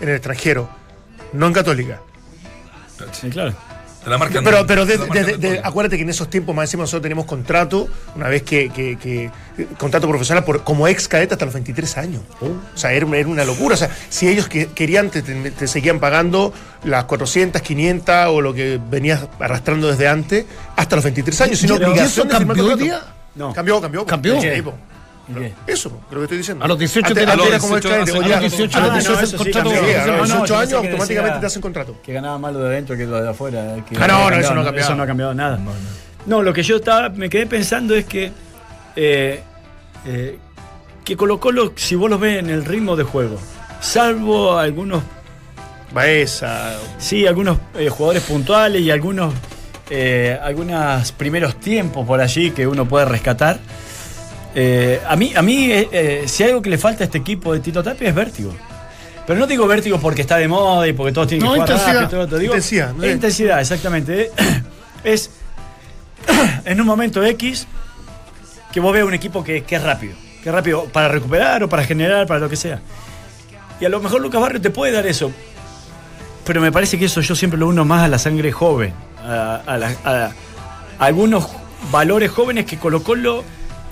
en 0.00 0.08
el 0.08 0.14
extranjero, 0.14 0.68
no 1.32 1.48
en 1.48 1.52
Católica. 1.52 2.00
Sí, 3.12 3.28
claro. 3.30 3.54
De 4.04 4.10
la 4.10 4.18
marca 4.18 4.40
Pero, 4.42 4.66
pero 4.66 4.84
de- 4.84 4.94
de 4.94 4.98
la 4.98 5.06
marca 5.06 5.24
de- 5.24 5.36
de- 5.36 5.60
acuérdate 5.62 5.96
que 5.96 6.02
en 6.02 6.10
esos 6.10 6.28
tiempos 6.28 6.52
más 6.56 6.64
encima 6.64 6.82
nosotros 6.82 7.02
teníamos 7.02 7.24
contrato, 7.24 7.86
una 8.16 8.26
vez 8.28 8.42
que, 8.42 8.68
que- 8.70 8.98
que- 8.98 9.30
contrato 9.78 10.08
profesional 10.08 10.42
por, 10.42 10.64
como 10.64 10.88
ex 10.88 11.06
cadete 11.06 11.34
hasta 11.34 11.44
los 11.44 11.54
23 11.54 11.96
años. 11.98 12.20
O 12.40 12.76
sea, 12.76 12.92
era 12.92 13.06
una, 13.06 13.18
era 13.18 13.28
una 13.28 13.44
locura. 13.44 13.74
O 13.74 13.78
sea, 13.78 13.90
si 14.08 14.26
ellos 14.26 14.48
que- 14.48 14.66
querían, 14.66 15.10
te, 15.10 15.22
te- 15.22 15.52
te 15.52 15.68
seguían 15.68 16.00
pagando 16.00 16.52
las 16.82 17.04
400, 17.04 17.62
500 17.62 18.26
o 18.30 18.40
lo 18.40 18.52
que 18.52 18.80
venías 18.90 19.28
arrastrando 19.38 19.86
desde 19.88 20.08
antes, 20.08 20.46
hasta 20.74 20.96
los 20.96 21.04
23 21.04 21.40
años. 21.42 21.58
Sin 21.60 21.68
¿Y- 21.70 21.72
y 21.72 21.76
obligación 21.76 22.26
de 22.26 22.36
firmar 22.38 22.56
cambió 22.56 22.64
contrato. 22.76 22.84
día? 22.84 23.14
No. 23.36 23.52
Cambió, 23.54 23.80
cambió. 23.80 24.04
¿Cambió? 24.04 24.40
Sí, 24.40 24.48
Eso, 25.66 25.90
creo 26.08 26.20
que 26.20 26.24
estoy 26.24 26.38
diciendo. 26.38 26.64
A 26.64 26.68
los 26.68 26.78
18 26.78 27.06
antes, 27.08 27.14
te 27.24 27.30
a 27.30 27.34
era 27.34 27.36
los 27.36 27.58
como 27.60 27.76
ex 27.76 27.84
18 27.84 27.88
cadete, 27.88 28.02
hace 28.10 28.18
hoy 28.18 28.24
A 28.32 28.40
los 28.40 28.40
18 28.40 28.78
Ah, 28.78 28.82
te 28.82 28.88
no, 28.88 28.96
haces 28.96 29.08
eso 29.08 29.22
el 29.22 29.28
sí 29.28 29.36
contrato. 29.36 29.70
cambió. 29.70 29.82
Sí, 29.84 29.94
a 29.94 30.06
los 30.06 30.06
No, 30.06 30.16
no, 30.16 30.24
18 30.24 30.46
yo 30.46 30.58
años 30.58 30.72
automáticamente 30.74 31.38
te 31.40 31.46
hacen 31.46 31.62
contrato. 31.62 31.96
Que 32.02 32.12
ganaba 32.12 32.38
más 32.38 32.52
lo 32.52 32.58
de 32.60 32.66
adentro 32.68 32.96
que 32.96 33.04
lo 33.06 33.22
de 33.22 33.28
afuera. 33.30 33.76
que 33.88 33.96
Ah, 33.98 34.06
no, 34.06 34.30
no, 34.30 34.36
eso 34.36 34.54
no 34.54 34.60
ha 34.60 34.64
cambiado. 34.64 34.64
cambiado. 34.64 34.78
Eso 34.88 34.94
no 34.96 35.02
ha 35.02 35.06
cambiado 35.06 35.34
nada. 35.34 35.58
No, 36.26 36.42
lo 36.42 36.52
que 36.52 36.62
yo 36.62 36.76
estaba, 36.76 37.08
me 37.08 37.28
quedé 37.28 37.46
pensando 37.46 37.94
es 37.94 38.04
que. 38.06 38.30
eh, 38.96 39.42
eh, 40.06 40.38
que 41.04 41.16
Colo 41.16 41.40
Colo, 41.40 41.72
si 41.76 41.96
vos 41.96 42.08
los 42.08 42.20
ves 42.20 42.38
en 42.38 42.48
el 42.50 42.64
ritmo 42.64 42.94
de 42.94 43.02
juego, 43.04 43.36
salvo 43.80 44.56
algunos 44.58 45.02
Baeza. 45.92 46.74
Sí, 46.98 47.26
algunos 47.26 47.58
eh, 47.74 47.88
jugadores 47.88 48.22
puntuales 48.22 48.80
y 48.80 48.90
algunos, 48.90 49.34
eh, 49.90 50.38
algunos 50.42 51.12
primeros 51.12 51.56
tiempos 51.56 52.06
por 52.06 52.20
allí 52.20 52.50
que 52.52 52.66
uno 52.66 52.86
puede 52.86 53.04
rescatar. 53.04 53.58
Eh, 54.54 55.00
a 55.06 55.16
mí, 55.16 55.32
a 55.34 55.42
mí 55.42 55.70
eh, 55.70 55.88
eh, 55.92 56.22
si 56.26 56.42
hay 56.42 56.50
algo 56.50 56.62
que 56.62 56.70
le 56.70 56.78
falta 56.78 57.04
a 57.04 57.06
este 57.06 57.18
equipo 57.18 57.52
de 57.54 57.60
Tito 57.60 57.82
Tapia 57.82 58.08
es 58.08 58.14
vértigo. 58.14 58.54
Pero 59.26 59.38
no 59.38 59.46
digo 59.46 59.66
vértigo 59.66 59.98
porque 60.00 60.22
está 60.22 60.36
de 60.36 60.48
moda 60.48 60.86
y 60.88 60.92
porque 60.92 61.12
todos 61.12 61.28
tienen 61.28 61.46
No, 61.46 61.54
que 61.54 61.60
jugar 61.60 61.70
intensidad. 61.70 61.94
rápido, 61.94 62.08
todo 62.10 62.18
lo 62.20 62.24
otro. 62.26 62.38
Digo, 62.38 62.52
Intensidad, 62.54 62.92
¿no? 62.94 63.06
intensidad, 63.06 63.60
exactamente. 63.60 64.30
Es 65.04 65.30
en 66.64 66.80
un 66.80 66.86
momento 66.86 67.24
X 67.24 67.66
que 68.72 68.80
vos 68.80 68.92
veas 68.92 69.06
un 69.06 69.14
equipo 69.14 69.42
que, 69.42 69.62
que 69.64 69.76
es 69.76 69.82
rápido. 69.82 70.14
Que 70.42 70.48
es 70.48 70.54
rápido 70.54 70.84
para 70.86 71.08
recuperar 71.08 71.62
o 71.62 71.68
para 71.68 71.84
generar, 71.84 72.26
para 72.26 72.40
lo 72.40 72.48
que 72.48 72.56
sea. 72.56 72.80
Y 73.80 73.84
a 73.84 73.88
lo 73.88 74.00
mejor 74.00 74.20
Lucas 74.20 74.40
Barrio 74.40 74.60
te 74.60 74.70
puede 74.70 74.92
dar 74.92 75.06
eso. 75.06 75.32
Pero 76.44 76.60
me 76.60 76.70
parece 76.72 76.98
que 76.98 77.04
eso 77.06 77.20
yo 77.20 77.34
siempre 77.36 77.58
lo 77.58 77.68
uno 77.68 77.84
más 77.84 78.02
a 78.02 78.08
la 78.08 78.18
sangre 78.18 78.50
joven, 78.52 78.92
a, 79.24 79.62
a 79.66 79.76
la- 79.78 79.94
a- 80.04 80.30
a 80.98 81.04
algunos 81.04 81.48
valores 81.90 82.30
jóvenes 82.30 82.64
que 82.66 82.78
Colo 82.78 83.02
Colo 83.02 83.44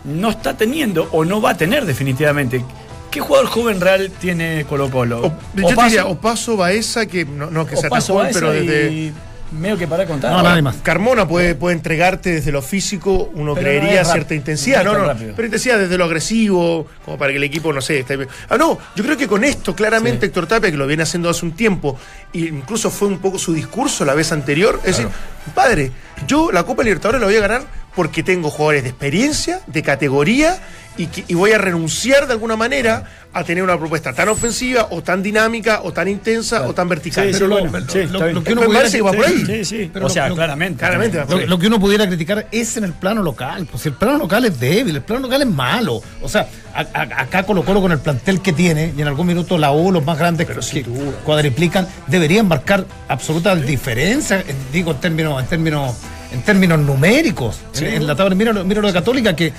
no 0.05 0.31
está 0.31 0.57
teniendo 0.57 1.09
o 1.13 1.25
no 1.25 1.41
va 1.41 1.51
a 1.51 1.57
tener 1.57 1.85
definitivamente. 1.85 2.65
¿Qué 3.11 3.21
jugador 3.21 3.49
joven 3.49 3.81
real 3.81 4.11
tiene 4.21 4.65
Colo 4.69 4.89
Colo? 4.89 5.27
O, 5.27 5.33
yo 5.55 5.67
te 5.75 5.83
diría, 5.85 6.07
Opaso, 6.07 6.57
Baeza, 6.57 7.07
que 7.07 7.25
no, 7.25 7.51
no 7.51 7.67
que 7.67 7.77
sea 7.77 7.91
tan 7.91 8.01
joven, 8.01 8.31
pero 8.33 8.53
desde. 8.53 8.93
y 8.93 9.13
medio 9.53 9.77
que 9.77 9.87
para 9.87 10.07
contar. 10.07 10.33
No, 10.33 10.43
nadie 10.43 10.63
más. 10.63 10.77
Carmona 10.77 11.27
puede, 11.27 11.55
puede 11.55 11.77
entregarte 11.77 12.31
desde 12.31 12.53
lo 12.53 12.63
físico, 12.63 13.31
uno 13.35 13.55
Pero 13.55 13.65
creería 13.65 14.03
no 14.03 14.13
cierta 14.13 14.35
intensidad, 14.35 14.85
no 14.85 14.97
no, 14.97 15.13
no, 15.13 15.19
pero 15.37 15.45
intensidad 15.45 15.79
desde 15.79 15.99
lo 15.99 16.05
agresivo, 16.05 16.87
como 17.05 17.19
para 17.19 17.33
que 17.33 17.39
el 17.39 17.45
equipo, 17.45 17.73
no 17.73 17.81
sé, 17.81 18.01
esté... 18.01 18.27
Ah, 18.49 18.57
no, 18.57 18.79
yo 18.95 19.05
creo 19.05 19.17
que 19.17 19.27
con 19.27 19.45
esto, 19.45 19.75
claramente, 19.75 20.21
Sí. 20.21 20.27
Héctor 20.27 20.47
Tapia, 20.47 20.71
que 20.71 20.77
lo 20.77 20.87
viene 20.87 21.03
haciendo 21.03 21.29
hace 21.29 21.45
un 21.45 21.53
tiempo, 21.53 21.99
e 22.33 22.41
incluso 22.41 22.91
fue 22.91 23.09
un 23.09 23.19
poco 23.19 23.39
su 23.39 23.53
discurso 23.53 24.05
la 24.05 24.15
vez 24.15 24.33
anterior, 24.33 24.81
es 24.85 24.97
decir, 24.97 25.09
padre, 25.55 25.93
yo 26.27 26.53
la 26.53 26.65
Copa 26.65 26.83
Libertadores 26.83 27.21
la 27.21 27.27
voy 27.27 27.37
a 27.37 27.41
ganar 27.41 27.63
porque 27.95 28.23
tengo 28.23 28.51
jugadores 28.51 28.83
de 28.83 28.91
experiencia, 28.91 29.61
de 29.67 29.83
categoría, 29.83 30.59
y, 31.03 31.07
que- 31.07 31.25
y 31.29 31.35
voy 31.35 31.53
a 31.53 31.59
renunciar 31.59 32.27
de 32.27 32.33
alguna 32.35 32.57
manera 32.57 33.05
a 33.33 33.45
tener 33.45 33.63
una 33.63 33.79
propuesta 33.79 34.13
tan 34.13 34.29
ofensiva, 34.29 34.89
o 34.91 35.03
tan 35.03 35.23
dinámica, 35.23 35.83
o 35.85 35.93
tan 35.93 36.09
intensa, 36.09 36.67
o 36.67 36.75
tan 36.75 36.89
vertical. 36.89 37.27
Sí, 37.29 37.33
sí, 37.33 37.39
Pero 37.39 37.47
lo- 37.47 37.61
bueno, 37.61 37.79
lo- 37.87 37.93
sí, 37.93 37.99
lo- 38.07 38.19
que 38.19 38.53
uno 38.53 38.61
me 38.63 38.67
pudiera- 38.67 38.73
parece 38.73 38.97
que 38.97 39.03
va 39.03 39.13
por 39.13 39.25
ahí. 39.25 39.45
Sí, 39.47 39.65
sí. 39.65 39.91
Pero 39.93 40.07
o 40.07 40.11
sea, 40.11 40.29
lo- 40.29 40.35
claramente. 40.35 40.79
claramente 40.81 41.19
va 41.19 41.27
por 41.27 41.41
Lo, 41.41 41.47
lo 41.47 41.59
que 41.59 41.67
uno 41.69 41.79
pudiera 41.79 42.07
criticar 42.09 42.49
es 42.51 42.77
en 42.77 42.85
el 42.85 42.93
plano 42.93 43.23
local. 43.23 43.67
Pues 43.71 43.85
si 43.85 43.89
el 43.89 43.95
plano 43.95 44.19
local 44.19 44.45
es 44.47 44.59
débil, 44.59 44.97
el 44.97 45.03
plano 45.03 45.23
local 45.23 45.43
es 45.43 45.49
malo. 45.49 46.03
O 46.23 46.29
sea, 46.29 46.49
a- 46.75 46.81
a- 46.93 47.23
acá 47.23 47.45
Colo 47.45 47.65
Colo 47.65 47.81
con 47.81 47.93
el 47.93 47.99
plantel 48.01 48.41
que 48.41 48.53
tiene, 48.53 48.93
y 48.97 49.01
en 49.01 49.07
algún 49.07 49.29
minuto 49.29 49.57
la 49.59 49.71
U, 49.71 49.93
los 49.93 50.05
más 50.05 50.19
grandes 50.19 50.47
Pero 50.49 50.61
que 50.61 50.85
cuadriplican, 51.25 51.87
deberían 52.09 52.49
marcar 52.49 52.85
absoluta 53.09 53.55
diferencia, 53.55 54.41
en- 54.47 54.57
digo, 54.73 54.91
en 54.91 54.99
términos, 54.99 55.41
en 55.41 55.47
términos, 55.49 55.95
en 56.33 56.43
términos 56.43 56.81
numéricos. 56.81 57.61
En, 57.77 57.85
en 57.87 58.07
la 58.09 58.17
tabla, 58.17 58.35
mira, 58.35 58.53
mira 58.65 58.81
lo 58.81 58.89
de 58.89 58.93
Católica 58.93 59.37
que 59.37 59.53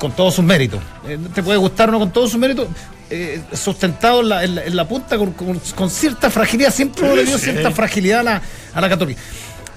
con 0.00 0.10
todos 0.12 0.34
sus 0.34 0.44
méritos. 0.44 0.80
eh, 1.06 1.16
te 1.32 1.42
puede 1.44 1.58
gustar 1.58 1.88
o 1.90 1.92
no 1.92 1.98
con 2.00 2.10
todos 2.10 2.30
sus 2.30 2.40
méritos, 2.40 2.66
eh, 3.10 3.40
sustentado 3.52 4.20
en 4.22 4.28
la, 4.30 4.44
en 4.44 4.54
la- 4.56 4.64
en 4.64 4.74
la 4.76 4.88
punta 4.88 5.16
con, 5.18 5.32
con- 5.32 5.60
con 5.76 5.90
cierta 5.90 6.30
fragilidad, 6.30 6.72
siempre 6.72 7.02
le 7.14 7.24
dio 7.24 7.38
cierta 7.38 7.70
fragilidad 7.70 8.20
a 8.20 8.22
la, 8.24 8.42
a 8.74 8.80
la 8.80 8.88
Católica. 8.88 9.20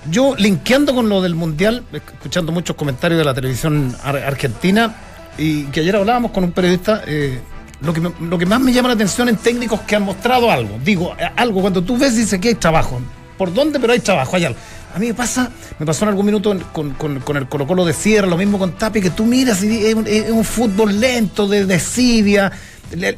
Yo, 0.09 0.36
linkeando 0.38 0.93
con 0.95 1.07
lo 1.09 1.21
del 1.21 1.36
Mundial, 1.36 1.83
escuchando 1.93 2.51
muchos 2.51 2.75
comentarios 2.75 3.17
de 3.19 3.25
la 3.25 3.33
televisión 3.33 3.95
ar- 4.03 4.17
argentina, 4.17 4.95
y 5.38 5.63
que 5.65 5.79
ayer 5.81 5.95
hablábamos 5.95 6.31
con 6.31 6.43
un 6.43 6.51
periodista, 6.51 7.03
eh, 7.07 7.39
lo, 7.81 7.93
que 7.93 8.01
me- 8.01 8.12
lo 8.21 8.38
que 8.38 8.45
más 8.45 8.59
me 8.62 8.71
llama 8.71 8.88
la 8.89 8.93
atención 8.95 9.27
en 9.29 9.36
técnicos 9.38 9.81
que 9.81 9.95
han 9.95 10.03
mostrado 10.03 10.49
algo. 10.51 10.77
Digo, 10.83 11.15
algo, 11.36 11.62
cuando 11.62 11.81
tú 11.83 11.97
ves, 11.97 12.15
dice 12.15 12.39
que 12.39 12.49
hay 12.49 12.55
trabajo. 12.55 13.01
¿Por 13.38 13.53
dónde? 13.53 13.79
Pero 13.79 13.93
hay 13.93 13.99
trabajo, 13.99 14.36
hay 14.36 14.45
algo. 14.45 14.59
A 14.93 14.99
mí 14.99 15.08
me 15.08 15.13
pasa, 15.15 15.49
me 15.79 15.86
pasó 15.86 16.06
en 16.06 16.10
algún 16.10 16.25
minuto 16.27 16.56
con, 16.71 16.91
con- 16.91 17.19
con 17.19 17.38
el 17.38 17.47
Colo 17.47 17.65
Colo 17.65 17.84
de 17.86 17.93
Sierra, 17.93 18.27
lo 18.27 18.38
mismo 18.38 18.60
con 18.60 18.73
Tapi, 18.73 19.01
que 19.01 19.10
tú 19.10 19.25
miras 19.25 19.63
y 19.63 19.86
es 19.88 19.95
un, 19.95 20.06
es 20.08 20.29
un 20.29 20.43
fútbol 20.43 20.99
lento, 20.99 21.47
de 21.47 21.65
desidia. 21.65 22.51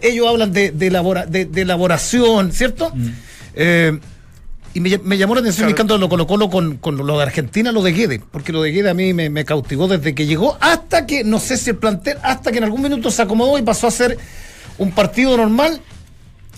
Ellos 0.01 0.27
hablan 0.29 0.53
de, 0.53 0.71
de, 0.71 0.87
elabora- 0.87 1.25
de- 1.25 1.45
de 1.45 1.61
elaboración, 1.61 2.53
¿cierto? 2.53 2.93
Eh, 3.55 3.99
y 4.73 4.79
me, 4.79 4.89
ll- 4.89 5.01
me 5.03 5.17
llamó 5.17 5.35
la 5.35 5.41
atención 5.41 5.71
Claro. 5.73 5.93
de 5.95 5.99
lo 5.99 6.07
Colo 6.09 6.27
Colo 6.27 6.49
con, 6.49 6.77
con 6.77 6.95
lo 6.95 7.17
de 7.17 7.23
Argentina, 7.23 7.73
lo 7.73 7.81
de 7.81 7.91
Guede, 7.91 8.21
porque 8.31 8.53
lo 8.53 8.61
de 8.61 8.71
Guede 8.71 8.89
a 8.89 8.93
mí 8.93 9.13
me, 9.13 9.29
me 9.29 9.43
cautivó 9.43 9.87
desde 9.89 10.15
que 10.15 10.25
llegó, 10.25 10.57
hasta 10.61 11.05
que, 11.05 11.25
no 11.25 11.39
sé 11.39 11.57
si 11.57 11.71
el 11.71 11.75
plantel, 11.77 12.17
hasta 12.23 12.51
que 12.53 12.57
en 12.59 12.63
algún 12.63 12.81
minuto 12.83 13.11
se 13.11 13.21
acomodó 13.21 13.57
y 13.57 13.63
pasó 13.63 13.87
a 13.87 13.91
ser 13.91 14.17
un 14.77 14.91
partido 14.91 15.35
normal, 15.35 15.81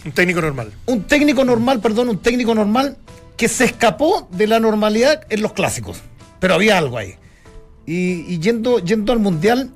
Un 0.06 0.12
técnico 0.12 0.42
normal. 0.42 0.72
un 0.86 1.04
técnico 1.04 1.44
normal, 1.44 1.80
perdón, 1.80 2.10
un 2.10 2.18
técnico 2.20 2.54
normal 2.54 2.98
que 3.38 3.48
se 3.48 3.66
escapó 3.66 4.28
de 4.32 4.48
la 4.48 4.60
normalidad 4.60 5.22
en 5.30 5.42
los 5.42 5.54
clásicos. 5.54 6.00
Pero 6.40 6.56
había 6.56 6.78
algo 6.78 6.98
ahí. 6.98 7.16
Y, 7.86 8.26
y 8.34 8.40
yendo, 8.40 8.80
yendo 8.80 9.14
al 9.14 9.20
Mundial, 9.20 9.70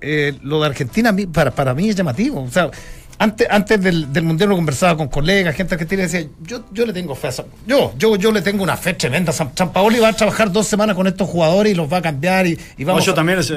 eh, 0.00 0.34
lo 0.42 0.60
de 0.60 0.66
Argentina 0.66 1.14
para, 1.32 1.50
para 1.52 1.72
mí 1.74 1.88
es 1.88 1.96
llamativo. 1.96 2.42
O 2.42 2.50
sea, 2.50 2.70
antes, 3.18 3.46
antes 3.50 3.80
del, 3.80 4.12
del 4.12 4.24
Mundial 4.24 4.50
lo 4.50 4.56
conversaba 4.56 4.96
con 4.96 5.08
colegas, 5.08 5.54
gente 5.56 5.74
argentina 5.74 6.02
y 6.02 6.06
decía, 6.06 6.28
yo, 6.42 6.64
yo 6.72 6.84
le 6.84 6.92
tengo 6.92 7.14
fe 7.14 7.28
a 7.28 7.32
San- 7.32 7.46
yo, 7.66 7.94
yo, 7.96 8.16
yo 8.16 8.30
le 8.30 8.42
tengo 8.42 8.62
una 8.62 8.76
fe 8.76 8.92
tremenda. 8.94 9.32
San, 9.32 9.52
San 9.56 9.72
Paoli 9.72 9.98
va 9.98 10.08
a 10.08 10.12
trabajar 10.12 10.52
dos 10.52 10.66
semanas 10.66 10.94
con 10.96 11.06
estos 11.06 11.28
jugadores 11.28 11.72
y 11.72 11.74
los 11.76 11.90
va 11.90 11.96
a 11.98 12.02
cambiar 12.02 12.46
y, 12.46 12.58
y 12.76 12.84
vamos 12.84 13.04
yo 13.06 13.12
a- 13.12 13.14
también 13.14 13.38
les-. 13.38 13.50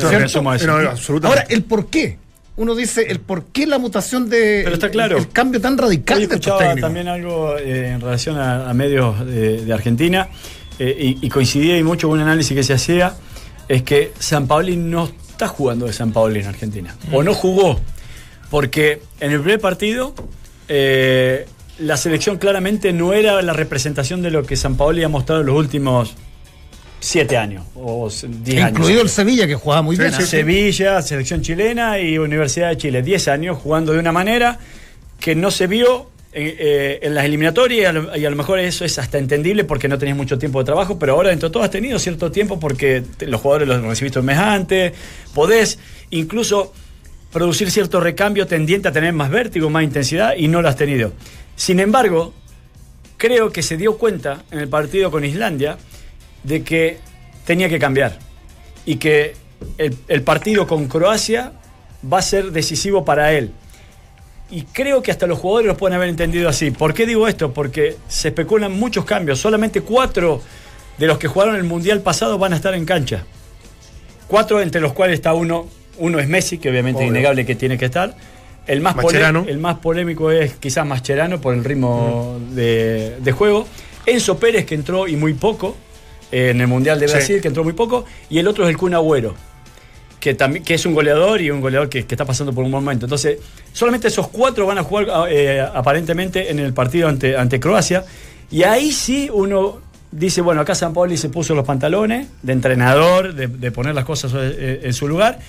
No, 0.66 0.78
no, 0.84 0.90
absolutamente. 0.92 1.42
Ahora, 1.42 1.54
el 1.54 1.64
por 1.64 1.88
qué. 1.88 2.18
Uno 2.60 2.76
dice 2.76 3.06
el 3.10 3.20
por 3.22 3.46
qué 3.46 3.66
la 3.66 3.80
mutación 3.80 4.30
de. 4.30 4.62
Pero 4.64 4.74
está 4.76 4.88
el- 4.88 4.92
claro. 4.92 5.18
El, 5.18 5.30
cambio 5.30 5.62
tan 5.62 5.78
radical 5.78 6.18
Hoy 6.18 6.26
de 6.28 6.36
estos 6.36 6.48
escuchaba 6.54 6.76
también 6.76 7.08
algo 7.08 7.58
eh, 7.58 7.92
en 7.94 8.02
relación 8.02 8.38
a, 8.38 8.70
a 8.70 8.74
medios 8.74 9.26
de, 9.26 9.64
de 9.66 9.74
Argentina 9.74 10.28
eh, 10.78 11.16
y, 11.22 11.26
y 11.26 11.30
coincidía 11.30 11.78
y 11.78 11.84
mucho 11.84 12.10
con 12.10 12.18
un 12.20 12.24
análisis 12.26 12.56
que 12.56 12.64
se 12.64 12.74
hacía, 12.74 13.16
es 13.68 13.84
que 13.84 14.12
San 14.20 14.46
Paoli 14.46 14.76
no 14.76 15.06
está 15.30 15.48
jugando 15.48 15.86
de 15.86 15.94
San 15.94 16.12
Paoli 16.12 16.42
en 16.42 16.48
Argentina, 16.48 16.96
o 17.14 17.24
no 17.24 17.34
jugó, 17.34 17.80
porque 18.50 19.02
en 19.22 19.32
el 19.32 19.40
primer 19.40 19.60
partido 19.62 20.14
eh, 20.68 21.46
la 21.80 21.96
selección 21.96 22.38
claramente 22.38 22.92
no 22.92 23.14
era 23.14 23.42
la 23.42 23.54
representación 23.54 24.22
de 24.22 24.32
lo 24.32 24.44
que 24.44 24.58
San 24.58 24.76
Paoli 24.76 25.04
ha 25.04 25.10
mostrado 25.10 25.42
en 25.42 25.48
los 25.48 25.56
últimos 25.56 26.16
siete 27.00 27.38
años 27.38 27.66
o 27.76 28.10
diez 28.10 28.58
años. 28.64 28.72
Incluido 28.72 29.02
el 29.02 29.10
Sevilla, 29.10 29.48
que 29.48 29.56
jugaba 29.56 29.82
muy 29.82 29.96
bien. 29.96 30.12
Sí, 30.14 30.24
Sevilla, 30.24 31.02
selección 31.02 31.42
chilena 31.42 32.00
y 32.00 32.18
Universidad 32.18 32.70
de 32.70 32.78
Chile. 32.78 33.02
10 33.02 33.28
años 33.30 33.58
jugando 33.58 33.94
de 33.94 34.00
una 34.00 34.12
manera 34.12 34.60
que 35.20 35.36
no 35.36 35.50
se 35.52 35.68
vio 35.68 36.10
eh, 36.32 36.56
eh, 36.60 37.00
en 37.02 37.16
las 37.16 37.26
eliminatorias 37.26 37.80
y 37.82 37.86
a, 37.86 37.92
lo, 37.94 38.16
y 38.18 38.26
a 38.26 38.30
lo 38.30 38.36
mejor 38.36 38.60
eso 38.60 38.86
es 38.86 39.00
hasta 39.00 39.18
entendible 39.18 39.64
porque 39.64 39.88
no 39.88 39.98
tenías 39.98 40.16
mucho 40.18 40.38
tiempo 40.38 40.60
de 40.60 40.66
trabajo, 40.66 41.00
pero 41.00 41.14
ahora 41.14 41.30
dentro 41.30 41.50
de 41.50 41.54
todo 41.54 41.64
has 41.64 41.72
tenido 41.72 41.98
cierto 42.00 42.32
tiempo 42.32 42.60
porque 42.60 43.02
te- 43.18 43.26
los 43.28 43.42
jugadores 43.42 43.68
los 43.68 43.82
recibiste 43.82 44.20
un 44.20 44.26
mes 44.26 44.38
antes, 44.38 44.94
podés 45.34 45.80
incluso 46.12 46.72
producir 47.32 47.72
cierto 47.72 48.00
recambio 48.00 48.46
tendiente 48.48 48.88
a 48.88 48.92
tener 48.92 49.14
más 49.14 49.30
vértigo, 49.32 49.70
más 49.70 49.84
intensidad 49.84 50.36
y 50.38 50.48
no 50.48 50.62
lo 50.62 50.68
has 50.70 50.76
tenido. 50.76 51.14
Sin 51.56 51.80
embargo, 51.80 52.34
creo 53.18 53.52
que 53.52 53.62
se 53.64 53.76
dio 53.78 53.98
cuenta 53.98 54.44
en 54.52 54.60
el 54.60 54.68
partido 54.68 55.12
con 55.12 55.26
Islandia 55.26 55.78
de 56.44 56.64
que 56.64 57.00
tenía 57.46 57.70
que 57.70 57.80
cambiar 57.80 58.20
y 58.86 58.96
que 58.96 59.36
el, 59.78 59.98
el 60.08 60.22
partido 60.22 60.68
con 60.68 60.88
Croacia 60.88 61.54
va 62.12 62.20
a 62.20 62.22
ser 62.22 62.52
decisivo 62.52 63.06
para 63.06 63.34
él. 63.34 63.52
Y 64.52 64.64
creo 64.64 65.04
que 65.04 65.12
hasta 65.12 65.28
los 65.28 65.38
jugadores 65.38 65.68
los 65.68 65.78
pueden 65.78 65.96
haber 65.96 66.10
entendido 66.10 66.50
así. 66.50 66.72
¿Por 66.72 66.94
qué 66.94 67.06
digo 67.06 67.28
esto? 67.28 67.54
Porque 67.54 67.98
se 68.08 68.30
especulan 68.30 68.72
muchos 68.72 69.06
cambios. 69.06 69.40
Solamente 69.40 69.82
cuatro 69.82 70.42
de 70.98 71.08
los 71.08 71.20
que 71.20 71.28
jugaron 71.28 71.56
el 71.56 71.64
Mundial 71.64 72.02
pasado 72.02 72.38
van 72.40 72.54
a 72.54 72.56
estar 72.56 72.74
en 72.74 72.86
cancha. 72.86 73.26
Cuatro 74.28 74.62
entre 74.62 74.82
los 74.82 74.94
cuales 74.94 75.16
está 75.16 75.34
uno. 75.34 75.68
Uno 75.98 76.20
es 76.20 76.28
Messi, 76.28 76.58
que 76.58 76.70
obviamente 76.70 77.04
es 77.04 77.10
innegable 77.10 77.46
que 77.46 77.56
tiene 77.56 77.78
que 77.78 77.86
estar. 77.86 78.16
El 78.66 78.82
más, 78.82 78.96
el 79.48 79.58
más 79.58 79.80
polémico 79.80 80.32
es 80.32 80.54
quizás 80.54 80.86
Mascherano 80.86 81.42
por 81.42 81.54
el 81.54 81.64
ritmo 81.64 82.40
de, 82.52 83.18
de 83.20 83.32
juego. 83.32 83.68
Enzo 84.06 84.40
Pérez, 84.40 84.66
que 84.66 84.76
entró 84.76 85.08
y 85.08 85.16
muy 85.16 85.34
poco 85.34 85.76
en 86.32 86.62
el 86.62 86.68
Mundial 86.68 87.00
de 87.00 87.08
Sí. 87.08 87.14
Brasil, 87.14 87.42
que 87.42 87.48
entró 87.48 87.64
muy 87.64 87.74
poco. 87.74 88.06
Y 88.30 88.40
el 88.40 88.48
otro 88.48 88.64
es 88.66 88.70
el 88.70 88.78
Kun 88.78 88.94
Agüero 88.94 89.34
que, 90.20 90.34
también, 90.34 90.64
que 90.66 90.74
es 90.74 90.86
un 90.86 90.94
goleador 90.94 91.40
y 91.42 91.50
un 91.50 91.62
goleador 91.62 91.88
que, 91.88 92.06
que 92.06 92.14
está 92.14 92.26
pasando 92.26 92.52
por 92.54 92.64
un 92.66 92.72
buen 92.72 92.84
momento. 92.84 93.06
Entonces, 93.06 93.38
solamente 93.72 94.10
esos 94.10 94.28
cuatro 94.28 94.66
van 94.66 94.78
a 94.78 94.84
jugar 94.84 95.08
eh, 95.30 95.62
aparentemente 95.74 96.52
en 96.52 96.60
el 96.60 96.74
partido 96.74 97.08
ante, 97.08 97.38
ante 97.38 97.60
Croacia. 97.60 98.04
Y 98.52 98.64
ahí 98.64 98.92
sí 98.92 99.30
uno 99.32 99.80
dice, 100.12 100.42
bueno, 100.42 100.60
acá 100.62 100.76
San 100.76 100.94
Paoli 100.94 101.16
se 101.16 101.30
puso 101.30 101.56
los 101.56 101.66
pantalones 101.66 102.28
de 102.42 102.52
entrenador, 102.54 103.34
de, 103.34 103.48
de 103.48 103.72
poner 103.72 103.96
las 103.96 104.04
cosas 104.06 104.32
eh, 104.36 104.82
en 104.84 104.94
su 104.94 105.08
lugar. 105.08 105.40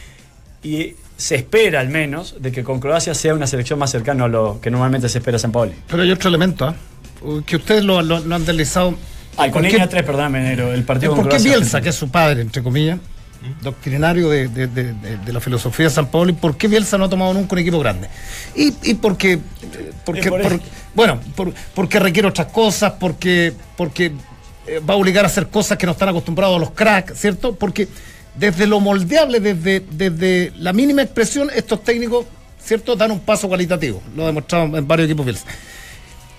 Y 0.63 0.95
se 1.17 1.35
espera 1.35 1.81
al 1.81 1.89
menos 1.89 2.37
de 2.39 2.53
que 2.53 2.63
con 2.63 2.79
Croacia 2.81 3.13
sea 3.15 3.35
una 3.35 3.47
selección 3.49 3.79
más 3.79 3.91
cercana 3.91 4.25
a 4.27 4.29
lo 4.29 4.61
que 4.61 4.71
normalmente 4.71 5.09
se 5.09 5.19
espera 5.19 5.39
San 5.39 5.51
Paoli. 5.51 5.73
Pero 5.89 6.03
hay 6.05 6.13
otro 6.13 6.29
elemento, 6.29 6.67
¿ah? 6.67 6.75
que 7.45 7.57
ustedes 7.57 7.83
lo, 7.85 8.03
lo- 8.03 8.21
lo 8.21 8.35
han 8.37 8.45
deslizado. 8.47 8.95
Ay, 9.43 9.51
con 9.51 9.63
¿Por 9.63 9.71
línea 9.71 9.87
qué- 9.87 9.91
3, 9.91 10.03
perdóname, 10.05 10.41
Nero, 10.41 10.73
el 10.73 10.85
partido 10.85 11.15
¿Por 11.15 11.29
qué. 11.29 11.39
Bielsa, 11.39 11.81
que 11.81 11.89
es 11.91 11.95
su 11.95 12.11
padre, 12.11 12.43
entre 12.43 12.63
comillas, 12.63 12.99
doctrinario 13.63 14.29
de, 14.29 14.49
de- 14.49 14.67
de- 14.67 14.93
de- 14.93 15.17
de 15.19 15.33
la 15.33 15.41
filosofía 15.41 15.87
de 15.87 15.91
San 15.91 16.07
Pablo, 16.11 16.31
y 16.31 16.35
por 16.35 16.57
qué 16.57 16.69
Bielsa 16.69 16.99
no 16.99 17.05
ha 17.05 17.09
tomado 17.09 17.33
nunca 17.33 17.55
un 17.55 17.59
equipo 17.61 17.79
grande? 17.79 18.09
Y, 18.55 18.75
y 18.83 18.95
porque, 18.95 19.33
eh, 19.35 19.41
porque 20.05 20.29
por 20.29 20.43
por- 20.43 20.61
bueno, 20.95 21.21
por- 21.35 21.55
porque 21.75 21.99
requiere 21.99 22.29
otras 22.29 22.49
cosas, 22.49 22.93
porque, 23.01 23.53
porque 23.77 24.13
eh, 24.67 24.81
va 24.89 24.95
a 24.95 24.97
obligar 24.99 25.25
a 25.25 25.29
hacer 25.29 25.49
cosas 25.49 25.79
que 25.79 25.87
no 25.87 25.93
están 25.93 26.11
acostumbrados 26.11 26.61
los 26.61 26.71
cracks, 26.73 27.19
¿cierto? 27.19 27.55
Porque 27.55 27.89
desde 28.37 28.67
lo 28.67 28.79
moldeable, 28.79 29.41
desde, 29.41 29.81
desde 29.91 30.53
la 30.59 30.73
mínima 30.73 31.03
expresión, 31.03 31.49
estos 31.55 31.83
técnicos, 31.83 32.27
¿cierto?, 32.63 32.95
dan 32.95 33.11
un 33.11 33.21
paso 33.21 33.49
cualitativo. 33.49 34.03
Lo 34.15 34.25
ha 34.25 34.27
demostrado 34.27 34.77
en 34.77 34.87
varios 34.87 35.07
equipos 35.07 35.25
Bielsa. 35.25 35.45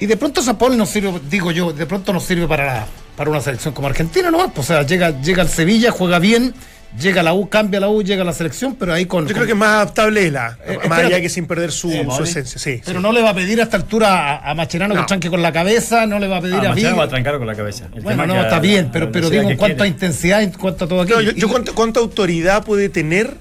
Y 0.01 0.05
de 0.07 0.17
pronto 0.17 0.41
Paulo 0.57 0.75
nos 0.75 0.89
sirve, 0.89 1.13
digo 1.29 1.51
yo, 1.51 1.71
de 1.71 1.85
pronto 1.85 2.11
nos 2.11 2.23
sirve 2.23 2.47
para, 2.47 2.65
la- 2.65 2.87
para 3.15 3.29
una 3.29 3.39
selección 3.39 3.73
como 3.73 3.87
Argentina, 3.87 4.29
¿no? 4.31 4.51
Pues, 4.51 4.69
o 4.69 4.73
sea, 4.73 4.81
llega, 4.83 5.21
llega 5.21 5.43
al 5.43 5.49
Sevilla, 5.49 5.91
juega 5.91 6.17
bien, 6.17 6.53
llega 6.99 7.21
a 7.21 7.23
la 7.23 7.33
U, 7.33 7.47
cambia 7.49 7.79
la 7.79 7.87
U, 7.87 8.01
llega 8.01 8.23
a 8.23 8.25
la 8.25 8.33
selección, 8.33 8.75
pero 8.75 8.93
ahí 8.93 9.05
con. 9.05 9.25
Yo 9.25 9.27
con- 9.27 9.33
creo 9.35 9.45
que 9.45 9.51
es 9.53 9.57
más 9.57 9.69
adaptable 9.69 10.25
es 10.25 10.33
la, 10.33 10.57
Eh, 10.65 10.73
más 10.75 10.83
espérate. 10.85 11.05
allá 11.05 11.21
que 11.21 11.29
sin 11.29 11.45
perder 11.45 11.71
su, 11.71 11.91
Sí, 11.91 12.01
su 12.17 12.23
esencia. 12.23 12.59
Sí, 12.59 12.81
Pero 12.83 12.99
sí. 12.99 13.03
no 13.03 13.11
le 13.11 13.21
va 13.21 13.29
a 13.29 13.33
pedir 13.35 13.59
a 13.59 13.63
esta 13.63 13.77
altura 13.77 14.37
a, 14.37 14.49
a 14.49 14.55
Macherano 14.55 14.95
No. 14.95 15.01
que 15.01 15.05
tranque 15.07 15.29
con 15.29 15.41
la 15.43 15.51
cabeza, 15.53 16.07
no 16.07 16.17
le 16.17 16.27
va 16.27 16.37
a 16.37 16.41
pedir 16.41 16.55
Ah, 16.55 16.71
a 16.71 16.73
Vigo. 16.73 16.95
va 16.97 17.03
a 17.03 17.07
trancar 17.07 17.37
con 17.37 17.45
la 17.45 17.53
cabeza. 17.55 17.85
El 17.95 18.01
Bueno, 18.01 18.25
no, 18.25 18.41
está 18.41 18.55
a- 18.55 18.59
bien, 18.59 18.87
a 18.87 18.91
pero, 18.91 19.11
pero 19.11 19.29
digo 19.29 19.43
en 19.49 19.55
cuanto 19.55 19.75
a 19.83 19.85
quiere. 19.85 19.89
intensidad, 19.89 20.41
en 20.41 20.49
cuanto 20.51 20.85
a 20.85 20.87
todo 20.87 21.01
aquello. 21.01 21.17
No, 21.17 21.21
yo, 21.21 21.31
Y- 21.31 21.39
yo 21.39 21.47
cuánto- 21.47 21.75
¿cuánta 21.75 21.99
autoridad 21.99 22.63
puede 22.63 22.89
tener? 22.89 23.37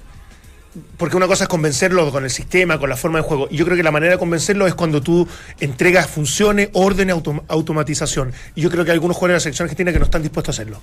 Porque 0.97 1.17
una 1.17 1.27
cosa 1.27 1.43
es 1.43 1.47
convencerlo 1.49 2.09
con 2.11 2.23
el 2.23 2.29
sistema, 2.29 2.79
con 2.79 2.89
la 2.89 2.95
forma 2.95 3.19
de 3.19 3.23
juego. 3.23 3.47
Y 3.51 3.57
yo 3.57 3.65
creo 3.65 3.75
que 3.75 3.83
la 3.83 3.91
manera 3.91 4.13
de 4.13 4.17
convencerlo 4.19 4.67
es 4.67 4.73
cuando 4.73 5.01
tú 5.01 5.27
entregas 5.59 6.07
funciones, 6.07 6.69
orden, 6.73 7.09
autom- 7.09 7.43
automatización. 7.49 8.31
Y 8.55 8.61
yo 8.61 8.69
creo 8.69 8.85
que 8.85 8.91
hay 8.91 8.95
algunos 8.95 9.17
jugadores 9.17 9.33
de 9.33 9.37
la 9.37 9.43
selección 9.43 9.65
argentina 9.65 9.91
que 9.91 9.99
no 9.99 10.05
están 10.05 10.21
dispuestos 10.21 10.57
a 10.57 10.61
hacerlo. 10.61 10.81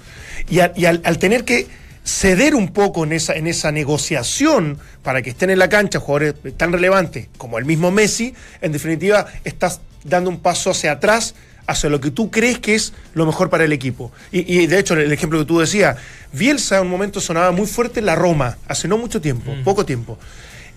Y, 0.51 0.61
al 0.61 1.19
tener 1.19 1.45
que 1.45 1.67
ceder 2.05 2.55
un 2.55 2.69
poco 2.69 3.05
en 3.05 3.13
esa, 3.13 3.35
en 3.35 3.47
esa 3.47 3.73
negociación 3.73 4.79
para 5.03 5.23
que 5.23 5.31
estén 5.31 5.51
en 5.51 5.59
la 5.59 5.69
cancha 5.69 6.01
jugadores 6.01 6.35
tan 6.57 6.73
relevantes 6.73 7.29
como 7.37 7.59
el 7.59 7.65
mismo 7.65 7.91
Messi, 7.91 8.35
en 8.61 8.73
definitiva 8.73 9.27
estás 9.45 9.81
dando 10.05 10.31
un 10.31 10.41
paso 10.41 10.71
hacia 10.71 10.93
atrás 10.93 11.35
hacia 11.69 11.89
lo 11.91 12.01
que 12.01 12.11
tú 12.11 12.31
crees 12.31 12.59
que 12.59 12.75
es 12.75 12.93
lo 13.15 13.27
mejor 13.27 13.51
para 13.51 13.65
el 13.65 13.73
equipo. 13.73 14.11
Y, 14.33 14.61
y, 14.61 14.67
de 14.67 14.79
hecho, 14.79 14.95
el 14.95 15.13
ejemplo 15.13 15.39
que 15.39 15.45
tú 15.45 15.61
decías, 15.61 15.97
Bielsa 16.33 16.79
en 16.79 16.83
un 16.83 16.91
momento 16.91 17.21
sonaba 17.21 17.53
muy 17.53 17.67
fuerte 17.67 18.01
en 18.01 18.07
la 18.07 18.17
Roma, 18.17 18.57
hace 18.67 18.89
no 18.89 18.99
mucho 18.99 19.21
tiempo, 19.21 19.55
poco 19.63 19.85
tiempo. 19.85 20.19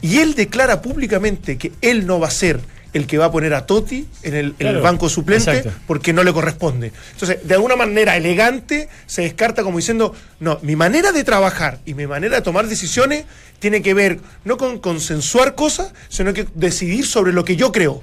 Y 0.02 0.20
él 0.20 0.36
declara 0.36 0.82
públicamente 0.82 1.58
que 1.58 1.72
él 1.82 2.06
no 2.06 2.20
va 2.20 2.28
a 2.28 2.32
ser 2.32 2.60
el 2.94 3.08
que 3.08 3.18
va 3.18 3.26
a 3.26 3.32
poner 3.32 3.54
a 3.54 3.66
Totti 3.66 4.06
en 4.24 4.36
el, 4.36 4.82
banco 4.82 5.08
suplente 5.08 5.52
exacto. 5.52 5.80
porque 5.88 6.12
no 6.12 6.24
le 6.24 6.34
corresponde. 6.34 6.92
Entonces, 7.14 7.40
de 7.44 7.54
alguna 7.54 7.76
manera 7.76 8.18
elegante, 8.18 8.90
se 9.06 9.22
descarta 9.22 9.64
como 9.64 9.78
diciendo, 9.78 10.14
no, 10.40 10.60
mi 10.62 10.76
manera 10.76 11.12
de 11.12 11.24
trabajar 11.24 11.80
y 11.86 11.94
mi 11.94 12.06
manera 12.06 12.36
de 12.36 12.42
tomar 12.42 12.68
decisiones 12.68 13.26
tiene 13.60 13.82
que 13.82 13.94
ver 13.94 14.20
no 14.44 14.58
con 14.58 14.80
consensuar 14.80 15.56
cosas, 15.56 15.94
sino 16.10 16.34
que 16.34 16.48
decidir 16.54 17.06
sobre 17.06 17.32
lo 17.32 17.46
que 17.46 17.56
yo 17.56 17.72
creo. 17.72 18.02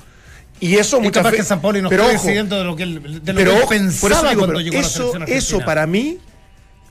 Y 0.61 0.77
eso 0.77 0.97
es 0.99 1.03
muchas 1.03 1.25
veces... 1.25 1.41
que 1.41 1.45
San 1.47 1.61
Paulo 1.61 1.81
no 1.83 1.89
pero 1.89 2.05
ojo, 2.05 2.13
decidiendo 2.13 2.57
de 2.59 2.65
lo 2.65 2.75
que 2.77 2.83
él, 2.83 3.23
de 3.25 3.33
lo 3.33 3.39
pero 3.39 3.51
que 3.53 3.57
él 3.57 3.63
ojo, 3.63 3.69
pensaba 3.69 4.01
por 4.01 4.13
eso 4.13 4.29
digo, 4.29 4.41
cuando 4.41 4.61
llegó 4.61 4.79
a 4.79 4.81
la 4.81 4.87
eso, 4.87 5.13
eso 5.27 5.61
para 5.61 5.87
mí 5.87 6.19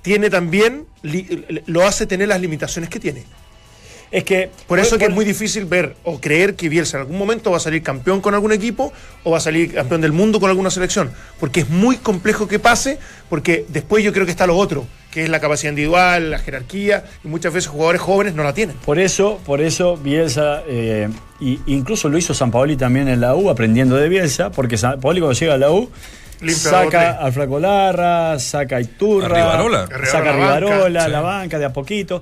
tiene 0.01 0.29
también, 0.29 0.85
li- 1.01 1.45
lo 1.65 1.85
hace 1.85 2.05
tener 2.05 2.29
las 2.29 2.39
limitaciones 2.39 2.89
que 2.89 2.99
tiene. 2.99 3.23
Es 4.09 4.23
que. 4.23 4.49
Por 4.67 4.79
eso 4.79 4.97
que 4.97 5.03
por- 5.03 5.09
es 5.11 5.15
muy 5.15 5.25
difícil 5.25 5.65
ver 5.65 5.97
o 6.05 6.21
creer 6.21 6.55
que 6.55 6.69
Bielsa 6.69 6.95
en 6.95 7.01
algún 7.01 7.17
momento 7.17 7.51
va 7.51 7.57
a 7.57 7.59
salir 7.59 7.83
campeón 7.83 8.21
con 8.21 8.33
algún 8.33 8.53
equipo 8.53 8.93
o 9.25 9.31
va 9.31 9.39
a 9.39 9.41
salir 9.41 9.73
campeón 9.73 9.99
del 9.99 10.13
mundo 10.13 10.39
con 10.39 10.49
alguna 10.49 10.69
selección. 10.69 11.11
Porque 11.41 11.59
es 11.61 11.69
muy 11.69 11.97
complejo 11.97 12.47
que 12.47 12.57
pase, 12.57 12.99
porque 13.29 13.65
después 13.67 14.05
yo 14.05 14.13
creo 14.13 14.23
que 14.25 14.31
está 14.31 14.47
lo 14.47 14.55
otro, 14.55 14.87
que 15.17 15.23
es 15.23 15.29
la 15.31 15.39
capacidad 15.39 15.71
individual, 15.71 16.29
la 16.29 16.37
jerarquía, 16.37 17.03
y 17.23 17.27
muchas 17.27 17.51
veces 17.51 17.71
jugadores 17.71 18.01
jóvenes 18.01 18.35
no 18.35 18.43
la 18.43 18.53
tienen. 18.53 18.75
Por 18.85 18.99
eso, 18.99 19.39
por 19.47 19.61
eso 19.61 19.97
Bielsa, 19.97 20.61
eh, 20.67 21.09
y 21.39 21.59
incluso 21.65 22.07
lo 22.07 22.19
hizo 22.19 22.35
San 22.35 22.51
Paoli 22.51 22.77
también 22.77 23.07
en 23.07 23.19
la 23.19 23.33
U, 23.33 23.49
aprendiendo 23.49 23.95
de 23.95 24.09
Bielsa, 24.09 24.51
porque 24.51 24.77
San 24.77 25.01
Paoli 25.01 25.19
cuando 25.19 25.33
llega 25.33 25.55
a 25.55 25.57
la 25.57 25.71
U, 25.71 25.89
Limpia 26.39 26.55
saca 26.55 26.83
bote. 26.83 27.23
al 27.25 27.33
Flaco 27.33 27.59
Larra, 27.59 28.37
saca 28.37 28.75
a 28.75 28.81
Iturra, 28.81 29.25
A 29.25 29.29
Rivarola. 29.29 29.87
saca 30.05 30.29
a 30.29 30.33
Rivarola, 30.33 30.37
la 30.37 30.51
Rivarola, 30.59 30.99
banca, 30.99 31.09
la 31.09 31.17
sí. 31.17 31.23
banca 31.23 31.59
de 31.59 31.65
a 31.65 31.73
poquito. 31.73 32.21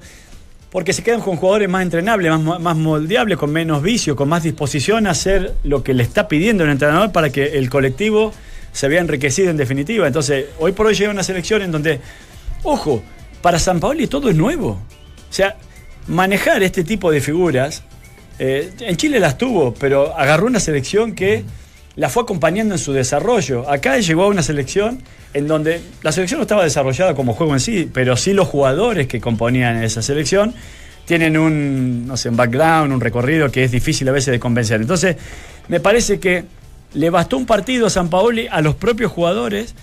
Porque 0.71 0.93
se 0.93 1.03
quedan 1.03 1.19
con 1.19 1.35
jugadores 1.35 1.67
más 1.67 1.83
entrenables, 1.83 2.31
más, 2.39 2.61
más 2.61 2.77
moldeables, 2.77 3.37
con 3.37 3.51
menos 3.51 3.81
vicio, 3.81 4.15
con 4.15 4.29
más 4.29 4.43
disposición 4.43 5.05
a 5.05 5.09
hacer 5.09 5.53
lo 5.65 5.83
que 5.83 5.93
le 5.93 6.03
está 6.03 6.29
pidiendo 6.29 6.63
el 6.63 6.69
entrenador 6.69 7.11
para 7.11 7.29
que 7.29 7.57
el 7.57 7.69
colectivo 7.69 8.31
se 8.71 8.87
vea 8.87 9.01
enriquecido 9.01 9.49
en 9.49 9.57
definitiva. 9.57 10.07
Entonces, 10.07 10.45
hoy 10.59 10.71
por 10.71 10.85
hoy 10.85 10.95
llega 10.95 11.11
una 11.11 11.23
selección 11.23 11.61
en 11.61 11.73
donde, 11.73 11.99
ojo, 12.65 13.03
para 13.41 13.59
San 13.59 13.79
Paoli 13.79 14.07
todo 14.07 14.29
es 14.29 14.35
nuevo. 14.35 14.79
O 15.29 15.33
sea, 15.33 15.57
manejar 16.07 16.63
este 16.63 16.83
tipo 16.83 17.11
de 17.11 17.21
figuras, 17.21 17.83
eh, 18.39 18.71
en 18.79 18.97
Chile 18.97 19.19
las 19.19 19.37
tuvo, 19.37 19.73
pero 19.73 20.15
agarró 20.17 20.47
una 20.47 20.59
selección 20.59 21.13
que 21.13 21.43
la 21.95 22.09
fue 22.09 22.23
acompañando 22.23 22.75
en 22.75 22.79
su 22.79 22.91
desarrollo. 22.91 23.69
Acá 23.69 23.97
llegó 23.99 24.23
a 24.23 24.27
una 24.27 24.43
selección 24.43 25.01
en 25.33 25.47
donde 25.47 25.81
la 26.01 26.11
selección 26.11 26.39
no 26.39 26.43
estaba 26.43 26.63
desarrollada 26.63 27.15
como 27.15 27.33
juego 27.33 27.53
en 27.53 27.59
sí, 27.59 27.89
pero 27.91 28.17
sí 28.17 28.33
los 28.33 28.47
jugadores 28.47 29.07
que 29.07 29.21
componían 29.21 29.81
esa 29.83 30.01
selección 30.01 30.53
tienen 31.05 31.37
un, 31.37 32.07
no 32.07 32.17
sé, 32.17 32.29
un 32.29 32.35
background, 32.35 32.91
un 32.91 32.99
recorrido 32.99 33.51
que 33.51 33.63
es 33.63 33.71
difícil 33.71 34.09
a 34.09 34.11
veces 34.11 34.31
de 34.31 34.39
convencer. 34.39 34.81
Entonces, 34.81 35.15
me 35.67 35.79
parece 35.79 36.19
que 36.19 36.45
le 36.93 37.09
bastó 37.09 37.37
un 37.37 37.45
partido 37.45 37.87
a 37.87 37.89
San 37.89 38.09
Paoli 38.09 38.47
a 38.49 38.61
los 38.61 38.75
propios 38.75 39.11
jugadores 39.11 39.75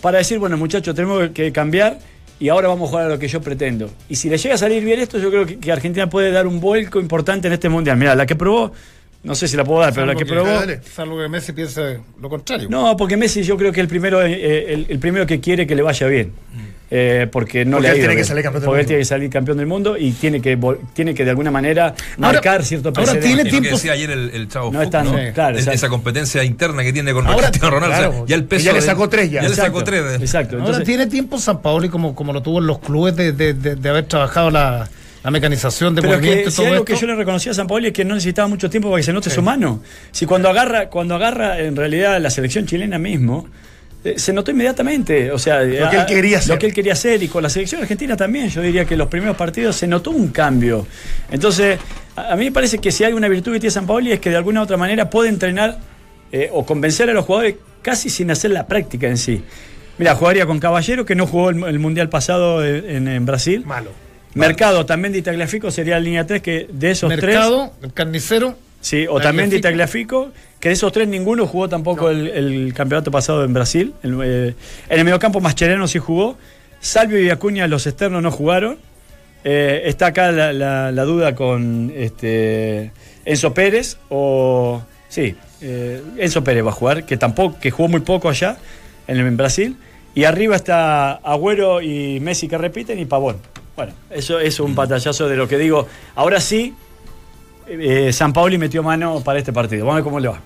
para 0.00 0.18
decir, 0.18 0.38
bueno, 0.38 0.56
muchachos, 0.56 0.94
tenemos 0.94 1.30
que 1.30 1.52
cambiar 1.52 1.98
y 2.40 2.48
ahora 2.48 2.68
vamos 2.68 2.88
a 2.88 2.90
jugar 2.90 3.06
a 3.06 3.08
lo 3.10 3.18
que 3.18 3.28
yo 3.28 3.42
pretendo. 3.42 3.90
Y 4.08 4.16
si 4.16 4.30
le 4.30 4.38
llega 4.38 4.54
a 4.54 4.58
salir 4.58 4.82
bien 4.82 4.98
esto, 4.98 5.18
yo 5.18 5.30
creo 5.30 5.46
que, 5.46 5.70
Argentina 5.70 6.08
puede 6.08 6.32
dar 6.32 6.46
un 6.46 6.58
vuelco 6.58 6.98
importante 6.98 7.46
en 7.46 7.52
este 7.52 7.68
mundial. 7.68 7.98
Mira, 7.98 8.14
la 8.14 8.24
que 8.24 8.34
probó, 8.34 8.72
no 9.22 9.34
sé 9.34 9.48
si 9.48 9.56
la 9.56 9.64
puedo 9.64 9.80
dar, 9.80 9.92
pero 9.92 10.06
la 10.06 10.14
que 10.14 10.24
probó. 10.26 10.48
dale. 10.48 10.80
Salvo 10.82 11.18
que 11.18 11.28
Messi 11.28 11.52
piense 11.52 12.00
lo 12.20 12.28
contrario. 12.28 12.68
No, 12.70 12.96
porque 12.96 13.16
Messi 13.16 13.42
yo 13.42 13.56
creo 13.56 13.70
que 13.72 13.80
el 13.80 13.88
primero, 13.88 14.22
eh, 14.24 14.72
el, 14.72 14.86
el 14.88 14.98
primero 14.98 15.26
que 15.26 15.40
quiere 15.40 15.66
que 15.66 15.74
le 15.74 15.82
vaya 15.82 16.06
bien. 16.06 16.32
Eh, 16.92 17.28
porque 17.30 17.64
no 17.64 17.76
Porque 17.76 17.82
le 17.82 17.88
ha 17.88 17.92
él 17.92 17.98
ido 17.98 18.06
tiene 18.08 18.20
que 18.20 18.24
salir 18.26 18.42
campeón 18.42 18.62
del 18.62 18.66
Porque 18.66 18.80
él 18.80 18.84
mundo. 18.84 18.88
tiene 18.88 19.00
que 19.00 19.04
salir 19.04 19.30
campeón 19.30 19.58
del 19.58 19.66
mundo 19.68 19.96
y 19.96 20.10
tiene 20.10 20.40
que, 20.42 20.58
tiene 20.92 21.14
que 21.14 21.22
de 21.24 21.30
alguna 21.30 21.52
manera 21.52 21.94
marcar 22.18 22.64
cierto 22.64 22.88
ahora 22.88 23.12
precedente. 23.12 23.26
tiene 23.28 23.42
Y 23.42 23.44
lo 23.44 23.44
que 23.44 23.50
tiempo- 23.60 23.76
decía 23.76 23.92
ayer 23.92 24.10
el, 24.10 24.30
el 24.30 24.48
chavo 24.48 24.72
No 24.72 24.80
Fuchs, 24.80 24.84
están- 24.86 25.04
¿no? 25.04 25.12
sí, 25.16 25.24
claro, 25.32 25.54
Es- 25.54 25.60
exacto. 25.60 25.76
esa 25.76 25.88
competencia 25.88 26.42
interna 26.42 26.82
que 26.82 26.92
tiene 26.92 27.12
con 27.12 27.28
Ahora- 27.28 27.46
Cristiano 27.50 27.76
Ronaldo. 27.76 27.94
o 27.96 28.00
sea, 28.00 28.08
claro, 28.10 28.26
ya 28.26 28.34
el 28.34 28.42
que 28.42 28.48
peso 28.48 28.64
ya 28.64 28.72
le 28.72 28.80
sacó 28.80 29.08
tres 29.08 29.30
ya. 29.30 29.42
Ya 29.42 29.48
le 29.50 29.54
sacó 29.54 29.78
Exacto, 29.80 29.84
tres. 29.84 30.20
Exacto. 30.20 30.56
Ahora 30.56 30.64
Entonces, 30.66 30.84
tiene 30.88 31.06
tiempo 31.06 31.38
San 31.38 31.62
Paoli 31.62 31.88
como, 31.90 32.12
como 32.16 32.32
lo 32.32 32.42
tuvo 32.42 32.58
en 32.58 32.66
los 32.66 32.80
clubes 32.80 33.14
de, 33.14 33.32
de- 33.34 33.54
de- 33.54 33.76
de 33.76 33.88
haber 33.88 34.06
trabajado 34.06 34.50
la, 34.50 34.88
la 35.22 35.30
mecanización 35.30 35.94
de 35.94 36.02
Pero 36.02 36.14
es 36.14 36.20
movimiento 36.20 36.44
que 36.44 36.48
y 36.48 36.50
si 36.50 36.56
todo 36.56 36.66
algo 36.66 36.76
esto. 36.84 36.94
que 36.94 37.00
yo 37.00 37.06
le 37.06 37.14
reconocía 37.14 37.52
a 37.52 37.54
San 37.54 37.66
Paoli 37.66 37.88
es 37.88 37.92
que 37.92 38.04
no 38.04 38.14
necesitaba 38.14 38.48
mucho 38.48 38.70
tiempo 38.70 38.88
para 38.90 39.00
que 39.00 39.04
se 39.04 39.12
note 39.12 39.30
su 39.30 39.42
mano. 39.42 39.82
Si 40.12 40.26
cuando 40.26 40.48
agarra, 40.48 40.88
cuando 40.88 41.14
agarra 41.14 41.58
en 41.60 41.76
realidad 41.76 42.20
la 42.20 42.30
selección 42.30 42.66
chilena 42.66 42.98
mismo, 42.98 43.46
eh, 44.02 44.14
se 44.16 44.32
notó 44.32 44.50
inmediatamente. 44.50 45.30
O 45.30 45.38
sea, 45.38 45.60
Lo 45.62 45.90
que 45.90 45.96
él 45.96 46.06
quería 46.06 46.38
hacer. 46.38 46.54
Lo 46.54 46.58
que 46.58 46.66
él 46.66 46.72
quería 46.72 46.94
hacer. 46.94 47.22
Y 47.22 47.28
con 47.28 47.42
la 47.42 47.50
selección 47.50 47.82
argentina 47.82 48.16
también, 48.16 48.48
yo 48.48 48.62
diría 48.62 48.84
que 48.86 48.96
los 48.96 49.08
primeros 49.08 49.36
partidos 49.36 49.76
se 49.76 49.86
notó 49.86 50.10
un 50.10 50.28
cambio. 50.28 50.86
Entonces, 51.30 51.78
a, 52.16 52.32
a 52.32 52.36
mí 52.36 52.44
me 52.46 52.52
parece 52.52 52.78
que 52.78 52.90
si 52.90 53.04
hay 53.04 53.12
una 53.12 53.28
virtud 53.28 53.52
que 53.52 53.60
tiene 53.60 53.72
San 53.72 53.86
Paoli 53.86 54.12
es 54.12 54.20
que 54.20 54.30
de 54.30 54.36
alguna 54.36 54.60
u 54.60 54.62
otra 54.64 54.78
manera 54.78 55.10
puede 55.10 55.28
entrenar 55.28 55.78
eh, 56.32 56.48
o 56.52 56.64
convencer 56.64 57.10
a 57.10 57.12
los 57.12 57.26
jugadores 57.26 57.56
casi 57.82 58.08
sin 58.08 58.30
hacer 58.30 58.52
la 58.52 58.66
práctica 58.66 59.06
en 59.06 59.18
sí. 59.18 59.42
Mira, 59.98 60.14
jugaría 60.14 60.46
con 60.46 60.60
Caballero, 60.60 61.04
que 61.04 61.14
no 61.14 61.26
jugó 61.26 61.50
el, 61.50 61.62
el 61.64 61.78
Mundial 61.78 62.08
pasado 62.08 62.64
en, 62.64 63.06
en 63.06 63.26
Brasil. 63.26 63.64
Malo. 63.66 63.90
Mercado, 64.34 64.86
también 64.86 65.12
de 65.12 65.22
Tagliafico 65.22 65.70
sería 65.70 65.94
la 65.94 66.00
línea 66.00 66.26
3, 66.26 66.40
que 66.42 66.66
de 66.72 66.90
esos 66.92 67.10
tres. 67.10 67.22
Mercado, 67.24 67.72
carnicero. 67.94 68.56
Sí, 68.80 69.06
o 69.08 69.20
también 69.20 69.50
de 69.50 69.60
Tagliafico. 69.60 70.22
Tagliafico, 70.30 70.58
que 70.60 70.68
de 70.70 70.72
esos 70.74 70.92
tres 70.92 71.06
ninguno 71.08 71.46
jugó 71.46 71.68
tampoco 71.68 72.08
el, 72.10 72.28
el 72.28 72.72
campeonato 72.74 73.10
pasado 73.10 73.44
en 73.44 73.52
Brasil. 73.52 73.92
El, 74.02 74.18
eh, 74.22 74.54
en 74.88 74.98
el 74.98 75.04
mediocampo 75.04 75.40
Mascherano 75.40 75.86
sí 75.88 75.98
jugó. 75.98 76.36
Salvio 76.80 77.20
y 77.20 77.28
Acuña, 77.28 77.66
los 77.66 77.86
externos, 77.86 78.22
no 78.22 78.30
jugaron. 78.30 78.78
Eh, 79.44 79.82
está 79.86 80.06
acá 80.06 80.32
la, 80.32 80.52
la- 80.52 80.92
la 80.92 81.02
duda 81.04 81.34
con 81.34 81.92
este, 81.96 82.90
Enzo 83.24 83.52
Pérez 83.52 83.98
o. 84.08 84.82
Sí, 85.08 85.34
eh, 85.60 86.00
Enzo 86.18 86.44
Pérez 86.44 86.64
va 86.64 86.70
a 86.70 86.72
jugar, 86.74 87.04
que 87.04 87.16
tampoco, 87.16 87.58
que 87.60 87.70
jugó 87.70 87.88
muy 87.88 88.00
poco 88.00 88.28
allá 88.30 88.56
en, 89.08 89.18
en 89.18 89.36
Brasil. 89.36 89.76
Y 90.14 90.24
arriba 90.24 90.56
está 90.56 91.12
Agüero 91.12 91.82
y 91.82 92.18
Messi 92.20 92.48
que 92.48 92.56
repiten 92.58 92.98
y 92.98 93.04
Pavón. 93.04 93.36
Bueno, 93.80 93.94
eso 94.10 94.38
es 94.38 94.60
un 94.60 94.74
patallazo 94.74 95.26
de 95.26 95.36
lo 95.36 95.48
que 95.48 95.56
digo. 95.56 95.88
Ahora 96.14 96.38
sí, 96.38 96.74
eh, 97.66 98.12
San 98.12 98.30
Paoli 98.30 98.58
metió 98.58 98.82
mano 98.82 99.22
para 99.24 99.38
este 99.38 99.54
partido. 99.54 99.86
Vamos 99.86 99.92
a 99.92 99.96
ver 99.96 100.04
cómo 100.04 100.20
le 100.20 100.28
va. 100.28 100.42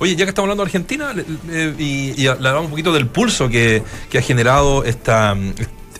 Oye, 0.00 0.16
ya 0.16 0.24
que 0.24 0.30
estamos 0.30 0.46
hablando 0.46 0.64
de 0.64 0.66
Argentina, 0.66 1.14
eh, 1.50 1.72
y, 1.78 2.20
y 2.20 2.26
hablamos 2.26 2.64
un 2.64 2.70
poquito 2.70 2.92
del 2.92 3.06
pulso 3.06 3.48
que, 3.48 3.84
que 4.10 4.18
ha 4.18 4.22
generado 4.22 4.82
esta, 4.82 5.36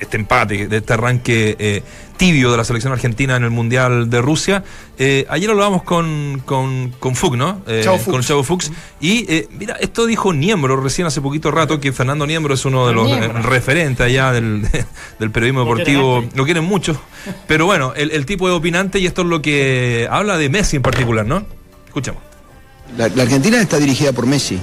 este 0.01 0.17
empate, 0.17 0.69
de 0.69 0.77
este 0.77 0.93
arranque 0.93 1.57
eh, 1.59 1.83
tibio 2.17 2.51
de 2.51 2.57
la 2.57 2.65
selección 2.65 2.93
argentina 2.93 3.37
en 3.37 3.45
el 3.45 3.51
Mundial 3.51 4.09
de 4.11 4.21
Rusia. 4.21 4.65
Eh, 4.99 5.27
ayer 5.29 5.51
hablábamos 5.51 5.83
con, 5.83 6.43
con, 6.45 6.95
con 6.99 7.15
Fuchs, 7.17 7.37
¿no? 7.37 7.63
Eh, 7.67 7.85
Fuchs. 7.85 8.05
Con 8.05 8.23
Chavo 8.23 8.43
Fuchs. 8.43 8.71
Y 9.01 9.31
eh, 9.33 9.49
mira, 9.51 9.75
esto 9.81 10.07
dijo 10.07 10.33
Niembro 10.33 10.81
recién 10.81 11.07
hace 11.07 11.21
poquito 11.21 11.51
rato, 11.51 11.81
que 11.81 11.93
Fernando 11.93 12.27
Niembro 12.27 12.55
es 12.55 12.65
uno 12.65 12.87
de 12.87 12.95
los 12.95 13.11
eh, 13.11 13.29
referentes 13.29 14.05
allá 14.05 14.33
del, 14.33 14.63
del 15.19 15.31
periodismo 15.31 15.61
deportivo. 15.61 16.25
Lo 16.35 16.45
quieren 16.45 16.65
mucho. 16.65 17.01
Pero 17.47 17.67
bueno, 17.67 17.93
el, 17.97 18.11
el 18.13 18.27
tipo 18.27 18.49
de 18.49 18.55
opinante, 18.55 18.99
y 18.99 19.07
esto 19.07 19.23
es 19.23 19.29
lo 19.29 19.43
que 19.43 20.09
habla 20.11 20.39
de 20.39 20.49
Messi 20.49 20.77
en 20.77 20.83
particular, 20.83 21.27
¿no? 21.27 21.45
Escuchemos. 21.87 22.23
La, 22.97 23.09
la 23.09 23.23
Argentina 23.25 23.61
está 23.61 23.79
dirigida 23.79 24.13
por 24.13 24.27
Messi. 24.27 24.61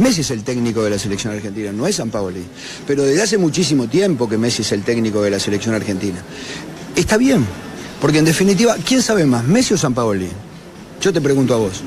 Messi 0.00 0.22
es 0.22 0.30
el 0.30 0.42
técnico 0.42 0.82
de 0.82 0.90
la 0.90 0.98
selección 0.98 1.34
argentina, 1.34 1.70
no 1.72 1.86
es 1.86 1.96
San 1.96 2.10
Paoli. 2.10 2.42
Pero 2.86 3.04
desde 3.04 3.22
hace 3.22 3.38
muchísimo 3.38 3.86
tiempo 3.86 4.26
que 4.26 4.38
Messi 4.38 4.62
es 4.62 4.72
el 4.72 4.82
técnico 4.82 5.20
de 5.22 5.30
la 5.30 5.38
selección 5.38 5.74
argentina. 5.74 6.22
Está 6.96 7.18
bien, 7.18 7.44
porque 8.00 8.18
en 8.18 8.24
definitiva, 8.24 8.76
¿quién 8.84 9.02
sabe 9.02 9.26
más, 9.26 9.44
Messi 9.44 9.74
o 9.74 9.76
San 9.76 9.92
Paoli? 9.92 10.28
Yo 11.02 11.12
te 11.12 11.20
pregunto 11.20 11.54
a 11.54 11.58
vos. 11.58 11.82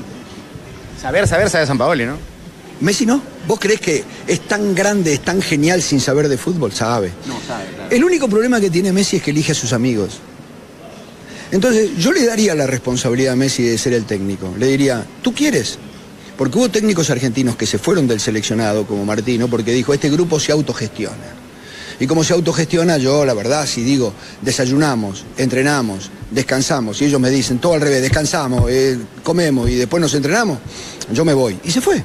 Saber, 1.00 1.26
saber, 1.26 1.50
sabe 1.50 1.66
San 1.66 1.76
Paoli, 1.76 2.06
¿no? 2.06 2.16
Messi 2.80 3.04
no. 3.04 3.20
¿Vos 3.48 3.58
creés 3.58 3.80
que 3.80 4.04
es 4.28 4.40
tan 4.42 4.76
grande, 4.76 5.14
es 5.14 5.20
tan 5.20 5.42
genial 5.42 5.82
sin 5.82 6.00
saber 6.00 6.28
de 6.28 6.38
fútbol? 6.38 6.72
Sabe. 6.72 7.10
No, 7.26 7.34
sabe, 7.46 7.64
claro. 7.74 7.90
El 7.90 8.04
único 8.04 8.28
problema 8.28 8.60
que 8.60 8.70
tiene 8.70 8.92
Messi 8.92 9.16
es 9.16 9.22
que 9.22 9.32
elige 9.32 9.52
a 9.52 9.54
sus 9.56 9.72
amigos. 9.72 10.20
Entonces, 11.50 11.90
yo 11.98 12.12
le 12.12 12.24
daría 12.24 12.54
la 12.54 12.66
responsabilidad 12.66 13.32
a 13.32 13.36
Messi 13.36 13.64
de 13.64 13.76
ser 13.76 13.92
el 13.92 14.04
técnico. 14.04 14.54
Le 14.56 14.68
diría, 14.68 15.04
¿tú 15.20 15.34
quieres? 15.34 15.78
Porque 16.36 16.58
hubo 16.58 16.68
técnicos 16.68 17.10
argentinos 17.10 17.56
que 17.56 17.66
se 17.66 17.78
fueron 17.78 18.08
del 18.08 18.20
seleccionado, 18.20 18.86
como 18.86 19.04
Martino, 19.04 19.48
porque 19.48 19.72
dijo, 19.72 19.94
este 19.94 20.10
grupo 20.10 20.40
se 20.40 20.52
autogestiona. 20.52 21.44
Y 22.00 22.06
como 22.06 22.24
se 22.24 22.32
autogestiona, 22.32 22.98
yo, 22.98 23.24
la 23.24 23.34
verdad, 23.34 23.66
si 23.66 23.82
digo, 23.82 24.12
desayunamos, 24.42 25.24
entrenamos, 25.36 26.10
descansamos, 26.30 27.00
y 27.00 27.04
ellos 27.04 27.20
me 27.20 27.30
dicen, 27.30 27.58
todo 27.58 27.74
al 27.74 27.80
revés, 27.80 28.02
descansamos, 28.02 28.68
eh, 28.68 28.98
comemos 29.22 29.70
y 29.70 29.76
después 29.76 30.00
nos 30.00 30.12
entrenamos, 30.14 30.58
yo 31.12 31.24
me 31.24 31.34
voy. 31.34 31.58
Y 31.62 31.70
se 31.70 31.80
fue. 31.80 32.02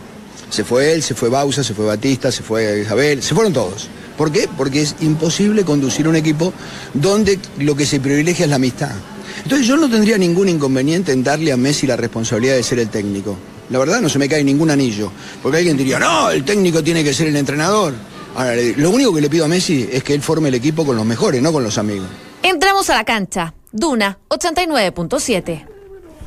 Se 0.51 0.63
fue 0.63 0.93
él, 0.93 1.03
se 1.03 1.13
fue 1.13 1.29
Bausa, 1.29 1.63
se 1.63 1.73
fue 1.73 1.85
Batista, 1.85 2.31
se 2.31 2.43
fue 2.43 2.81
Isabel, 2.81 3.21
se 3.21 3.35
fueron 3.35 3.53
todos. 3.53 3.87
¿Por 4.17 4.31
qué? 4.31 4.49
Porque 4.57 4.81
es 4.81 4.95
imposible 5.01 5.63
conducir 5.63 6.07
un 6.07 6.15
equipo 6.15 6.53
donde 6.93 7.39
lo 7.59 7.75
que 7.75 7.85
se 7.85 7.99
privilegia 7.99 8.45
es 8.45 8.49
la 8.49 8.57
amistad. 8.57 8.91
Entonces 9.43 9.67
yo 9.67 9.77
no 9.77 9.89
tendría 9.89 10.17
ningún 10.17 10.49
inconveniente 10.49 11.11
en 11.11 11.23
darle 11.23 11.51
a 11.51 11.57
Messi 11.57 11.87
la 11.87 11.95
responsabilidad 11.95 12.55
de 12.55 12.63
ser 12.63 12.79
el 12.79 12.89
técnico. 12.89 13.37
La 13.69 13.79
verdad 13.79 14.01
no 14.01 14.09
se 14.09 14.19
me 14.19 14.27
cae 14.27 14.43
ningún 14.43 14.71
anillo. 14.71 15.11
Porque 15.41 15.57
alguien 15.59 15.77
diría, 15.77 15.99
no, 15.99 16.29
el 16.31 16.43
técnico 16.43 16.83
tiene 16.83 17.03
que 17.03 17.13
ser 17.13 17.27
el 17.27 17.35
entrenador. 17.35 17.93
Ahora, 18.35 18.55
lo 18.77 18.89
único 18.89 19.13
que 19.13 19.21
le 19.21 19.29
pido 19.29 19.45
a 19.45 19.47
Messi 19.47 19.87
es 19.91 20.03
que 20.03 20.13
él 20.13 20.21
forme 20.21 20.49
el 20.49 20.55
equipo 20.55 20.85
con 20.85 20.95
los 20.95 21.05
mejores, 21.05 21.41
no 21.41 21.51
con 21.51 21.63
los 21.63 21.77
amigos. 21.77 22.07
Entramos 22.43 22.89
a 22.89 22.95
la 22.95 23.03
cancha. 23.03 23.53
Duna 23.71 24.17
89.7. 24.29 25.65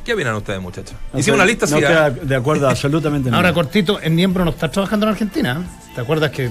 ¿Qué 0.05 0.13
opinan 0.13 0.35
ustedes, 0.35 0.61
muchachos? 0.61 0.95
No 1.13 1.19
Hicimos 1.19 1.37
una 1.37 1.45
lista 1.45 1.65
No 1.65 1.77
¿ah? 1.77 2.09
de 2.09 2.35
acuerdo 2.35 2.69
absolutamente 2.69 3.29
nada. 3.29 3.37
Ahora, 3.37 3.53
cortito, 3.53 4.01
en 4.01 4.15
Niembro 4.15 4.43
no 4.43 4.51
está 4.51 4.69
trabajando 4.69 5.05
en 5.05 5.13
Argentina. 5.13 5.65
¿Te 5.95 6.01
acuerdas 6.01 6.31
que, 6.31 6.49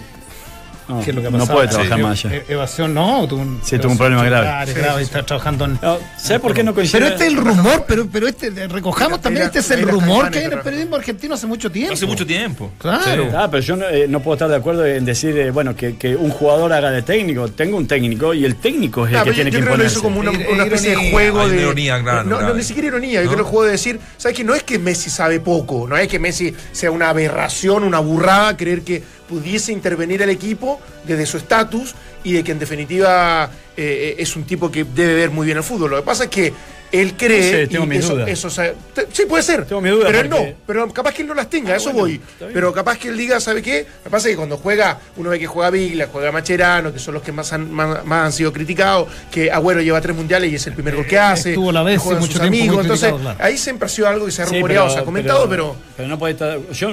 No, 0.89 1.01
que 1.01 1.11
es 1.11 1.15
lo 1.17 1.23
que 1.23 1.29
ha 1.29 1.31
no 1.31 1.39
pasado? 1.39 1.57
puede 1.59 1.69
trabajar 1.69 1.99
Sí, 1.99 2.03
más 2.03 2.25
allá. 2.25 2.43
Evasión, 2.49 2.95
no. 2.95 3.27
Tuvo 3.29 3.41
un, 3.43 3.61
Sí, 3.63 3.79
tuvo 3.79 3.93
un 3.93 3.99
problema 3.99 4.25
grave. 4.25 4.47
Claro, 4.47 4.73
grave, 4.75 5.01
y 5.01 5.05
está 5.05 5.23
trabajando 5.25 5.65
en. 5.65 5.79
No, 5.83 5.99
¿Sabes 6.19 6.41
por 6.41 6.55
qué 6.55 6.63
no 6.65 6.75
coincide? 6.75 6.99
Pero 7.01 7.13
este 7.13 7.27
es 7.27 7.33
el 7.33 7.37
rumor, 7.39 7.85
pero, 7.87 8.07
pero 8.11 8.27
este, 8.29 8.51
recojamos 8.69 9.21
también, 9.21 9.47
este 9.47 9.61
es 9.61 9.71
el 9.71 9.83
rumor 9.89 10.31
que 10.31 10.41
hay 10.41 10.45
en 10.47 10.53
el 10.55 10.61
periodismo 10.61 10.97
argentino 10.97 11.35
hace 11.35 11.47
mucho 11.47 11.71
tiempo. 11.71 11.95
Hace 11.95 12.07
mucho 12.07 12.27
tiempo. 12.27 12.71
Claro. 12.79 13.25
Sí. 13.25 13.31
Ah, 13.37 13.49
pero 13.51 13.63
yo 13.63 13.77
no, 13.77 13.89
eh, 13.89 14.07
no 14.09 14.21
puedo 14.21 14.35
estar 14.35 14.49
de 14.49 14.57
acuerdo 14.57 14.85
en 14.87 15.05
decir, 15.05 15.37
eh, 15.39 15.51
bueno, 15.51 15.75
que, 15.77 15.97
que 15.97 16.17
un 16.17 16.31
jugador 16.31 16.73
haga 16.73 16.91
de 16.91 17.03
técnico. 17.03 17.49
Tengo 17.49 17.77
un 17.77 17.87
técnico 17.87 18.35
y 18.35 18.45
el 18.45 18.57
técnico 18.57 19.07
es 19.07 19.13
el 19.13 19.19
Ah, 19.19 19.23
que 19.25 19.31
yo, 19.31 19.35
tiene 19.37 19.51
yo 19.51 19.59
que 19.59 19.65
creo 19.65 19.77
que 19.77 19.83
lo 19.83 19.85
imponerse. 19.85 19.99
hizo 19.99 20.03
como 20.03 20.21
una, 20.21 20.65
especie 20.65 20.89
de 20.91 20.95
ironía. 20.95 21.11
juego 21.13 21.49
de. 21.49 21.61
ironía, 21.63 22.03
claro, 22.03 22.25
no, 22.25 22.55
ni 22.55 22.63
siquiera 22.63 22.89
ironía. 22.89 23.23
Yo 23.23 23.29
creo 23.29 23.37
que 23.39 23.43
el 23.45 23.49
juego 23.51 23.65
de 23.67 23.73
decir, 23.73 24.01
¿sabes 24.17 24.37
qué? 24.37 24.45
No 24.45 24.55
es 24.55 24.63
que 24.63 24.79
Messi 24.79 25.11
sabe 25.11 25.41
poco, 25.41 25.87
no 25.89 25.97
es 25.97 26.09
que 26.09 26.19
Messi 26.19 26.55
sea 26.73 26.91
una 26.91 27.09
aberración, 27.11 27.85
una 27.85 27.99
burrada, 28.01 28.57
creer 28.57 28.83
que 28.83 29.03
pudiese 29.33 29.73
intervenir 29.73 30.23
al 30.23 30.29
equipo 30.31 30.79
desde 31.07 31.25
su 31.25 31.39
estatus 31.39 31.95
y 32.23 32.33
de 32.35 32.45
que 32.45 32.53
en 32.53 32.59
definitiva 32.59 33.51
eh, 33.77 34.17
es 34.19 34.37
un 34.37 34.45
tipo 34.45 34.71
que 34.71 34.85
debe 34.85 35.15
ver 35.15 35.31
muy 35.31 35.47
bien 35.47 35.57
el 35.57 35.65
fútbol. 35.65 35.91
Lo 35.91 35.97
que 35.97 36.03
pasa 36.03 36.25
es 36.25 36.31
que 36.31 36.53
él 36.93 37.15
cree. 37.17 37.39
No 37.53 37.57
sé, 37.59 37.67
tengo 37.69 37.85
y 37.85 37.89
mis 37.89 37.99
eso, 38.01 38.13
dudas. 38.15 38.29
eso, 38.29 38.49
o 38.49 38.51
sea, 38.51 38.75
te- 38.95 39.07
sí, 39.11 39.23
puede 39.27 39.43
ser. 39.43 39.65
Tengo 39.65 39.81
mis 39.81 39.93
dudas 39.93 40.09
Pero 40.09 40.21
él 40.21 40.29
no. 40.29 40.45
Pero 40.67 40.93
capaz 40.93 41.15
que 41.15 41.23
él 41.23 41.29
no 41.29 41.33
las 41.33 41.49
tenga, 41.49 41.71
Ah, 41.71 41.75
a 41.75 41.77
eso 41.79 41.91
bueno, 41.91 42.01
voy. 42.01 42.21
Pero 42.53 42.71
capaz 42.75 42.99
que 42.99 43.09
él 43.09 43.17
diga, 43.17 43.41
¿sabe 43.41 43.63
qué? 43.63 43.87
Lo 43.99 44.05
que 44.05 44.11
pasa 44.11 44.29
es 44.29 44.33
que 44.33 44.37
cuando 44.37 44.59
juega, 44.59 44.99
uno 45.17 45.31
ve 45.31 45.39
que 45.39 45.47
juega 45.47 45.71
Vigla, 45.71 46.09
juega 46.13 46.31
Macherano, 46.31 46.93
que 46.93 46.99
son 46.99 47.15
los 47.15 47.23
que 47.23 47.33
más 47.33 47.51
han, 47.55 47.73
más, 47.73 48.05
más 48.05 48.27
han 48.27 48.33
sido 48.35 48.53
criticados, 48.53 49.09
que 49.31 49.51
Agüero 49.51 49.81
lleva 49.81 50.03
tres 50.03 50.15
mundiales 50.15 50.53
y 50.53 50.57
es 50.57 50.67
el 50.67 50.75
primer 50.75 50.95
gol 50.95 51.07
que 51.07 51.19
hace. 51.19 51.51
estuvo 51.53 51.73
la 51.73 51.83
vez 51.83 51.99
juegan 51.99 52.21
mucho 52.21 52.33
sus 52.35 52.41
tiempo 52.43 52.59
muy 52.59 52.69
amigos. 52.69 52.83
Entonces, 52.85 53.15
claro. 53.23 53.39
ahí 53.43 53.57
siempre 53.57 53.87
ha 53.87 53.89
sido 53.89 54.09
algo 54.09 54.27
que 54.27 54.33
se 54.33 54.43
ha 54.43 54.47
Sí, 54.47 54.57
rumoreado, 54.57 54.85
pero- 54.89 54.95
se 54.95 55.01
ha 55.01 55.05
comentado, 55.07 55.49
pero. 55.49 55.77
Pero 55.97 56.09
no 56.11 56.19
puede 56.19 56.35
estar. 56.35 56.59
Yo, 56.73 56.91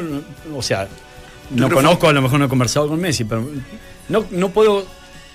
o 0.56 0.62
sea, 0.62 0.86
Yo 0.86 0.90
no 1.52 1.70
conozco, 1.70 2.08
a 2.08 2.14
lo 2.14 2.22
mejor 2.22 2.40
no 2.40 2.46
he 2.46 2.50
conversado 2.50 2.88
con 2.88 3.00
Messi, 3.00 3.24
pero 3.24 3.48
no, 4.10 4.26
no 4.32 4.50
puedo 4.50 4.86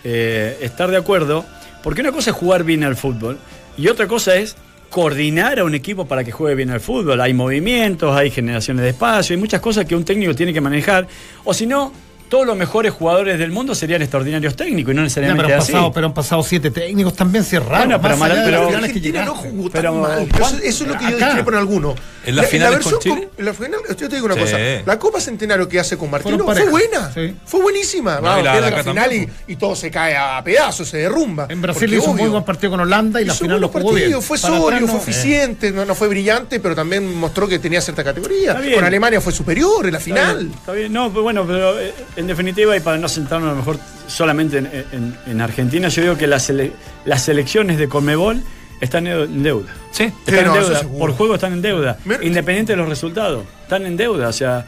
eh, 0.05 0.59
estar 0.61 0.90
de 0.90 0.96
acuerdo, 0.96 1.44
porque 1.83 2.00
una 2.00 2.12
cosa 2.12 2.31
es 2.31 2.37
jugar 2.37 2.64
bien 2.64 2.85
al 2.85 2.96
fútbol 2.96 3.38
y 3.77 3.88
otra 3.88 4.07
cosa 4.07 4.35
es 4.37 4.57
coordinar 4.90 5.59
a 5.59 5.64
un 5.64 5.74
equipo 5.74 6.07
para 6.07 6.22
que 6.22 6.31
juegue 6.31 6.55
bien 6.55 6.70
al 6.70 6.81
fútbol. 6.81 7.20
Hay 7.20 7.35
movimientos, 7.35 8.16
hay 8.16 8.31
generaciones 8.31 8.83
de 8.85 8.90
espacio, 8.90 9.35
hay 9.35 9.40
muchas 9.40 9.61
cosas 9.61 9.85
que 9.87 9.96
un 9.96 10.05
técnico 10.05 10.35
tiene 10.35 10.53
que 10.53 10.61
manejar, 10.61 11.07
o 11.42 11.53
si 11.53 11.66
no, 11.66 11.92
todos 12.29 12.46
los 12.46 12.57
mejores 12.57 12.92
jugadores 12.92 13.38
del 13.38 13.50
mundo 13.53 13.74
serían 13.74 14.03
extraordinarios 14.03 14.57
técnicos 14.57 14.92
y 14.92 14.96
no 14.96 15.03
necesariamente 15.03 15.44
pero, 15.44 15.55
han 15.57 15.61
así. 15.61 15.72
pasado, 15.72 15.92
pero 15.92 16.07
han 16.07 16.14
pasado 16.14 16.42
siete 16.42 16.70
técnicos 16.70 17.14
también, 17.14 17.44
raro. 17.59 17.85
Bueno, 17.85 18.00
pero 18.00 18.16
de 18.37 18.50
pero- 18.50 18.66
finales 18.68 18.92
que 18.92 19.00
no 19.24 19.35
Pero, 19.72 19.94
mal. 19.94 20.29
¿cuán- 20.38 20.55
Eso, 20.55 20.62
eso 20.62 20.85
es 20.85 20.90
lo 20.90 20.98
que 20.98 21.11
yo 21.11 21.16
discrepo 21.18 21.50
en 21.50 21.57
alguno. 21.59 21.94
¿En 22.26 22.37
las 22.37 22.46
finales 22.48 22.80
con 22.80 22.92
versión 22.92 23.16
Chile? 23.16 23.28
en 23.37 23.44
la 23.44 23.54
final, 23.54 23.80
yo 23.88 24.08
te 24.08 24.14
digo 24.14 24.26
una 24.26 24.34
Sí. 24.34 24.40
cosa. 24.40 24.58
La 24.87 24.98
Copa 24.98 25.20
Centenario 25.20 25.68
que 25.68 25.78
hace 25.80 25.96
con 25.96 26.10
Martino 26.10 26.44
fue 26.44 26.68
buena. 26.68 27.12
sí. 27.12 27.34
Fue 27.44 27.60
buenísima. 27.62 28.20
No, 28.20 28.40
y 28.40 28.42
la- 28.42 28.60
la 28.60 28.82
final 28.84 29.12
y, 29.48 29.56
todo 29.56 29.74
se 29.76 29.90
cae 29.90 30.16
a 30.16 30.42
pedazos, 30.44 30.88
se 30.88 30.98
derrumba. 30.98 31.46
En 31.48 31.60
Brasil 31.62 31.92
hizo 31.94 32.10
un 32.10 32.16
muy 32.16 32.28
buen 32.28 32.44
partido 32.44 32.70
con 32.72 32.80
Holanda 32.80 33.20
y 33.20 33.24
la 33.24 33.34
final 33.34 33.60
lo 33.60 33.68
jugó 33.68 33.92
bien. 33.92 34.10
partidos, 34.10 34.24
Fue 34.24 34.37
atrás 34.38 34.52
fue 34.60 34.80
no. 34.80 34.96
eficiente, 34.96 35.70
no, 35.70 35.84
no 35.84 35.94
fue 35.94 36.08
brillante, 36.08 36.60
pero 36.60 36.74
también 36.74 37.14
mostró 37.16 37.46
que 37.48 37.58
tenía 37.58 37.80
cierta 37.80 38.02
categoría. 38.04 38.54
Bien. 38.54 38.74
Con 38.74 38.84
Alemania 38.84 39.20
fue 39.20 39.32
superior 39.32 39.87
en 39.87 39.92
la 39.92 39.98
Está 39.98 40.04
final. 40.04 40.37
bien, 40.38 40.52
Está 40.54 40.72
bien, 40.72 40.92
no, 40.92 41.10
pero 41.10 41.22
bueno, 41.22 41.46
pero 41.46 41.78
eh, 41.80 41.92
en 42.16 42.26
definitiva, 42.26 42.76
y 42.76 42.80
para 42.80 42.98
no 42.98 43.08
sentarnos 43.08 43.48
a 43.48 43.52
lo 43.52 43.58
mejor 43.58 43.78
solamente 44.06 44.58
en, 44.58 44.66
en- 44.66 45.16
en 45.26 45.40
Argentina, 45.40 45.88
yo 45.88 46.02
digo 46.02 46.16
que 46.18 46.26
las, 46.26 46.48
sele- 46.50 46.72
las 47.04 47.22
selecciones 47.22 47.78
de 47.78 47.88
Conmebol 47.88 48.42
están 48.80 49.06
en 49.06 49.42
deuda. 49.42 49.72
Sí. 49.90 50.04
Están 50.04 50.34
Sí, 50.34 50.40
en 50.40 50.46
no, 50.46 50.54
deuda. 50.54 50.82
Por 50.98 51.12
juego 51.12 51.34
están 51.34 51.52
en 51.52 51.62
deuda. 51.62 51.98
Mira- 52.04 52.24
Independiente 52.24 52.72
de 52.72 52.76
los 52.76 52.88
resultados. 52.88 53.44
Están 53.62 53.87
en 53.87 53.96
deuda. 53.96 54.28
O 54.28 54.32
sea, 54.32 54.66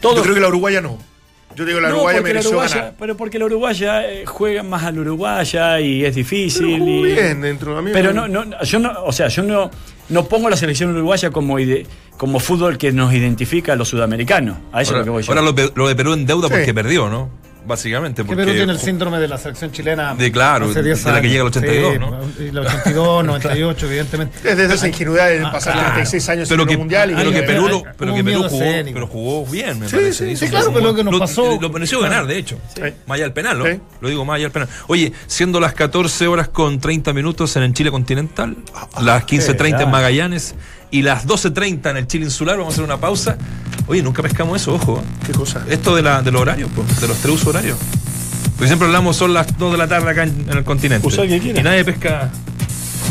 todo. 0.00 0.16
Yo 0.16 0.22
creo 0.22 0.34
que 0.34 0.40
la 0.40 0.48
Uruguaya 0.48 0.80
no. 0.80 0.98
Yo 1.54 1.64
digo 1.64 1.80
la 1.80 1.88
No, 1.88 1.94
Uruguaya 1.96 2.18
porque 2.18 2.28
la 2.28 2.34
mereció 2.34 2.50
uruguaya- 2.50 2.76
ganar. 2.76 2.94
pero 2.98 3.16
porque 3.16 3.38
la 3.38 3.44
Uruguaya 3.46 4.10
eh, 4.12 4.26
juega 4.26 4.62
más 4.62 4.82
al 4.84 4.98
Uruguaya 4.98 5.80
y 5.80 6.04
es 6.04 6.14
difícil. 6.14 6.66
Pero 6.66 6.78
jugó 6.84 7.06
y- 7.06 7.12
bien 7.12 7.40
dentro, 7.40 7.80
mí 7.82 7.90
pero 7.94 8.12
no, 8.12 8.28
no, 8.28 8.62
yo 8.62 8.78
no, 8.78 8.92
o 9.04 9.12
sea, 9.12 9.28
yo 9.28 9.42
no, 9.42 9.70
no 10.10 10.24
pongo 10.26 10.50
la 10.50 10.56
selección 10.56 10.90
uruguaya 10.94 11.30
como, 11.30 11.58
ide- 11.58 11.86
como 12.18 12.40
fútbol 12.40 12.76
que 12.76 12.92
nos 12.92 13.14
identifica 13.14 13.72
a 13.72 13.76
los 13.76 13.88
sudamericanos. 13.88 14.58
A 14.70 14.82
eso 14.82 14.90
es 14.90 14.96
Ahora, 14.96 14.98
lo 14.98 15.04
que 15.04 15.10
voy 15.10 15.22
yo. 15.22 15.32
ahora 15.32 15.70
lo, 15.74 15.88
de 15.88 15.96
Perú 15.96 16.12
en 16.12 16.26
deuda 16.26 16.48
Sí. 16.48 16.54
porque 16.54 16.74
perdió, 16.74 17.08
¿no? 17.08 17.30
Básicamente. 17.66 18.22
Que 18.22 18.26
Porque, 18.26 18.42
Perú 18.44 18.56
tiene 18.56 18.72
el 18.72 18.78
síndrome 18.78 19.18
de 19.18 19.28
la 19.28 19.38
selección 19.38 19.72
chilena. 19.72 20.14
De 20.14 20.30
claro, 20.32 20.70
hace 20.70 20.82
10 20.82 21.04
de 21.04 21.12
la 21.12 21.20
que 21.20 21.28
llega 21.28 21.40
al 21.42 21.48
82, 21.48 21.92
Sí, 21.92 21.98
¿no? 21.98 22.44
Y 22.46 22.50
la 22.52 22.60
82, 22.62 23.24
98, 23.24 23.86
evidentemente. 23.90 24.38
Es 24.38 24.56
desde 24.56 24.74
esa 24.74 24.88
ingenuidad 24.88 25.28
de 25.28 25.40
Ah, 25.44 25.52
pasar 25.52 25.72
claro. 25.74 25.88
36 25.94 26.28
años 26.28 26.48
pero 26.48 26.62
en 26.62 26.68
el 26.70 26.78
mundial 26.78 27.10
y 27.10 27.14
pero 27.14 27.30
que 27.32 27.42
Perú, 27.42 27.68
lo, 27.68 27.82
pero 27.96 28.14
que 28.14 28.22
jugó, 28.22 28.60
pero 28.92 29.06
jugó 29.06 29.46
bien, 29.46 29.78
me 29.80 29.88
Sí, 29.88 29.96
parece. 29.96 30.28
sí, 30.30 30.36
sí, 30.36 30.48
claro, 30.50 30.72
pero 30.72 30.86
lo 30.86 30.94
que 30.94 31.04
nos 31.04 31.18
pasó- 31.18 31.58
Lo 31.60 31.70
mereció 31.70 32.00
ganar, 32.00 32.26
de 32.26 32.38
hecho. 32.38 32.58
Sí. 32.74 32.82
Más 33.06 33.16
allá 33.16 33.24
del 33.24 33.32
penal, 33.32 33.58
¿no? 33.58 33.66
Sí. 33.66 33.80
Lo 34.00 34.08
digo 34.08 34.24
más 34.24 34.36
allá 34.36 34.44
del 34.44 34.52
penal. 34.52 34.68
Oye, 34.88 35.12
siendo 35.26 35.60
las 35.60 35.74
14 35.74 36.26
horas 36.26 36.48
con 36.48 36.78
30 36.80 37.12
minutos 37.12 37.54
en 37.56 37.62
el 37.64 37.72
Chile 37.72 37.90
continental, 37.90 38.56
las 39.00 39.24
15.30 39.26 39.82
en. 39.82 39.90
Magallanes 39.90 40.54
y 40.90 41.02
las 41.02 41.26
12.30 41.26 41.90
en 41.90 41.96
el 41.96 42.06
Chile 42.06 42.24
insular, 42.26 42.56
vamos 42.56 42.72
a 42.72 42.74
hacer 42.74 42.84
una 42.84 42.98
pausa. 42.98 43.36
Oye, 43.88 44.02
nunca 44.02 44.22
pescamos 44.22 44.60
eso, 44.60 44.74
ojo. 44.74 45.02
¿Qué 45.26 45.32
cosa? 45.32 45.62
Esto 45.68 45.94
de, 45.96 46.02
la, 46.02 46.22
de 46.22 46.30
los 46.32 46.40
horarios, 46.42 46.70
po, 46.70 46.84
de 47.00 47.08
los 47.08 47.16
tres 47.18 47.34
usos 47.34 47.48
horarios. 47.48 47.78
Porque 48.56 48.66
siempre 48.68 48.86
hablamos 48.86 49.16
son 49.16 49.34
las 49.34 49.56
2 49.58 49.72
de 49.72 49.78
la 49.78 49.86
tarde 49.86 50.10
acá 50.10 50.22
en, 50.24 50.46
en 50.50 50.58
el 50.58 50.64
continente. 50.64 51.06
Usa 51.06 51.24
el 51.24 51.30
que 51.30 51.40
quiera. 51.40 51.60
y 51.60 51.62
nadie 51.62 51.84
pesca. 51.84 52.30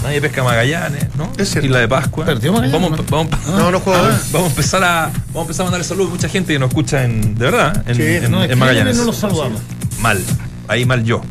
Nadie 0.03 0.21
pesca 0.21 0.43
Magallanes, 0.43 1.15
¿no? 1.15 1.31
Es 1.37 1.49
cierto. 1.49 1.65
Isla 1.67 1.79
de 1.79 1.87
Pascua. 1.87 2.25
Perdió 2.25 2.51
Magallanes, 2.53 2.81
Vamos, 2.81 2.97
¿no? 2.99 3.05
vamos, 3.09 3.45
No, 3.47 3.71
no 3.71 3.79
juega 3.79 4.01
hoy. 4.01 4.13
vamos 4.31 4.47
a 4.47 4.49
empezar 4.51 4.83
a 4.83 5.11
vamos 5.27 5.35
a 5.37 5.41
empezar 5.41 5.61
a 5.61 5.65
mandarle 5.65 5.83
saludos 5.85 6.09
a 6.09 6.13
mucha 6.15 6.29
gente 6.29 6.53
que 6.53 6.59
nos 6.59 6.69
escucha 6.69 7.03
en 7.05 7.35
de 7.35 7.45
verdad 7.45 7.83
en, 7.87 7.95
Sí, 7.95 8.01
en- 8.03 8.31
No, 8.31 8.43
en 8.43 8.57
Magallanes. 8.59 8.97
no 8.97 9.05
los 9.05 9.15
saludamos. 9.17 9.61
Mal, 10.01 10.21
ahí 10.67 10.85
mal 10.85 11.03
yo. 11.03 11.21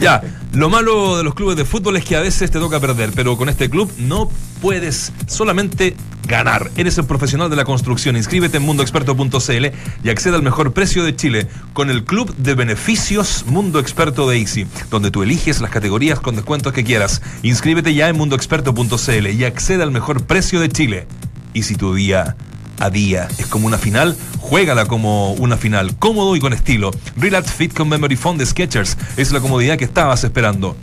Ya, 0.00 0.22
lo 0.52 0.68
malo 0.68 1.16
de 1.16 1.22
los 1.22 1.34
clubes 1.34 1.56
de 1.56 1.64
fútbol 1.64 1.96
es 1.96 2.04
que 2.04 2.16
a 2.16 2.20
veces 2.20 2.50
te 2.50 2.58
toca 2.58 2.80
perder, 2.80 3.12
pero 3.14 3.36
con 3.36 3.48
este 3.48 3.70
club 3.70 3.92
no 3.98 4.28
puedes 4.60 5.12
solamente 5.26 5.94
ganar. 6.26 6.70
Eres 6.76 6.98
el 6.98 7.04
profesional 7.04 7.50
de 7.50 7.56
la 7.56 7.64
construcción. 7.64 8.16
Inscríbete 8.16 8.56
en 8.56 8.64
mundoexperto.cl 8.64 9.66
y 10.02 10.08
acceda 10.08 10.36
al 10.36 10.42
mejor 10.42 10.72
precio 10.72 11.04
de 11.04 11.14
Chile 11.14 11.48
con 11.72 11.88
el 11.88 12.04
club 12.04 12.34
de 12.36 12.54
beneficios 12.54 13.44
Mundo 13.46 13.78
Experto 13.78 14.28
de 14.28 14.38
Easy, 14.38 14.66
donde 14.90 15.10
tú 15.10 15.22
eliges 15.22 15.60
las 15.60 15.70
categorías 15.70 16.18
con 16.18 16.34
descuentos 16.34 16.72
que 16.72 16.84
quieras. 16.84 17.22
Inscríbete 17.42 17.94
ya 17.94 18.08
en 18.08 18.16
mundoexperto.cl 18.16 19.26
y 19.28 19.44
acceda 19.44 19.84
al 19.84 19.92
mejor 19.92 20.24
precio 20.24 20.58
de 20.60 20.68
Chile. 20.68 21.06
Y 21.52 21.62
si 21.62 21.76
tu 21.76 21.94
día 21.94 22.36
a 22.80 22.90
día. 22.90 23.28
Es 23.38 23.46
como 23.46 23.66
una 23.66 23.78
final, 23.78 24.16
juégala 24.38 24.86
como 24.86 25.32
una 25.34 25.56
final, 25.56 25.96
cómodo 25.98 26.34
y 26.36 26.40
con 26.40 26.52
estilo. 26.52 26.90
Relax 27.16 27.52
Fit 27.52 27.72
con 27.74 27.88
Memory 27.88 28.16
Foam 28.16 28.38
de 28.38 28.46
Skechers 28.46 28.96
es 29.16 29.30
la 29.32 29.40
comodidad 29.40 29.76
que 29.78 29.84
estabas 29.84 30.24
esperando. 30.24 30.76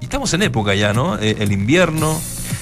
Y 0.00 0.04
estamos 0.04 0.34
en 0.34 0.42
época 0.42 0.74
ya, 0.74 0.92
¿no? 0.92 1.16
Eh, 1.18 1.36
el 1.40 1.52
invierno. 1.52 2.20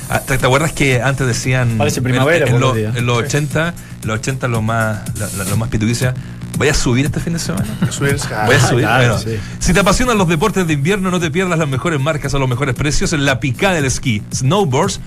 Ah, 0.08 0.20
¿Te, 0.20 0.36
te 0.38 0.46
acuerdas 0.46 0.72
que 0.72 1.00
antes 1.00 1.26
decían. 1.26 1.78
Parece 1.78 2.02
primavera 2.02 2.46
En, 2.46 2.54
en 2.54 2.60
por 2.60 2.76
los- 2.76 3.02
los 3.02 3.18
80, 3.18 3.74
los 4.04 4.18
80 4.18 4.48
lo 4.48 4.62
más, 4.62 5.00
lo 5.48 5.56
más 5.56 5.68
pituquicia. 5.68 6.14
¿Voy 6.58 6.68
a 6.68 6.74
subir 6.74 7.06
este 7.06 7.18
fin 7.18 7.32
de 7.32 7.38
semana? 7.38 7.64
Subir- 7.90 8.18
Voy 8.46 8.54
a 8.56 8.60
subir. 8.68 8.84
claro, 8.84 9.14
Bueno, 9.14 9.18
sí. 9.18 9.38
Si 9.58 9.72
te 9.72 9.80
apasionan 9.80 10.18
los 10.18 10.28
deportes 10.28 10.66
de 10.66 10.74
invierno, 10.74 11.10
no 11.10 11.18
te 11.18 11.30
pierdas 11.30 11.58
las 11.58 11.66
mejores 11.66 11.98
marcas 11.98 12.34
a 12.34 12.38
los 12.38 12.46
mejores 12.48 12.74
precios 12.74 13.14
en 13.14 13.24
la 13.24 13.40
picada 13.40 13.74
del 13.74 13.86
esquí. 13.86 14.22
Snowboards, 14.34 15.00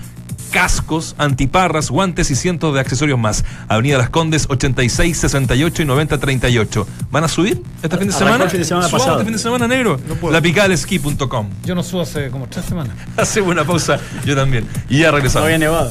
cascos, 0.50 1.14
antiparras, 1.18 1.90
guantes 1.90 2.30
y 2.30 2.36
cientos 2.36 2.74
de 2.74 2.80
accesorios 2.80 3.18
más. 3.18 3.44
Avenida 3.68 3.98
Las 3.98 4.10
Condes, 4.10 4.46
86, 4.48 5.16
68 5.16 5.82
y 5.82 5.84
90, 5.84 6.18
38. 6.18 6.86
¿Van 7.10 7.24
a 7.24 7.28
subir 7.28 7.62
este 7.82 7.96
fin 7.98 8.08
de 8.08 8.12
semana? 8.12 8.44
el 8.44 8.50
fin 8.50 8.60
de 8.60 8.64
semana 8.66 8.86
¿Subamos 8.88 9.02
pasado. 9.04 9.18
este 9.18 9.24
fin 9.26 9.32
de 9.36 9.42
semana, 9.42 9.68
negro? 9.68 10.00
No 10.08 10.14
puedo. 10.14 10.32
La 10.32 10.40
picada 10.40 10.68
del 10.68 10.72
esquí.com. 10.72 11.48
Yo 11.64 11.74
no 11.74 11.82
subo 11.82 12.02
hace 12.02 12.30
como 12.30 12.46
tres 12.48 12.64
semanas. 12.64 12.94
Hacemos 13.16 13.50
una 13.50 13.64
pausa, 13.64 13.98
yo 14.24 14.34
también. 14.34 14.66
Y 14.88 15.00
ya 15.00 15.06
No 15.10 15.16
regresamos. 15.16 15.44
había 15.46 15.58
nevado. 15.58 15.90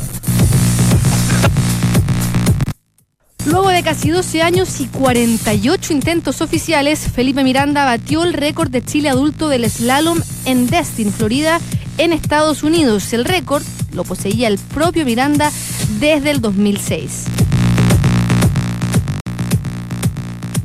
Luego 3.45 3.69
de 3.69 3.83
casi 3.83 4.09
12 4.09 4.41
años 4.41 4.79
y 4.81 4.87
48 4.87 5.93
intentos 5.93 6.41
oficiales, 6.41 6.99
Felipe 7.13 7.43
Miranda 7.43 7.85
batió 7.85 8.23
el 8.23 8.33
récord 8.33 8.69
de 8.71 8.83
Chile 8.83 9.07
adulto 9.09 9.49
del 9.49 9.69
slalom 9.69 10.19
en 10.45 10.65
Destin, 10.67 11.13
Florida, 11.13 11.59
en 11.99 12.11
Estados 12.11 12.63
Unidos. 12.63 13.13
El 13.13 13.23
récord 13.23 13.61
lo 13.95 14.03
poseía 14.03 14.47
el 14.47 14.59
propio 14.59 15.05
Miranda 15.05 15.51
desde 15.99 16.31
el 16.31 16.41
2006. 16.41 17.25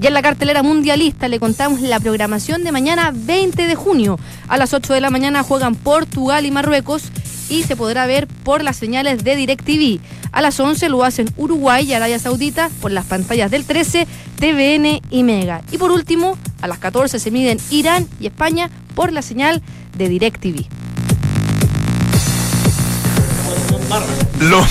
Ya 0.00 0.08
en 0.08 0.14
la 0.14 0.22
cartelera 0.22 0.62
mundialista 0.62 1.28
le 1.28 1.38
contamos 1.38 1.82
la 1.82 2.00
programación 2.00 2.64
de 2.64 2.72
mañana 2.72 3.12
20 3.14 3.66
de 3.66 3.74
junio. 3.74 4.18
A 4.48 4.56
las 4.56 4.72
8 4.72 4.94
de 4.94 5.00
la 5.02 5.10
mañana 5.10 5.42
juegan 5.42 5.74
Portugal 5.74 6.46
y 6.46 6.50
Marruecos 6.50 7.02
y 7.50 7.64
se 7.64 7.76
podrá 7.76 8.06
ver 8.06 8.26
por 8.26 8.64
las 8.64 8.76
señales 8.76 9.24
de 9.24 9.36
DirecTV. 9.36 10.00
A 10.32 10.40
las 10.40 10.58
11 10.58 10.88
lo 10.88 11.04
hacen 11.04 11.28
Uruguay 11.36 11.84
y 11.84 11.92
Arabia 11.92 12.18
Saudita 12.18 12.70
por 12.80 12.92
las 12.92 13.04
pantallas 13.04 13.50
del 13.50 13.64
13, 13.64 14.06
TVN 14.38 15.02
y 15.10 15.22
Mega. 15.22 15.60
Y 15.70 15.76
por 15.76 15.92
último, 15.92 16.38
a 16.62 16.68
las 16.68 16.78
14 16.78 17.18
se 17.18 17.30
miden 17.30 17.58
Irán 17.68 18.08
y 18.20 18.26
España 18.26 18.70
por 18.94 19.12
la 19.12 19.20
señal 19.20 19.60
de 19.98 20.08
DirecTV. 20.08 20.79
Lo, 24.40 24.64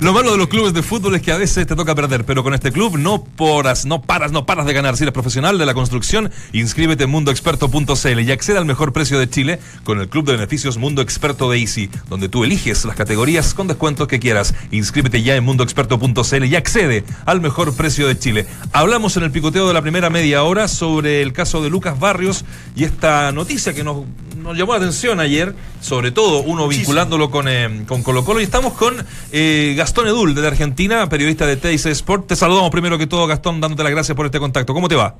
lo 0.00 0.12
malo 0.12 0.32
de 0.32 0.36
los 0.36 0.48
clubes 0.48 0.74
de 0.74 0.82
fútbol 0.82 1.14
es 1.14 1.22
que 1.22 1.32
a 1.32 1.38
veces 1.38 1.66
te 1.66 1.74
toca 1.74 1.94
perder, 1.94 2.26
pero 2.26 2.44
con 2.44 2.52
este 2.52 2.70
club 2.70 2.98
no 2.98 3.24
poras, 3.24 3.86
no 3.86 4.02
paras, 4.02 4.30
no 4.30 4.44
paras 4.44 4.66
de 4.66 4.74
ganar. 4.74 4.96
Si 4.96 5.04
eres 5.04 5.14
profesional 5.14 5.56
de 5.56 5.64
la 5.64 5.72
construcción, 5.72 6.30
inscríbete 6.52 7.04
en 7.04 7.10
mundoexperto.cl 7.10 8.20
y 8.20 8.30
acceda 8.30 8.58
al 8.58 8.66
mejor 8.66 8.92
precio 8.92 9.18
de 9.18 9.28
Chile 9.28 9.58
con 9.84 10.00
el 10.00 10.08
club 10.10 10.26
de 10.26 10.32
beneficios 10.32 10.76
Mundo 10.76 11.00
Experto 11.00 11.50
de 11.50 11.58
Easy, 11.58 11.88
donde 12.10 12.28
tú 12.28 12.44
eliges 12.44 12.84
las 12.84 12.94
categorías 12.94 13.54
con 13.54 13.68
descuentos 13.68 14.06
que 14.06 14.20
quieras. 14.20 14.54
Inscríbete 14.70 15.22
ya 15.22 15.34
en 15.34 15.44
mundoexperto.cl 15.44 16.44
y 16.44 16.54
accede 16.54 17.04
al 17.24 17.40
mejor 17.40 17.74
precio 17.74 18.06
de 18.06 18.18
Chile. 18.18 18.46
Hablamos 18.72 19.16
en 19.16 19.22
el 19.22 19.30
picoteo 19.30 19.66
de 19.66 19.74
la 19.74 19.80
primera 19.80 20.10
media 20.10 20.42
hora 20.42 20.68
sobre 20.68 21.22
el 21.22 21.32
caso 21.32 21.62
de 21.62 21.70
Lucas 21.70 21.98
Barrios 21.98 22.44
y 22.76 22.84
esta 22.84 23.32
noticia 23.32 23.72
que 23.72 23.82
nos, 23.82 24.04
nos 24.38 24.56
llamó 24.56 24.72
la 24.72 24.78
atención 24.78 25.20
ayer, 25.20 25.54
sobre 25.80 26.10
todo 26.10 26.40
uno 26.42 26.66
vinculándolo 26.68 27.30
con, 27.30 27.48
eh, 27.48 27.84
con 27.86 28.02
Colo 28.02 28.24
Colo. 28.24 28.40
Y 28.40 28.44
estamos 28.44 28.72
con 28.74 28.94
eh, 29.32 29.74
Gastón 29.76 30.06
Edul, 30.08 30.34
de 30.34 30.46
Argentina, 30.46 31.08
periodista 31.08 31.46
de 31.46 31.56
TIC 31.56 31.86
Sport. 31.86 32.26
Te 32.28 32.36
saludamos 32.36 32.70
primero 32.70 32.98
que 32.98 33.06
todo, 33.06 33.26
Gastón, 33.26 33.60
dándote 33.60 33.82
las 33.82 33.92
gracias 33.92 34.16
por 34.16 34.26
este 34.26 34.38
contacto. 34.38 34.72
¿Cómo 34.74 34.88
te 34.88 34.94
va? 34.96 35.16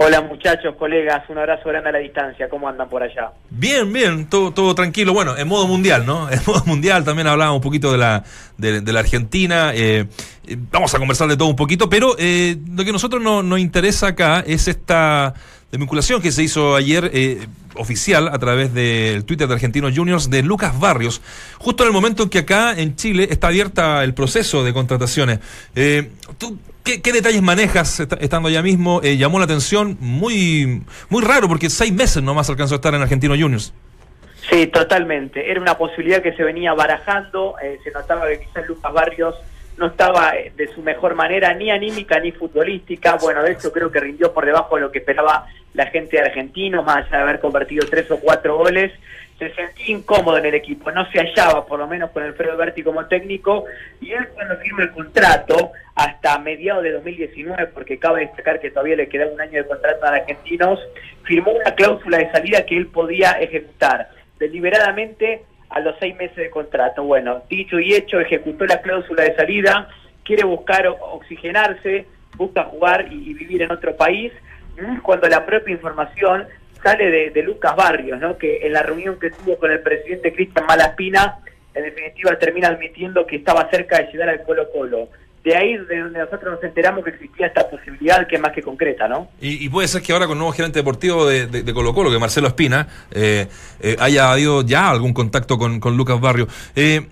Hola 0.00 0.20
muchachos, 0.20 0.76
colegas, 0.78 1.28
un 1.28 1.38
abrazo 1.38 1.68
grande 1.70 1.88
a 1.88 1.92
la 1.92 1.98
distancia, 1.98 2.48
¿cómo 2.48 2.68
andan 2.68 2.88
por 2.88 3.02
allá? 3.02 3.32
Bien, 3.50 3.92
bien, 3.92 4.26
todo, 4.30 4.52
todo 4.52 4.72
tranquilo. 4.72 5.12
Bueno, 5.12 5.36
en 5.36 5.48
modo 5.48 5.66
mundial, 5.66 6.06
¿no? 6.06 6.30
En 6.30 6.38
modo 6.46 6.62
mundial 6.66 7.02
también 7.04 7.26
hablábamos 7.26 7.56
un 7.56 7.62
poquito 7.62 7.90
de 7.90 7.98
la, 7.98 8.22
de, 8.56 8.80
de 8.80 8.92
la 8.92 9.00
Argentina. 9.00 9.72
eh, 9.74 10.06
eh, 10.46 10.56
vamos 10.70 10.94
a 10.94 10.98
conversar 11.00 11.26
de 11.28 11.36
todo 11.36 11.48
un 11.48 11.56
poquito, 11.56 11.90
pero 11.90 12.14
eh, 12.16 12.56
lo 12.70 12.84
que 12.84 12.90
a 12.90 12.92
nosotros 12.92 13.20
no- 13.20 13.42
nos 13.42 13.58
interesa 13.58 14.06
acá 14.06 14.44
es 14.46 14.68
esta 14.68 15.34
vinculación 15.76 16.22
que 16.22 16.32
se 16.32 16.42
hizo 16.42 16.74
ayer 16.76 17.10
eh, 17.12 17.46
oficial 17.74 18.28
a 18.28 18.38
través 18.38 18.72
del 18.72 19.24
Twitter 19.24 19.46
de 19.46 19.54
Argentinos 19.54 19.92
Juniors 19.94 20.30
de 20.30 20.42
Lucas 20.42 20.78
Barrios, 20.80 21.20
justo 21.58 21.82
en 21.82 21.88
el 21.88 21.92
momento 21.92 22.22
en 22.22 22.30
que 22.30 22.38
acá 22.38 22.72
en 22.76 22.96
Chile 22.96 23.28
está 23.30 23.48
abierta 23.48 24.02
el 24.02 24.14
proceso 24.14 24.64
de 24.64 24.72
contrataciones. 24.72 25.40
Eh, 25.74 26.10
¿tú 26.38 26.58
qué, 26.82 27.12
detalles 27.12 27.42
manejas 27.42 28.00
est- 28.00 28.14
estando 28.20 28.48
allá 28.48 28.62
mismo? 28.62 29.00
Eh, 29.04 29.18
llamó 29.18 29.38
la 29.38 29.44
atención 29.44 29.98
muy, 30.00 30.82
muy 31.10 31.22
raro 31.22 31.48
porque 31.48 31.68
seis 31.68 31.92
meses 31.92 32.22
nomás 32.22 32.48
alcanzó 32.48 32.74
a 32.74 32.76
estar 32.76 32.94
en 32.94 33.02
Argentinos 33.02 33.38
Juniors. 33.38 33.74
Sí, 34.50 34.66
totalmente. 34.68 35.50
Era 35.50 35.60
una 35.60 35.76
posibilidad 35.76 36.22
que 36.22 36.32
se 36.32 36.42
venía 36.42 36.72
barajando. 36.72 37.56
eh, 37.62 37.76
se 37.84 37.90
notaba 37.90 38.26
que 38.28 38.40
quizás 38.40 38.66
Lucas 38.66 38.90
Barrios 38.94 39.34
no 39.78 39.86
estaba 39.86 40.36
eh, 40.36 40.52
de 40.56 40.68
su 40.68 40.82
mejor 40.82 41.14
manera, 41.14 41.54
ni 41.54 41.70
anímica 41.70 42.18
ni 42.20 42.32
futbolística. 42.32 43.16
Bueno, 43.16 43.42
de 43.42 43.52
hecho 43.52 43.72
creo 43.72 43.90
que 43.90 44.00
rindió 44.00 44.32
por 44.32 44.44
debajo 44.44 44.76
de 44.76 44.82
lo 44.82 44.92
que 44.92 44.98
esperaba 44.98 45.46
la 45.74 45.86
gente 45.86 46.20
de 46.20 46.70
más 46.82 47.06
allá 47.06 47.16
de 47.18 47.22
haber 47.22 47.40
convertido 47.40 47.86
tres 47.88 48.10
o 48.10 48.18
cuatro 48.18 48.56
goles. 48.56 48.92
Se 49.38 49.54
sentía 49.54 49.94
incómodo 49.94 50.38
en 50.38 50.46
el 50.46 50.54
equipo, 50.54 50.90
no 50.90 51.08
se 51.12 51.20
hallaba, 51.20 51.64
por 51.64 51.78
lo 51.78 51.86
menos 51.86 52.10
con 52.10 52.24
Alfredo 52.24 52.56
Berti 52.56 52.82
como 52.82 53.06
técnico. 53.06 53.66
Y 54.00 54.10
él, 54.10 54.28
cuando 54.34 54.56
firma 54.56 54.82
el 54.82 54.90
contrato, 54.90 55.70
hasta 55.94 56.38
mediados 56.40 56.82
de 56.82 56.92
2019, 56.92 57.68
porque 57.68 58.00
cabe 58.00 58.22
destacar 58.22 58.58
que 58.58 58.70
todavía 58.70 58.96
le 58.96 59.08
queda 59.08 59.26
un 59.26 59.40
año 59.40 59.62
de 59.62 59.68
contrato 59.68 60.04
a 60.04 60.16
Argentinos, 60.16 60.80
firmó 61.22 61.52
una 61.52 61.72
cláusula 61.76 62.18
de 62.18 62.32
salida 62.32 62.66
que 62.66 62.76
él 62.76 62.88
podía 62.88 63.32
ejecutar 63.32 64.10
deliberadamente 64.40 65.44
a 65.70 65.80
los 65.80 65.96
seis 65.98 66.16
meses 66.16 66.36
de 66.36 66.50
contrato. 66.50 67.04
Bueno, 67.04 67.42
dicho 67.48 67.78
y 67.78 67.94
hecho, 67.94 68.20
ejecutó 68.20 68.66
la 68.66 68.80
cláusula 68.80 69.24
de 69.24 69.34
salida, 69.34 69.88
quiere 70.24 70.44
buscar 70.44 70.86
oxigenarse, 70.86 72.06
busca 72.36 72.64
jugar 72.64 73.12
y, 73.12 73.30
y 73.30 73.34
vivir 73.34 73.62
en 73.62 73.72
otro 73.72 73.96
país, 73.96 74.32
mm, 74.80 74.98
cuando 75.00 75.28
la 75.28 75.44
propia 75.44 75.74
información 75.74 76.46
sale 76.82 77.10
de, 77.10 77.30
de 77.30 77.42
Lucas 77.42 77.74
Barrios, 77.76 78.20
¿no? 78.20 78.38
que 78.38 78.66
en 78.66 78.72
la 78.72 78.82
reunión 78.82 79.18
que 79.18 79.30
tuvo 79.30 79.58
con 79.58 79.70
el 79.70 79.80
presidente 79.80 80.32
Cristian 80.32 80.66
Malaspina, 80.66 81.38
en 81.74 81.84
definitiva 81.84 82.38
termina 82.38 82.68
admitiendo 82.68 83.26
que 83.26 83.36
estaba 83.36 83.68
cerca 83.70 83.98
de 83.98 84.12
llegar 84.12 84.28
al 84.28 84.42
Colo 84.42 84.70
Colo. 84.70 85.08
De 85.44 85.56
ahí 85.56 85.76
de 85.76 86.00
donde 86.00 86.18
nosotros 86.18 86.54
nos 86.56 86.64
enteramos 86.64 87.04
que 87.04 87.10
existía 87.10 87.46
esta 87.46 87.68
posibilidad 87.70 88.26
que 88.26 88.36
es 88.36 88.42
más 88.42 88.52
que 88.52 88.62
concreta, 88.62 89.06
¿no? 89.08 89.28
Y, 89.40 89.68
puede 89.68 89.88
ser 89.88 90.02
que 90.02 90.12
ahora 90.12 90.26
con 90.26 90.34
el 90.34 90.38
nuevo 90.40 90.52
gerente 90.52 90.80
deportivo 90.80 91.26
de, 91.26 91.46
de- 91.46 91.62
de 91.62 91.72
Colo 91.74 91.94
Colo, 91.94 92.10
que 92.10 92.18
Marcelo 92.18 92.48
Espina, 92.48 92.86
eh, 93.12 93.46
eh, 93.80 93.96
haya 94.00 94.32
habido 94.32 94.62
ya 94.62 94.90
algún 94.90 95.12
contacto 95.14 95.56
con, 95.56 95.80
con 95.80 95.96
Lucas 95.96 96.20
Barrio. 96.20 96.48
Eh, 96.76 97.06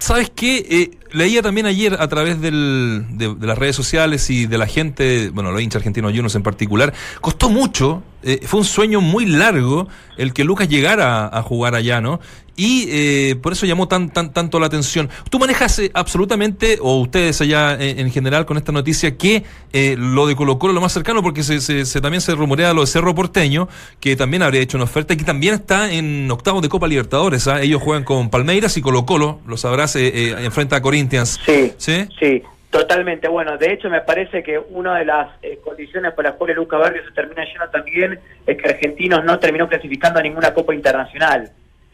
¿Sabes 0.00 0.30
qué? 0.34 0.58
Eh, 0.70 0.90
leía 1.12 1.42
también 1.42 1.66
ayer 1.66 1.96
a 1.98 2.06
través 2.06 2.40
del, 2.40 3.04
de, 3.10 3.34
de 3.34 3.46
las 3.48 3.58
redes 3.58 3.74
sociales 3.74 4.30
y 4.30 4.46
de 4.46 4.56
la 4.56 4.66
gente, 4.66 5.30
bueno, 5.30 5.50
los 5.50 5.60
hinchas 5.60 5.80
argentinos 5.80 6.14
y 6.14 6.20
unos 6.20 6.36
en 6.36 6.44
particular, 6.44 6.92
costó 7.20 7.50
mucho, 7.50 8.04
eh, 8.22 8.40
fue 8.44 8.60
un 8.60 8.66
sueño 8.66 9.00
muy 9.00 9.26
largo 9.26 9.88
el 10.16 10.32
que 10.32 10.44
Lucas 10.44 10.68
llegara 10.68 11.26
a, 11.26 11.38
a 11.38 11.42
jugar 11.42 11.74
allá, 11.74 12.00
¿no? 12.00 12.20
Y 12.60 12.88
eh, 12.90 13.36
por 13.40 13.52
eso 13.52 13.66
llamó 13.66 13.86
tan, 13.86 14.10
tan, 14.10 14.32
tanto 14.32 14.58
la 14.58 14.66
atención. 14.66 15.08
¿Tú 15.30 15.38
manejas 15.38 15.78
eh, 15.78 15.92
absolutamente, 15.94 16.78
o 16.80 16.98
ustedes 17.00 17.40
allá 17.40 17.74
en, 17.74 18.00
en 18.00 18.10
general 18.10 18.46
con 18.46 18.56
esta 18.56 18.72
noticia, 18.72 19.16
que 19.16 19.44
eh, 19.72 19.94
lo 19.96 20.26
de 20.26 20.34
Colo 20.34 20.58
Colo 20.58 20.72
lo 20.72 20.80
más 20.80 20.92
cercano? 20.92 21.22
Porque 21.22 21.44
se, 21.44 21.60
se, 21.60 21.86
se- 21.86 22.00
también 22.00 22.20
se 22.20 22.34
rumorea 22.34 22.72
lo 22.74 22.80
de 22.80 22.88
Cerro 22.88 23.14
Porteño, 23.14 23.68
que 24.00 24.16
también 24.16 24.42
habría 24.42 24.60
hecho 24.60 24.76
una 24.76 24.84
oferta 24.86 25.14
y 25.14 25.16
que 25.16 25.22
también 25.24 25.54
está 25.54 25.92
en 25.92 26.28
octavos 26.32 26.60
de 26.60 26.68
Copa 26.68 26.88
Libertadores. 26.88 27.46
¿ah? 27.46 27.62
Ellos 27.62 27.80
juegan 27.80 28.02
con 28.02 28.28
Palmeiras 28.28 28.76
y 28.76 28.80
Colo 28.82 29.06
Colo, 29.06 29.38
lo 29.46 29.56
sabrás, 29.56 29.94
eh, 29.94 30.08
eh, 30.12 30.34
enfrenta 30.40 30.74
a 30.74 30.82
Corinthians. 30.82 31.38
Sí, 31.46 31.72
¿Sí? 31.78 32.08
sí, 32.18 32.42
totalmente. 32.78 33.26
Bueno, 33.26 33.58
de 33.58 33.72
hecho 33.72 33.90
me 33.90 34.00
parece 34.02 34.42
que 34.42 34.58
una 34.58 34.98
de 34.98 35.04
las 35.04 35.30
eh, 35.42 35.58
condiciones 35.64 36.12
por 36.12 36.24
las 36.24 36.34
cuales 36.34 36.56
Lucas 36.56 36.78
Barrios 36.78 37.06
se 37.06 37.12
termina 37.12 37.44
yendo 37.44 37.68
también 37.70 38.20
es 38.46 38.56
que 38.56 38.68
Argentinos 38.68 39.24
no 39.24 39.38
terminó 39.38 39.68
clasificando 39.68 40.20
a 40.20 40.22
ninguna 40.22 40.54
Copa 40.54 40.74
Internacional. 40.74 41.50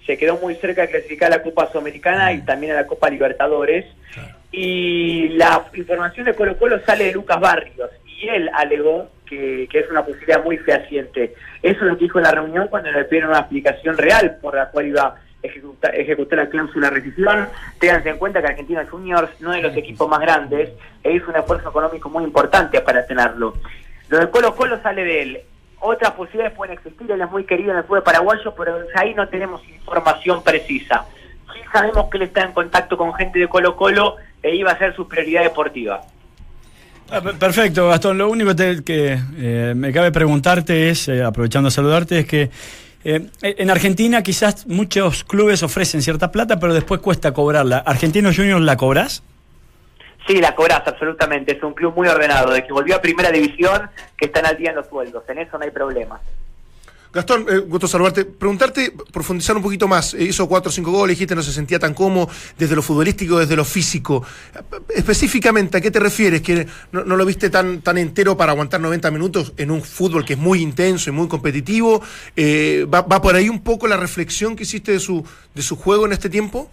Se 0.06 0.18
quedó 0.18 0.36
muy 0.36 0.54
cerca 0.56 0.82
de 0.82 0.90
clasificar 0.90 1.32
a 1.32 1.36
la 1.36 1.42
Copa 1.42 1.70
Sudamericana 1.72 2.32
y 2.34 2.42
también 2.42 2.72
a 2.72 2.82
la 2.82 2.86
Copa 2.86 3.08
Libertadores. 3.08 3.86
Y 4.52 5.28
la 5.30 5.64
información 5.72 6.26
de 6.26 6.34
Colo 6.34 6.58
Colo 6.58 6.78
sale 6.84 7.04
de 7.04 7.12
Lucas 7.12 7.40
Barrios 7.40 7.90
y 8.06 8.28
él 8.28 8.50
alegó 8.52 9.08
que, 9.26 9.66
que 9.70 9.80
es 9.80 9.90
una 9.90 10.04
posibilidad 10.04 10.44
muy 10.44 10.58
fehaciente. 10.58 11.34
Eso 11.62 11.80
es 11.80 11.86
lo 11.86 11.96
que 11.96 12.04
dijo 12.04 12.18
en 12.18 12.24
la 12.24 12.32
reunión 12.32 12.68
cuando 12.68 12.90
le 12.90 13.04
pidieron 13.04 13.30
una 13.30 13.40
explicación 13.40 13.96
real 13.96 14.36
por 14.42 14.54
la 14.54 14.68
cual 14.68 14.86
iba 14.88 15.16
a 15.44 15.46
ejecutar, 15.46 15.94
ejecutar 15.94 16.38
la 16.38 16.48
cláusula 16.48 16.90
rescisión. 16.90 17.48
Ténganse 17.78 18.08
en 18.10 18.18
cuenta 18.18 18.40
que 18.40 18.48
Argentinos 18.48 18.88
Juniors 18.88 19.30
no 19.40 19.50
de 19.52 19.62
los 19.62 19.76
equipos 19.76 20.08
más 20.08 20.20
grandes 20.20 20.70
e 21.02 21.12
hizo 21.12 21.30
un 21.30 21.36
esfuerzo 21.36 21.68
económico 21.68 22.08
muy 22.08 22.24
importante 22.24 22.80
para 22.80 23.06
tenerlo. 23.06 23.54
Lo 24.08 24.18
de 24.18 24.30
Colo 24.30 24.54
Colo 24.54 24.80
sale 24.82 25.04
de 25.04 25.22
él. 25.22 25.40
Otras 25.80 26.12
posibilidades 26.12 26.56
pueden 26.56 26.74
existir, 26.78 27.10
él 27.10 27.20
es 27.20 27.30
muy 27.30 27.44
querido 27.44 27.72
en 27.72 27.78
el 27.78 27.84
fútbol 27.84 28.02
paraguayo, 28.02 28.54
pero 28.56 28.78
ahí 28.94 29.12
no 29.14 29.28
tenemos 29.28 29.60
información 29.68 30.42
precisa. 30.42 31.04
Sí 31.52 31.60
sabemos 31.70 32.08
que 32.10 32.16
él 32.16 32.22
está 32.24 32.42
en 32.42 32.52
contacto 32.52 32.96
con 32.96 33.12
gente 33.14 33.38
de 33.38 33.48
Colo 33.48 33.76
Colo 33.76 34.16
e 34.42 34.54
iba 34.56 34.70
a 34.72 34.78
ser 34.78 34.94
su 34.96 35.06
prioridad 35.06 35.42
deportiva. 35.42 36.00
Ah, 37.10 37.20
per- 37.20 37.34
Perfecto, 37.38 37.88
Gastón. 37.88 38.16
Lo 38.16 38.30
único 38.30 38.54
que 38.56 39.18
eh, 39.36 39.74
me 39.76 39.92
cabe 39.92 40.10
preguntarte 40.10 40.88
es, 40.88 41.06
eh, 41.08 41.22
aprovechando 41.22 41.68
a 41.68 41.70
saludarte, 41.70 42.20
es 42.20 42.26
que 42.26 42.48
eh, 43.04 43.28
en 43.42 43.70
Argentina 43.70 44.22
quizás 44.22 44.66
muchos 44.66 45.24
clubes 45.24 45.62
ofrecen 45.62 46.02
cierta 46.02 46.32
plata, 46.32 46.58
pero 46.58 46.74
después 46.74 47.00
cuesta 47.00 47.32
cobrarla. 47.32 47.78
¿Argentinos 47.78 48.36
Juniors 48.36 48.62
la 48.62 48.76
cobras? 48.76 49.22
Sí, 50.26 50.40
la 50.40 50.54
cobras 50.54 50.82
absolutamente. 50.86 51.56
Es 51.56 51.62
un 51.62 51.74
club 51.74 51.94
muy 51.94 52.08
ordenado, 52.08 52.52
de 52.52 52.64
que 52.64 52.72
volvió 52.72 52.96
a 52.96 53.02
primera 53.02 53.30
división, 53.30 53.90
que 54.16 54.26
están 54.26 54.46
al 54.46 54.56
día 54.56 54.70
en 54.70 54.76
los 54.76 54.88
sueldos. 54.88 55.22
En 55.28 55.38
eso 55.38 55.58
no 55.58 55.64
hay 55.64 55.70
problema. 55.70 56.20
Gastón, 57.14 57.46
eh, 57.48 57.58
gusto 57.58 57.86
saludarte. 57.86 58.24
Preguntarte, 58.24 58.92
profundizar 59.12 59.56
un 59.56 59.62
poquito 59.62 59.86
más. 59.86 60.14
Eh, 60.14 60.24
hizo 60.24 60.48
cuatro 60.48 60.70
o 60.70 60.72
cinco 60.72 60.90
goles, 60.90 61.16
dijiste 61.16 61.36
no 61.36 61.42
se 61.42 61.52
sentía 61.52 61.78
tan 61.78 61.94
cómodo 61.94 62.28
desde 62.58 62.74
lo 62.74 62.82
futbolístico, 62.82 63.38
desde 63.38 63.54
lo 63.54 63.64
físico. 63.64 64.24
Específicamente, 64.88 65.78
¿a 65.78 65.80
qué 65.80 65.92
te 65.92 66.00
refieres? 66.00 66.42
¿Que 66.42 66.66
no, 66.90 67.04
lo 67.04 67.24
viste 67.24 67.50
tan, 67.50 67.82
tan 67.82 67.98
entero 67.98 68.36
para 68.36 68.50
aguantar 68.50 68.80
90 68.80 69.12
minutos 69.12 69.52
en 69.56 69.70
un 69.70 69.80
fútbol 69.80 70.24
que 70.24 70.32
es 70.32 70.38
muy 70.40 70.60
intenso 70.60 71.08
y 71.08 71.12
muy 71.12 71.28
competitivo? 71.28 72.02
Eh, 72.34 72.84
¿va, 72.92 73.06
por 73.06 73.36
ahí 73.36 73.48
un 73.48 73.62
poco 73.62 73.86
la 73.86 73.96
reflexión 73.96 74.56
que 74.56 74.64
hiciste 74.64 74.90
de 74.90 74.98
su, 74.98 75.24
de 75.54 75.62
su 75.62 75.76
juego 75.76 76.06
en 76.06 76.12
este 76.12 76.28
tiempo? 76.28 76.68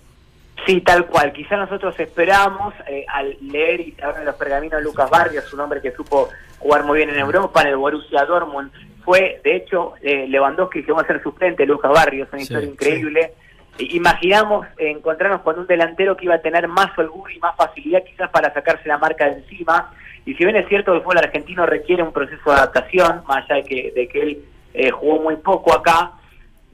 Sí, 0.66 0.82
tal 0.82 1.06
cual. 1.06 1.34
Quizá 1.34 1.56
nosotros 1.56 2.00
esperamos, 2.00 2.74
al 3.14 3.38
leer 3.42 3.80
y 3.82 3.92
saber 3.92 4.26
los 4.26 4.36
pergaminos 4.36 4.80
de 4.80 4.84
Lucas 4.84 5.10
Barrios, 5.10 5.54
un 5.54 5.60
hombre 5.60 5.82
que 5.82 5.92
supo 5.92 6.30
jugar 6.58 6.84
muy 6.84 6.98
bien 6.98 7.10
en 7.12 7.20
Europa, 7.20 7.62
en 7.62 7.68
el 7.68 7.78
Borussia 7.78 8.26
Dortmund, 8.26 8.72
fue, 9.04 9.42
de 9.44 9.56
hecho, 9.56 9.94
eh, 10.02 10.28
Lewandowski 10.28 10.84
que 10.84 10.92
va 10.92 11.02
a 11.02 11.08
ser 11.08 11.22
suplente, 11.22 11.66
Lucas 11.66 11.92
Barrios, 11.92 12.30
una 12.32 12.40
Sí, 12.40 12.44
historia 12.44 12.70
increíble. 12.70 13.34
Imaginamos 13.80 14.68
encontrarnos 14.78 15.42
con 15.42 15.58
un 15.58 15.66
delantero 15.66 16.16
que 16.16 16.26
iba 16.26 16.36
a 16.36 16.42
tener 16.42 16.68
más 16.68 16.98
holgura 16.98 17.34
y 17.34 17.40
más 17.40 17.56
facilidad 17.56 18.04
quizás 18.04 18.30
para 18.30 18.54
sacarse 18.54 18.88
la 18.88 18.98
marca 18.98 19.26
de 19.26 19.38
encima. 19.40 19.94
Y 20.26 20.36
si 20.36 20.44
bien 20.44 20.56
es 20.56 20.68
cierto 20.68 20.92
que 20.92 20.98
el 20.98 21.04
fútbol 21.04 21.18
argentino 21.18 21.66
requiere 21.66 22.04
un 22.04 22.12
proceso 22.12 22.52
de 22.52 22.58
adaptación, 22.58 23.24
más 23.28 23.50
allá 23.50 23.56
de 23.56 23.64
que, 23.64 23.92
de 23.96 24.08
que 24.08 24.22
él 24.22 24.46
eh, 24.74 24.92
jugó 24.92 25.22
muy 25.22 25.36
poco 25.38 25.74
acá, 25.74 26.12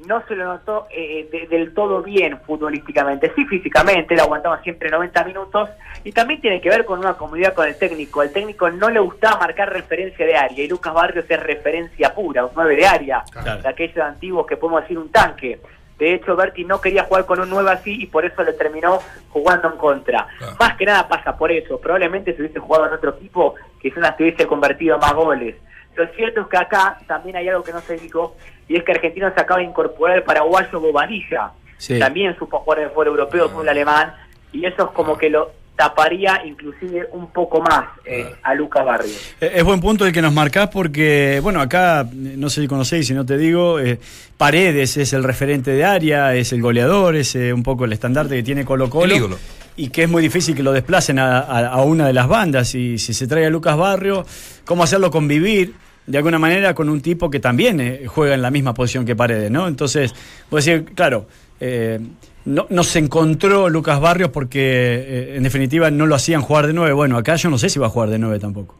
no 0.05 0.21
se 0.27 0.35
lo 0.35 0.45
notó 0.45 0.87
eh, 0.91 1.27
de- 1.31 1.47
del 1.47 1.73
todo 1.73 2.03
bien 2.03 2.39
futbolísticamente. 2.45 3.31
Sí, 3.35 3.45
físicamente, 3.45 4.13
él 4.13 4.19
aguantaba 4.19 4.61
siempre 4.61 4.89
90 4.89 5.23
minutos 5.23 5.69
y 6.03 6.11
también 6.11 6.39
tiene 6.41 6.61
que 6.61 6.69
ver 6.69 6.85
con 6.85 6.99
una 6.99 7.15
comunidad 7.15 7.53
con 7.53 7.67
el 7.67 7.77
técnico. 7.77 8.21
El 8.21 8.31
técnico 8.31 8.69
no 8.69 8.89
le 8.89 8.99
gustaba 8.99 9.39
marcar 9.39 9.71
referencia 9.73 10.25
de 10.25 10.35
área 10.35 10.63
y 10.63 10.67
Lucas 10.67 10.93
Barrios 10.93 11.25
es 11.29 11.39
referencia 11.41 12.13
pura, 12.13 12.45
un 12.45 12.51
9 12.55 12.75
de 12.75 12.85
área, 12.87 13.23
Claro. 13.31 13.61
de 13.61 13.67
aquellos 13.69 13.97
antiguos 13.97 14.45
que 14.45 14.57
podemos 14.57 14.81
decir 14.83 14.97
un 14.99 15.11
tanque. 15.11 15.59
De 15.97 16.13
hecho, 16.13 16.35
Berti 16.35 16.63
no 16.63 16.79
quería 16.79 17.05
jugar 17.05 17.25
con 17.25 17.39
un 17.39 17.49
9 17.49 17.71
así 17.71 18.03
y 18.03 18.05
por 18.05 18.23
eso 18.23 18.43
le 18.43 18.53
terminó 18.53 18.99
jugando 19.29 19.71
en 19.71 19.77
contra. 19.79 20.27
Claro. 20.37 20.53
Más 20.59 20.77
que 20.77 20.85
nada 20.85 21.07
pasa 21.07 21.35
por 21.35 21.51
eso. 21.51 21.79
Probablemente 21.81 22.35
si 22.35 22.41
hubiese 22.41 22.59
jugado 22.59 22.85
en 22.85 22.93
otro 22.93 23.09
equipo, 23.17 23.55
quizás 23.81 24.15
se 24.15 24.21
hubiese 24.23 24.45
convertido 24.45 24.93
en 24.95 25.01
más 25.01 25.13
goles. 25.15 25.55
Lo 25.97 26.07
cierto 26.15 26.41
es 26.41 26.47
que 26.47 26.57
acá 26.57 26.97
también 27.07 27.35
hay 27.35 27.49
algo 27.49 27.63
que 27.63 27.73
no 27.73 27.81
se 27.81 27.97
dijo, 27.97 28.35
y 28.69 28.75
es 28.77 28.83
que 28.83 28.91
Argentina 28.93 29.33
se 29.33 29.41
acaba 29.41 29.59
de 29.59 29.65
incorporar 29.65 30.17
el 30.17 30.23
paraguayo 30.23 30.79
Bobadilla. 30.79 31.51
Sí. 31.77 31.99
También 31.99 32.35
supo 32.37 32.59
jugar 32.59 32.79
en 32.79 32.85
el 32.85 32.91
fútbol 32.91 33.07
europeo, 33.07 33.45
el 33.45 33.49
fútbol 33.51 33.69
alemán, 33.69 34.13
y 34.53 34.65
eso 34.65 34.85
es 34.85 34.91
como 34.91 35.17
que 35.17 35.29
lo 35.29 35.51
taparía 35.75 36.41
inclusive 36.43 37.07
un 37.11 37.27
poco 37.31 37.61
más 37.61 37.85
eh, 38.03 38.33
a 38.41 38.55
Lucas 38.55 38.83
Barrios. 38.83 39.35
Eh, 39.39 39.51
Es 39.57 39.63
buen 39.63 39.79
punto 39.79 40.07
el 40.07 40.11
que 40.11 40.23
nos 40.23 40.33
marcás 40.33 40.69
porque, 40.69 41.39
bueno, 41.43 41.61
acá, 41.61 42.03
no 42.11 42.49
sé 42.49 42.61
si 42.61 42.67
conocéis, 42.67 43.05
si 43.05 43.13
no 43.13 43.25
te 43.27 43.37
digo, 43.37 43.79
eh, 43.79 43.99
Paredes 44.37 44.97
es 44.97 45.13
el 45.13 45.23
referente 45.23 45.69
de 45.71 45.85
área, 45.85 46.33
es 46.33 46.51
el 46.51 46.61
goleador, 46.63 47.15
es 47.15 47.35
eh, 47.35 47.53
un 47.53 47.61
poco 47.61 47.85
el 47.85 47.93
estandarte 47.93 48.35
que 48.35 48.41
tiene 48.43 48.65
Colo 48.65 48.89
Colo. 48.89 49.05
El 49.05 49.19
ídolo. 49.19 49.37
Y 49.75 49.89
que 49.89 50.03
es 50.03 50.09
muy 50.09 50.23
difícil 50.23 50.55
que 50.55 50.63
lo 50.63 50.71
desplacen 50.71 51.19
a, 51.19 51.37
a- 51.41 51.67
a 51.67 51.81
una 51.83 52.07
de 52.07 52.13
las 52.13 52.27
bandas. 52.27 52.73
Y 52.73 52.97
si 52.97 53.13
se 53.13 53.27
trae 53.27 53.45
a 53.45 53.49
Lucas 53.51 53.77
Barrio, 53.77 54.25
¿cómo 54.65 54.81
hacerlo 54.83 55.11
convivir? 55.11 55.75
De 56.07 56.17
alguna 56.17 56.39
manera 56.39 56.73
con 56.73 56.89
un 56.89 57.01
tipo 57.01 57.29
que 57.29 57.39
también 57.39 57.79
eh, 57.81 58.07
juega 58.07 58.33
en 58.33 58.41
la 58.41 58.49
misma 58.49 58.73
posición 58.73 59.05
que 59.05 59.15
Paredes, 59.15 59.51
¿no? 59.51 59.67
Entonces, 59.67 60.15
vos 60.49 60.63
decir, 60.63 60.85
claro, 60.95 61.27
eh, 61.59 61.99
no, 62.45 62.65
no 62.69 62.83
se 62.83 62.99
encontró 62.99 63.67
Lucas 63.67 63.99
Barrios 63.99 64.29
porque 64.29 64.61
eh, 64.61 65.35
en 65.35 65.43
definitiva 65.43 65.91
no 65.91 66.05
lo 66.05 66.15
hacían 66.15 66.41
jugar 66.41 66.65
de 66.67 66.73
nueve. 66.73 66.93
Bueno, 66.93 67.17
acá 67.17 67.35
yo 67.35 67.49
no 67.49 67.57
sé 67.57 67.67
si 67.67 67.77
va 67.77 67.87
a 67.87 67.89
jugar 67.89 68.09
de 68.09 68.19
nueve 68.19 68.39
tampoco. 68.39 68.75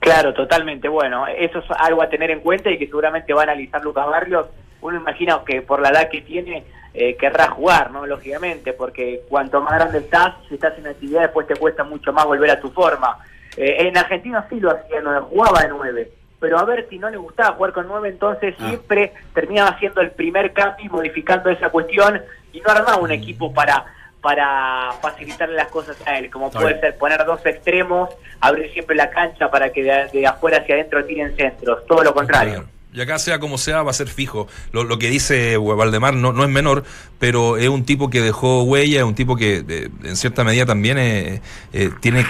Claro, 0.00 0.34
totalmente. 0.34 0.88
Bueno, 0.88 1.28
eso 1.28 1.60
es 1.60 1.64
algo 1.78 2.02
a 2.02 2.08
tener 2.08 2.32
en 2.32 2.40
cuenta 2.40 2.70
y 2.72 2.76
que 2.76 2.86
seguramente 2.86 3.32
va 3.32 3.42
a 3.42 3.44
analizar 3.44 3.80
Lucas 3.84 4.04
Barrios. 4.04 4.46
Uno 4.80 4.96
imagina 4.96 5.40
que 5.46 5.62
por 5.62 5.80
la 5.80 5.90
edad 5.90 6.08
que 6.10 6.22
tiene 6.22 6.64
eh, 6.92 7.16
querrá 7.16 7.50
jugar, 7.50 7.92
¿no? 7.92 8.04
Lógicamente, 8.04 8.72
porque 8.72 9.22
cuanto 9.28 9.60
más 9.60 9.74
grande 9.74 9.98
estás, 9.98 10.34
si 10.48 10.56
estás 10.56 10.76
en 10.76 10.88
actividad, 10.88 11.22
después 11.22 11.46
te 11.46 11.54
cuesta 11.54 11.84
mucho 11.84 12.12
más 12.12 12.26
volver 12.26 12.50
a 12.50 12.60
tu 12.60 12.68
forma. 12.70 13.16
Eh, 13.56 13.76
en 13.86 13.96
Argentina 13.96 14.44
sí 14.50 14.58
lo 14.58 14.72
hacía, 14.72 15.00
no 15.02 15.22
jugaba 15.22 15.60
de 15.60 15.68
nueve. 15.68 16.10
Pero 16.42 16.58
a 16.58 16.64
ver 16.66 16.86
si 16.90 16.98
no 16.98 17.08
le 17.08 17.16
gustaba 17.16 17.54
jugar 17.54 17.72
con 17.72 17.86
nueve, 17.88 18.10
entonces 18.10 18.54
Ah. 18.58 18.68
siempre 18.68 19.12
terminaba 19.32 19.70
haciendo 19.70 20.00
el 20.02 20.10
primer 20.10 20.52
cambio 20.52 20.84
y 20.84 20.88
modificando 20.90 21.48
esa 21.48 21.70
cuestión 21.70 22.20
y 22.52 22.60
no 22.60 22.70
armaba 22.70 22.98
un 22.98 23.12
equipo 23.12 23.54
para 23.54 23.86
para 24.20 24.92
facilitarle 25.02 25.56
las 25.56 25.66
cosas 25.66 25.96
a 26.06 26.16
él, 26.18 26.30
como 26.30 26.48
puede 26.50 26.78
ser 26.78 26.96
poner 26.96 27.24
dos 27.24 27.44
extremos, 27.44 28.08
abrir 28.40 28.72
siempre 28.72 28.94
la 28.94 29.10
cancha 29.10 29.50
para 29.50 29.70
que 29.72 29.82
de, 29.82 30.08
de 30.12 30.26
afuera 30.28 30.58
hacia 30.58 30.76
adentro 30.76 31.04
tiren 31.04 31.34
centros, 31.36 31.84
todo 31.88 32.04
lo 32.04 32.14
contrario. 32.14 32.52
Claro. 32.54 32.68
Y 32.94 33.00
acá 33.00 33.18
sea 33.18 33.40
como 33.40 33.58
sea, 33.58 33.82
va 33.82 33.90
a 33.90 33.94
ser 33.94 34.06
fijo. 34.06 34.46
Lo, 34.70 34.84
lo 34.84 34.98
que 34.98 35.08
dice 35.08 35.56
Valdemar 35.56 36.14
no, 36.14 36.32
no 36.32 36.44
es 36.44 36.50
menor, 36.50 36.84
pero 37.18 37.56
es 37.56 37.68
un 37.68 37.84
tipo 37.84 38.10
que 38.10 38.20
dejó 38.20 38.62
huella, 38.62 38.98
es 38.98 39.04
un 39.04 39.16
tipo 39.16 39.34
que 39.34 39.62
de- 39.62 39.90
en 40.04 40.14
cierta 40.14 40.44
medida 40.44 40.66
también 40.66 40.98
eh, 40.98 41.40
eh, 41.72 41.90
tiene 42.00 42.22
ti- 42.22 42.28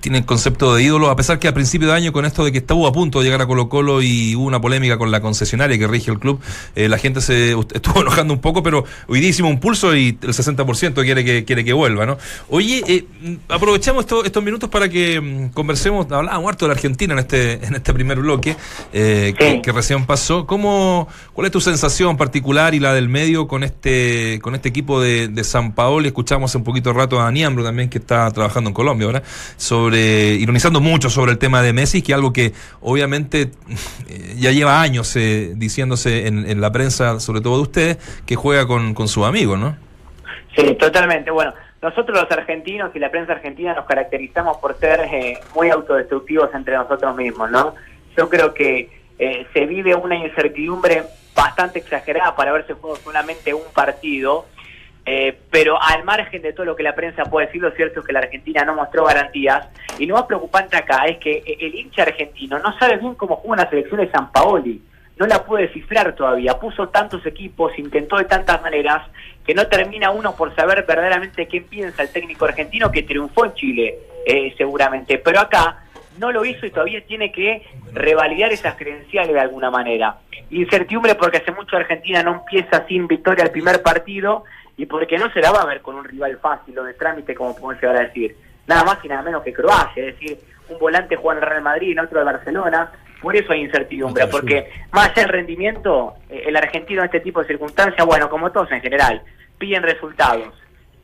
tiene 0.00 0.18
el 0.18 0.24
concepto 0.24 0.74
de 0.74 0.82
ídolo, 0.82 1.10
a 1.10 1.16
pesar 1.16 1.38
que 1.38 1.48
a 1.48 1.54
principio 1.54 1.88
de 1.88 1.94
año 1.94 2.12
con 2.12 2.24
esto 2.24 2.44
de 2.44 2.52
que 2.52 2.58
estuvo 2.58 2.86
a 2.86 2.92
punto 2.92 3.18
de 3.18 3.24
llegar 3.24 3.40
a 3.42 3.46
Colo 3.46 3.68
Colo 3.68 4.02
y 4.02 4.34
hubo 4.36 4.44
una 4.46 4.60
polémica 4.60 4.98
con 4.98 5.10
la 5.10 5.20
concesionaria 5.20 5.78
que 5.78 5.86
rige 5.86 6.10
el 6.10 6.18
club, 6.18 6.40
eh, 6.74 6.88
la 6.88 6.98
gente 6.98 7.20
se 7.20 7.52
estuvo 7.74 8.00
enojando 8.00 8.32
un 8.34 8.40
poco, 8.40 8.62
pero 8.62 8.84
hoy 9.08 9.20
día 9.20 9.28
hicimos 9.30 9.50
un 9.52 9.60
pulso 9.60 9.94
y 9.96 10.18
el 10.22 10.28
60% 10.34 10.94
quiere 11.04 11.24
que, 11.24 11.44
quiere 11.44 11.64
que 11.64 11.72
vuelva, 11.72 12.06
¿no? 12.06 12.18
Oye, 12.48 12.82
eh, 12.86 13.04
aprovechamos 13.48 14.04
esto- 14.04 14.24
estos 14.24 14.42
minutos 14.42 14.68
para 14.70 14.88
que 14.88 15.20
mm, 15.20 15.48
conversemos, 15.50 16.10
hablábamos 16.10 16.48
harto 16.48 16.64
de 16.64 16.68
la 16.68 16.74
Argentina 16.74 17.12
en 17.14 17.20
este, 17.20 17.64
en 17.64 17.74
este 17.74 17.92
primer 17.94 18.18
bloque 18.20 18.56
eh, 18.92 19.34
que, 19.38 19.50
Sí. 19.54 19.60
que 19.62 19.72
recién 19.72 20.06
pasó. 20.06 20.46
¿Cómo, 20.46 21.06
¿Cuál 21.32 21.46
es 21.46 21.52
tu 21.52 21.60
sensación 21.60 22.16
particular 22.16 22.74
y 22.74 22.80
la 22.80 22.94
del 22.94 23.08
medio 23.08 23.46
con 23.46 23.62
este, 23.62 24.38
con 24.42 24.54
este 24.54 24.68
equipo 24.70 25.00
de, 25.00 25.28
de 25.28 25.44
San 25.44 25.74
Paolo? 25.74 26.06
Escuchamos 26.06 26.50
hace 26.50 26.58
un 26.58 26.64
poquito 26.64 26.90
de 26.90 26.96
rato 26.98 27.20
a 27.20 27.30
Niambro 27.30 27.62
también, 27.64 27.88
que 27.90 27.98
está 27.98 28.30
trabajando 28.30 28.70
en 28.70 28.74
Colombia 28.74 29.06
ahora, 29.06 29.22
sobre, 29.74 30.34
ironizando 30.34 30.80
mucho 30.80 31.10
sobre 31.10 31.32
el 31.32 31.38
tema 31.38 31.60
de 31.60 31.72
Messi, 31.72 32.00
que 32.00 32.12
es 32.12 32.16
algo 32.16 32.32
que 32.32 32.52
obviamente 32.80 33.50
eh, 34.08 34.34
ya 34.36 34.52
lleva 34.52 34.80
años 34.80 35.16
eh, 35.16 35.52
diciéndose 35.56 36.28
en, 36.28 36.48
en 36.48 36.60
la 36.60 36.70
prensa, 36.70 37.18
sobre 37.18 37.40
todo 37.40 37.56
de 37.56 37.62
ustedes, 37.62 37.96
que 38.24 38.36
juega 38.36 38.68
con, 38.68 38.94
con 38.94 39.08
sus 39.08 39.26
amigos, 39.26 39.58
¿no? 39.58 39.76
Sí, 40.54 40.76
totalmente. 40.76 41.32
Bueno, 41.32 41.52
nosotros 41.82 42.16
los 42.16 42.30
argentinos 42.30 42.94
y 42.94 43.00
la 43.00 43.10
prensa 43.10 43.32
argentina 43.32 43.74
nos 43.74 43.84
caracterizamos 43.86 44.58
por 44.58 44.78
ser 44.78 45.00
eh, 45.12 45.40
muy 45.56 45.70
autodestructivos 45.70 46.54
entre 46.54 46.76
nosotros 46.76 47.16
mismos, 47.16 47.50
¿no? 47.50 47.74
Yo 48.16 48.28
creo 48.28 48.54
que 48.54 48.88
eh, 49.18 49.46
se 49.52 49.66
vive 49.66 49.96
una 49.96 50.14
incertidumbre 50.14 51.02
bastante 51.34 51.80
exagerada 51.80 52.36
para 52.36 52.52
haberse 52.52 52.74
jugado 52.74 53.00
solamente 53.02 53.52
un 53.52 53.72
partido, 53.74 54.46
eh, 55.06 55.38
pero 55.50 55.80
al 55.80 56.04
margen 56.04 56.42
de 56.42 56.52
todo 56.52 56.66
lo 56.66 56.76
que 56.76 56.82
la 56.82 56.94
prensa 56.94 57.24
puede 57.24 57.46
decir, 57.46 57.62
lo 57.62 57.70
cierto 57.72 58.00
es 58.00 58.06
que 58.06 58.12
la 58.12 58.20
Argentina 58.20 58.64
no 58.64 58.74
mostró 58.74 59.04
garantías, 59.04 59.68
y 59.98 60.06
lo 60.06 60.14
más 60.14 60.24
preocupante 60.24 60.76
acá 60.76 61.04
es 61.06 61.18
que 61.18 61.42
el 61.60 61.74
hincha 61.74 62.02
argentino 62.02 62.58
no 62.58 62.78
sabe 62.78 62.96
bien 62.96 63.14
cómo 63.14 63.36
juega 63.36 63.62
una 63.62 63.70
selección 63.70 64.00
de 64.00 64.10
San 64.10 64.32
Paoli 64.32 64.82
no 65.16 65.26
la 65.26 65.44
puede 65.44 65.66
descifrar 65.66 66.14
todavía. 66.14 66.58
Puso 66.58 66.88
tantos 66.88 67.24
equipos, 67.26 67.78
intentó 67.78 68.16
de 68.16 68.24
tantas 68.24 68.60
maneras, 68.62 69.02
que 69.46 69.54
no 69.54 69.66
termina 69.66 70.10
uno 70.10 70.34
por 70.34 70.54
saber 70.54 70.84
verdaderamente 70.86 71.46
qué 71.46 71.60
piensa 71.60 72.02
el 72.02 72.10
técnico 72.10 72.46
argentino 72.46 72.90
que 72.90 73.02
triunfó 73.02 73.44
en 73.44 73.54
Chile, 73.54 73.98
eh, 74.26 74.54
seguramente. 74.56 75.18
Pero 75.18 75.40
acá 75.40 75.83
no 76.18 76.32
lo 76.32 76.44
hizo 76.44 76.66
y 76.66 76.70
todavía 76.70 77.04
tiene 77.04 77.32
que 77.32 77.62
revalidar 77.92 78.52
esas 78.52 78.76
credenciales 78.76 79.32
de 79.32 79.40
alguna 79.40 79.70
manera. 79.70 80.18
Incertidumbre 80.50 81.14
porque 81.14 81.38
hace 81.38 81.52
mucho 81.52 81.76
Argentina 81.76 82.22
no 82.22 82.34
empieza 82.34 82.86
sin 82.86 83.06
victoria 83.06 83.44
el 83.44 83.50
primer 83.50 83.82
partido 83.82 84.44
y 84.76 84.86
porque 84.86 85.18
no 85.18 85.30
se 85.32 85.40
la 85.40 85.52
va 85.52 85.62
a 85.62 85.66
ver 85.66 85.80
con 85.80 85.96
un 85.96 86.04
rival 86.04 86.38
fácil 86.38 86.78
o 86.78 86.84
de 86.84 86.94
trámite, 86.94 87.34
como 87.34 87.54
podemos 87.54 87.82
llegar 87.82 87.96
a 87.96 88.06
decir. 88.06 88.36
Nada 88.66 88.84
más 88.84 88.98
y 89.04 89.08
nada 89.08 89.22
menos 89.22 89.42
que 89.42 89.52
Croacia, 89.52 90.04
es 90.04 90.18
decir, 90.18 90.38
un 90.68 90.78
volante 90.78 91.16
juega 91.16 91.38
en 91.38 91.44
el 91.44 91.50
Real 91.50 91.62
Madrid 91.62 91.94
y 91.94 91.98
otro 91.98 92.18
de 92.18 92.24
Barcelona 92.24 92.90
por 93.24 93.34
eso 93.34 93.54
hay 93.54 93.62
incertidumbre, 93.62 94.26
porque 94.26 94.70
más 94.92 95.08
allá 95.08 95.22
del 95.22 95.30
rendimiento, 95.30 96.12
eh, 96.28 96.44
el 96.46 96.56
argentino 96.56 97.00
en 97.00 97.06
este 97.06 97.20
tipo 97.20 97.40
de 97.40 97.46
circunstancias, 97.46 98.06
bueno, 98.06 98.28
como 98.28 98.52
todos 98.52 98.70
en 98.70 98.82
general, 98.82 99.22
piden 99.56 99.82
resultados. 99.82 100.52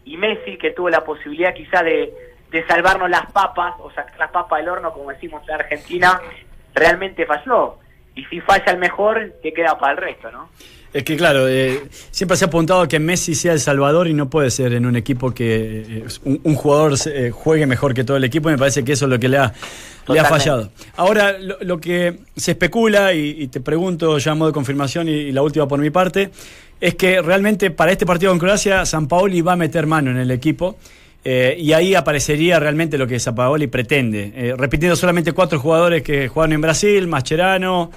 Y 0.04 0.18
Messi, 0.18 0.58
que 0.58 0.72
tuvo 0.72 0.90
la 0.90 1.02
posibilidad 1.02 1.54
quizá 1.54 1.82
de, 1.82 2.12
de 2.50 2.66
salvarnos 2.66 3.08
las 3.08 3.30
papas, 3.32 3.74
o 3.80 3.90
sacar 3.90 4.18
las 4.18 4.30
papas 4.30 4.60
del 4.60 4.68
horno, 4.68 4.92
como 4.92 5.10
decimos 5.10 5.42
en 5.48 5.54
Argentina, 5.54 6.20
realmente 6.74 7.26
falló. 7.26 7.78
Y 8.14 8.24
si 8.24 8.40
falla 8.40 8.72
el 8.72 8.78
mejor, 8.78 9.34
¿qué 9.42 9.52
queda 9.52 9.78
para 9.78 9.92
el 9.92 9.98
resto, 9.98 10.30
no? 10.30 10.48
Es 10.92 11.04
que 11.04 11.16
claro, 11.16 11.48
eh, 11.48 11.84
siempre 12.10 12.36
se 12.36 12.44
ha 12.44 12.48
apuntado 12.48 12.88
que 12.88 12.98
Messi 12.98 13.36
sea 13.36 13.52
el 13.52 13.60
salvador 13.60 14.08
y 14.08 14.14
no 14.14 14.28
puede 14.28 14.50
ser 14.50 14.72
en 14.72 14.86
un 14.86 14.96
equipo 14.96 15.32
que 15.32 15.84
eh, 15.88 16.04
un, 16.24 16.54
jugador 16.56 16.94
eh, 17.06 17.30
juegue 17.30 17.64
mejor 17.66 17.94
que 17.94 18.02
todo 18.02 18.16
el 18.16 18.24
equipo 18.24 18.48
y 18.48 18.52
me 18.52 18.58
parece 18.58 18.82
que 18.82 18.92
eso 18.92 19.04
es 19.04 19.10
lo 19.10 19.20
que 19.20 19.28
le 19.28 19.38
ha, 19.38 19.52
le 20.08 20.18
ha 20.18 20.24
fallado. 20.24 20.72
Ahora, 20.96 21.36
lo, 21.38 21.78
que 21.78 22.18
se 22.36 22.52
especula, 22.52 23.14
y, 23.14 23.46
te 23.46 23.60
pregunto 23.60 24.18
ya 24.18 24.32
a 24.32 24.34
modo 24.34 24.48
de 24.48 24.54
confirmación 24.54 25.08
y, 25.08 25.30
la 25.30 25.42
última 25.42 25.68
por 25.68 25.78
mi 25.78 25.90
parte, 25.90 26.30
es 26.80 26.96
que 26.96 27.22
realmente 27.22 27.70
para 27.70 27.92
este 27.92 28.04
partido 28.04 28.32
con 28.32 28.40
Croacia, 28.40 28.84
San 28.84 29.06
Paoli 29.06 29.42
va 29.42 29.52
a 29.52 29.56
meter 29.56 29.86
mano 29.86 30.10
en 30.10 30.16
el 30.16 30.32
equipo. 30.32 30.76
Y 31.24 31.72
ahí 31.72 31.94
aparecería 31.94 32.58
realmente 32.58 32.96
lo 32.96 33.06
que 33.06 33.18
Paoli 33.34 33.66
pretende. 33.66 34.54
repitiendo 34.56 34.96
solamente 34.96 35.32
cuatro 35.32 35.60
jugadores 35.60 36.02
que 36.02 36.28
jugaron 36.28 36.54
en 36.54 36.60
Brasil, 36.60 37.06
Mascherano, 37.06 37.90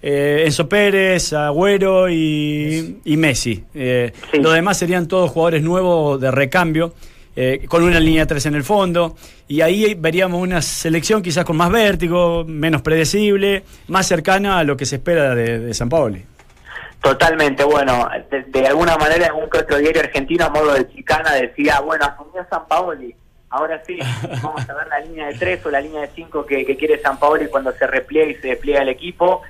eh, 0.00 0.42
Enzo 0.46 0.68
Pérez, 0.68 1.32
Agüero 1.32 2.08
y, 2.08 3.00
Messi. 3.04 3.64
Eh, 3.74 4.12
Los 4.40 4.54
demás 4.54 4.78
serían 4.78 5.08
todos 5.08 5.30
jugadores 5.30 5.62
nuevos 5.62 6.20
de 6.20 6.30
recambio, 6.30 6.94
eh, 7.34 7.64
con 7.68 7.82
una 7.82 8.00
línea 8.00 8.26
3 8.26 8.46
en 8.46 8.54
el 8.54 8.64
fondo. 8.64 9.16
Y 9.48 9.60
ahí 9.60 9.94
veríamos 9.94 10.40
una 10.40 10.62
selección 10.62 11.22
quizás 11.22 11.44
con 11.44 11.56
más 11.56 11.70
vértigo, 11.70 12.44
menos 12.44 12.82
predecible, 12.82 13.64
más 13.88 14.06
cercana 14.06 14.58
a 14.58 14.64
lo 14.64 14.76
que 14.76 14.86
se 14.86 14.96
espera 14.96 15.34
de, 15.34 15.74
San 15.74 15.88
Paoli. 15.88 16.22
Totalmente, 17.00 17.64
bueno, 17.64 18.08
de, 18.28 18.66
alguna 18.66 18.96
manera 18.96 19.32
un 19.32 19.48
que 19.48 19.58
otro 19.58 19.78
diario 19.78 20.02
argentino 20.02 20.46
a 20.46 20.50
modo 20.50 20.74
de 20.74 20.88
chicana 20.88 21.32
decía, 21.34 21.80
bueno, 21.80 22.04
asumió 22.04 22.44
San 22.50 22.66
Paoli, 22.66 23.14
ahora 23.50 23.80
sí, 23.86 23.98
vamos 24.42 24.68
a 24.68 24.74
ver 24.74 24.88
la 24.88 25.00
línea 25.00 25.26
de 25.28 25.34
3 25.34 25.66
o 25.66 25.70
la 25.70 25.80
línea 25.80 26.00
de 26.02 26.08
5 26.08 26.44
que, 26.44 26.66
que 26.66 26.76
quiere 26.76 27.00
San 27.00 27.18
Paoli 27.18 27.46
cuando 27.46 27.72
se 27.72 27.86
repliega 27.86 28.30
y 28.30 28.34
se 28.36 28.48
despliega 28.48 28.82
el 28.82 28.88
equipo 28.88 29.42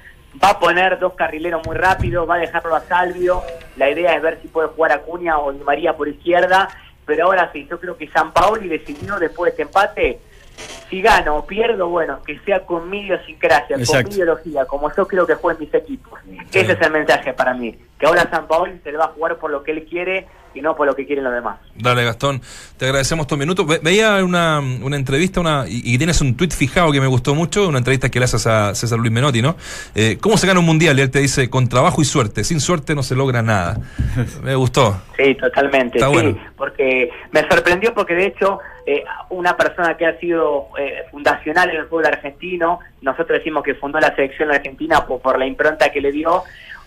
va 0.42 0.50
a 0.50 0.58
poner 0.58 0.98
dos 0.98 1.14
carrileros 1.14 1.66
muy 1.66 1.76
rápidos, 1.76 2.28
va 2.28 2.36
a 2.36 2.38
dejarlo 2.38 2.74
a 2.74 2.80
Salvio, 2.80 3.42
la 3.76 3.90
idea 3.90 4.14
es 4.14 4.22
ver 4.22 4.40
si 4.42 4.48
puede 4.48 4.68
jugar 4.68 4.92
a 4.92 5.00
Cuña 5.00 5.38
o 5.38 5.52
María 5.64 5.96
por 5.96 6.08
izquierda, 6.08 6.68
pero 7.06 7.26
ahora 7.26 7.50
sí, 7.52 7.66
yo 7.68 7.80
creo 7.80 7.96
que 7.96 8.08
San 8.08 8.32
Paoli 8.32 8.68
decidió 8.68 9.18
después 9.18 9.48
de 9.48 9.50
este 9.50 9.62
empate, 9.62 10.20
si 10.88 11.02
gano 11.02 11.36
o 11.36 11.46
pierdo, 11.46 11.88
bueno, 11.88 12.20
que 12.24 12.38
sea 12.40 12.64
con 12.64 12.88
mi 12.88 13.00
idiosincrasia, 13.02 13.76
con 13.76 14.04
mi 14.04 14.14
ideología, 14.14 14.64
como 14.64 14.94
yo 14.94 15.06
creo 15.06 15.26
que 15.26 15.36
fue 15.36 15.52
en 15.52 15.60
mis 15.60 15.74
equipos. 15.74 16.18
Ese 16.52 16.72
es 16.72 16.80
el 16.80 16.92
mensaje 16.92 17.32
para 17.32 17.54
mí, 17.54 17.76
que 17.98 18.06
ahora 18.06 18.28
San 18.30 18.46
Paoli 18.46 18.80
se 18.82 18.92
le 18.92 18.98
va 18.98 19.06
a 19.06 19.08
jugar 19.08 19.36
por 19.36 19.50
lo 19.50 19.62
que 19.62 19.72
él 19.72 19.86
quiere 19.88 20.26
y 20.54 20.60
no 20.62 20.74
por 20.74 20.86
lo 20.86 20.94
que 20.94 21.06
quieren 21.06 21.24
los 21.24 21.32
demás. 21.32 21.58
Dale, 21.74 22.04
Gastón, 22.04 22.40
te 22.76 22.86
agradecemos 22.86 23.24
estos 23.24 23.38
minutos. 23.38 23.66
veía 23.82 24.22
una, 24.24 24.60
una 24.60 24.96
entrevista 24.96 25.40
una 25.40 25.64
y, 25.68 25.96
tienes 25.98 26.20
un 26.20 26.36
tuit 26.36 26.52
fijado 26.52 26.90
que 26.90 27.00
me 27.00 27.06
gustó 27.06 27.34
mucho, 27.34 27.68
una 27.68 27.78
entrevista 27.78 28.08
que 28.08 28.18
le 28.18 28.24
haces 28.24 28.46
a 28.46 28.74
César 28.74 28.98
Luis 28.98 29.12
Menotti, 29.12 29.42
¿no? 29.42 29.56
Eh, 29.94 30.18
¿Cómo 30.20 30.36
se 30.36 30.46
gana 30.46 30.60
un 30.60 30.66
mundial? 30.66 30.98
Y 30.98 31.02
él 31.02 31.10
te 31.10 31.20
dice, 31.20 31.48
con 31.50 31.68
trabajo 31.68 32.02
y 32.02 32.04
suerte. 32.04 32.44
Sin 32.44 32.60
suerte 32.60 32.94
no 32.94 33.02
se 33.02 33.14
logra 33.14 33.42
nada. 33.42 33.78
me 34.42 34.54
gustó. 34.54 35.00
Sí, 35.16 35.34
totalmente. 35.34 35.98
sí, 35.98 36.36
porque 36.56 37.10
me 37.30 37.40
sorprendió 37.48 37.94
porque 37.94 38.14
de 38.14 38.26
hecho 38.26 38.58
eh, 38.90 39.04
una 39.28 39.54
persona 39.54 39.98
que 39.98 40.06
ha 40.06 40.18
sido 40.18 40.68
eh, 40.78 41.04
fundacional 41.10 41.68
en 41.68 41.76
el 41.76 41.86
fútbol 41.88 42.06
argentino, 42.06 42.80
nosotros 43.02 43.38
decimos 43.38 43.62
que 43.62 43.74
fundó 43.74 44.00
la 44.00 44.14
selección 44.14 44.50
argentina 44.50 45.04
por, 45.04 45.20
por 45.20 45.38
la 45.38 45.44
impronta 45.44 45.90
que 45.90 46.00
le 46.00 46.10
dio, 46.10 46.42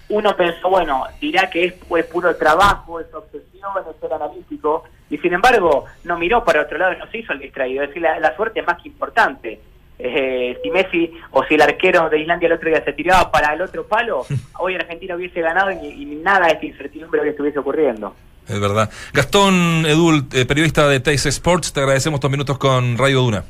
uno 0.09 0.35
pensó, 0.35 0.67
bueno, 0.67 1.03
dirá 1.19 1.47
que 1.51 1.65
es, 1.65 1.73
puro 2.05 2.35
trabajo, 2.37 2.99
es 2.99 3.13
obsesión, 3.13 3.71
es 3.79 3.99
ser 3.99 4.11
analítico, 4.11 4.83
y 5.11 5.19
sin 5.19 5.33
embargo 5.33 5.85
no 6.03 6.17
miró 6.17 6.43
para 6.43 6.63
otro 6.63 6.79
lado 6.79 6.93
y 6.93 6.97
no 6.97 7.05
se 7.05 7.19
hizo 7.19 7.33
el 7.33 7.39
distraído. 7.39 7.83
Es 7.83 7.89
decir, 7.89 8.01
la, 8.01 8.35
suerte 8.35 8.61
es 8.61 8.65
más 8.65 8.81
que 8.81 8.89
importante. 8.89 9.59
Eh, 9.99 10.57
si 10.63 10.71
Messi 10.71 11.13
o 11.29 11.43
si 11.43 11.53
el 11.53 11.61
arquero 11.61 12.09
de 12.09 12.19
Islandia 12.19 12.47
el 12.47 12.53
otro 12.53 12.67
día 12.67 12.83
se 12.83 12.93
tiraba 12.93 13.29
para 13.29 13.53
el 13.53 13.61
otro 13.61 13.85
palo, 13.85 14.25
hoy 14.59 14.73
Argentina 14.73 15.15
hubiese 15.15 15.39
ganado 15.39 15.69
y, 15.69 16.05
nada 16.23 16.47
de 16.47 16.53
esta 16.53 16.65
incertidumbre 16.65 17.21
que 17.21 17.29
estuviese 17.29 17.59
ocurriendo. 17.59 18.15
Es 18.47 18.59
verdad. 18.59 18.89
Gastón 19.13 19.85
Edul, 19.85 20.25
eh, 20.33 20.45
periodista 20.45 20.87
de 20.87 20.99
Teis 20.99 21.25
Sports, 21.25 21.73
te 21.73 21.79
agradecemos 21.79 22.17
estos 22.17 22.31
minutos 22.31 22.57
con 22.57 22.97
Radio 22.97 23.21
Duna. 23.21 23.43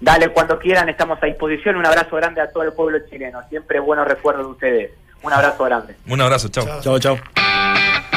Dale, 0.00 0.28
cuando 0.28 0.58
quieran, 0.58 0.88
estamos 0.88 1.18
a 1.22 1.26
disposición. 1.26 1.76
Un 1.76 1.86
abrazo 1.86 2.16
grande 2.16 2.40
a 2.40 2.50
todo 2.50 2.62
el 2.62 2.72
pueblo 2.72 2.98
chileno. 3.08 3.40
Siempre 3.48 3.80
buenos 3.80 4.06
recuerdos 4.06 4.46
de 4.46 4.52
ustedes. 4.52 4.90
Un 5.22 5.32
abrazo 5.32 5.64
grande. 5.64 5.94
Un 6.06 6.20
abrazo, 6.20 6.48
chao. 6.48 6.66
Chao, 6.80 6.98
chao. 6.98 7.18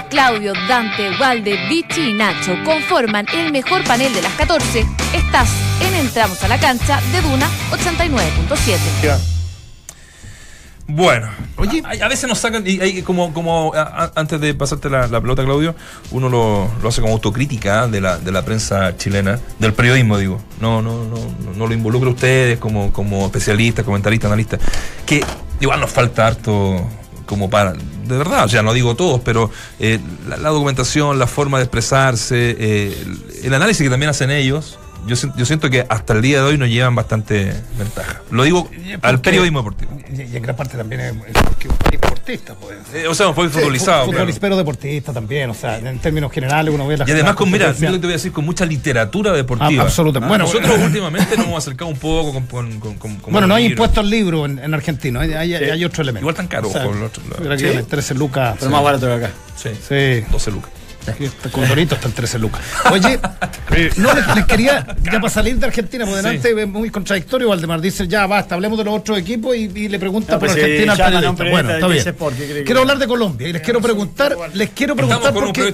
Claudio, 0.09 0.53
Dante, 0.67 1.09
Valde, 1.17 1.57
Vichy 1.69 2.09
y 2.09 2.13
Nacho 2.13 2.55
conforman 2.63 3.25
el 3.33 3.51
mejor 3.51 3.83
panel 3.83 4.13
de 4.13 4.21
las 4.21 4.33
14. 4.33 4.85
Estás 5.13 5.49
en 5.81 5.93
Entramos 5.95 6.41
a 6.43 6.47
la 6.47 6.59
cancha 6.59 6.99
de 7.11 7.21
Duna 7.21 7.47
89.7. 7.71 9.36
Bueno, 10.89 11.27
Oye, 11.57 11.83
a, 12.01 12.07
veces 12.07 12.29
nos 12.29 12.38
sacan, 12.38 12.63
y, 12.65 13.01
como, 13.01 13.33
como 13.33 13.73
antes 14.15 14.39
de 14.39 14.53
pasarte 14.53 14.89
la, 14.89 15.19
pelota, 15.19 15.43
Claudio, 15.43 15.75
uno 16.11 16.29
lo, 16.29 16.71
hace 16.88 17.01
como 17.01 17.13
autocrítica 17.13 17.88
de 17.88 17.99
la, 17.99 18.17
de 18.17 18.31
la 18.31 18.45
prensa 18.45 18.95
chilena, 18.95 19.39
del 19.59 19.73
periodismo, 19.73 20.17
digo. 20.17 20.39
No, 20.61 20.81
no, 20.81 21.03
no, 21.03 21.17
no 21.55 21.67
lo 21.67 21.73
involucra 21.73 22.09
ustedes 22.09 22.57
como, 22.57 22.93
como 22.93 23.25
especialistas, 23.25 23.83
comentaristas, 23.83 24.27
analistas. 24.27 24.61
Que 25.05 25.21
igual 25.59 25.81
nos 25.81 25.91
falta 25.91 26.27
harto 26.27 26.88
como 27.25 27.49
para, 27.49 27.73
de 27.73 28.17
verdad, 28.17 28.45
o 28.45 28.47
sea, 28.47 28.63
no 28.63 28.73
digo 28.73 28.95
todos, 28.95 29.19
pero 29.19 29.51
eh, 29.79 29.99
la, 30.27 30.49
documentación, 30.49 31.19
la 31.19 31.27
forma 31.27 31.57
de 31.57 31.65
expresarse, 31.65 32.55
eh, 32.57 33.05
el 33.43 33.53
análisis 33.53 33.83
que 33.83 33.89
también 33.89 34.09
hacen 34.09 34.31
ellos, 34.31 34.79
yo, 35.07 35.15
yo, 35.35 35.45
siento 35.45 35.69
que 35.69 35.85
hasta 35.87 36.13
el 36.13 36.21
día 36.21 36.37
de 36.37 36.43
hoy 36.43 36.57
nos 36.57 36.69
llevan 36.69 36.95
bastante 36.95 37.53
ventaja. 37.77 38.21
Lo 38.31 38.43
digo 38.43 38.69
al 39.01 39.21
periodismo 39.21 39.59
deportivo. 39.59 39.97
Y, 40.13 40.35
en 40.35 40.43
gran 40.43 40.55
parte 40.55 40.77
también 40.77 41.01
es, 41.01 41.13
porque 41.43 41.67
un 41.67 41.77
deportista, 41.91 42.53
pues. 42.55 42.77
Eh, 42.93 43.07
o 43.07 43.15
sea, 43.15 43.33
fue 43.33 43.49
futbolizado. 43.49 44.11
pero 44.39 44.57
deportista 44.57 45.13
también, 45.13 45.49
o 45.49 45.53
sea, 45.53 45.77
en 45.77 45.99
términos 45.99 46.31
generales 46.31 46.73
uno 46.73 46.87
ve 46.87 46.97
la 46.97 47.05
Y 47.07 47.11
además, 47.11 47.35
con, 47.35 47.49
mira, 47.49 47.73
te 47.73 47.87
voy 47.87 48.09
a 48.09 48.13
decir, 48.13 48.31
con 48.31 48.45
mucha 48.45 48.65
literatura 48.65 49.31
deportiva. 49.31 49.83
Ah, 49.83 49.85
absolutamente. 49.85 50.29
bueno, 50.29 50.45
nosotros 50.45 50.79
últimamente 50.83 51.37
nos 51.37 51.47
hemos 51.47 51.57
acercado 51.57 51.89
un 51.89 51.97
poco 51.97 52.33
con. 52.49 52.79
con, 52.79 53.21
bueno, 53.29 53.47
no 53.47 53.55
hay 53.55 53.65
impuestos 53.65 53.99
al 53.99 54.09
libro 54.09 54.45
en, 54.45 54.59
en 54.59 54.73
Argentina, 54.73 55.21
hay, 55.21 55.53
hay, 55.53 55.85
otro 55.85 56.03
elemento. 56.03 56.23
Igual 56.23 56.35
tan 56.35 56.47
caro. 56.47 56.69
O 56.69 56.71
sea, 56.71 56.83
por 56.83 57.59
¿sí? 57.59 57.65
13 57.87 58.13
lucas. 58.15 58.57
Pero 58.59 58.71
más 58.71 58.83
barato 58.83 59.07
que 59.07 59.13
acá. 59.13 59.31
Sí. 59.55 59.69
sí. 59.87 60.25
12 60.31 60.51
lucas. 60.51 60.76
Con 61.51 61.67
Dorito 61.67 61.95
están 61.95 62.11
13 62.11 62.39
lucas. 62.39 62.61
Oye, 62.91 63.19
no 63.97 64.13
les, 64.13 64.45
quería, 64.45 64.85
ya 65.03 65.13
para 65.13 65.29
salir 65.29 65.57
de 65.57 65.65
Argentina, 65.65 66.05
por 66.05 66.15
delante 66.15 66.61
es 66.61 66.67
muy 66.67 66.89
contradictorio. 66.89 67.49
Valdemar 67.49 67.81
dice, 67.81 68.07
ya 68.07 68.25
basta, 68.27 68.55
hablemos 68.55 68.77
de 68.77 68.83
los 68.83 68.95
otros 68.95 69.17
equipos 69.17 69.55
y, 69.55 69.87
le 69.87 69.99
pregunta 69.99 70.37
por 70.39 70.49
pues 70.49 70.51
Argentina 70.53 70.93
al 70.93 70.97
periodista. 70.97 71.43
bueno, 71.49 71.71
está 71.71 71.87
bien. 71.87 72.65
quiero 72.65 72.81
hablar 72.81 72.97
de 72.97 73.07
Colombia 73.07 73.47
y 73.47 73.53
les 73.53 73.61
quiero 73.61 73.81
preguntar, 73.81 74.35
les 74.53 74.69
quiero 74.71 74.95
preguntar 74.95 75.33
porque, 75.33 75.73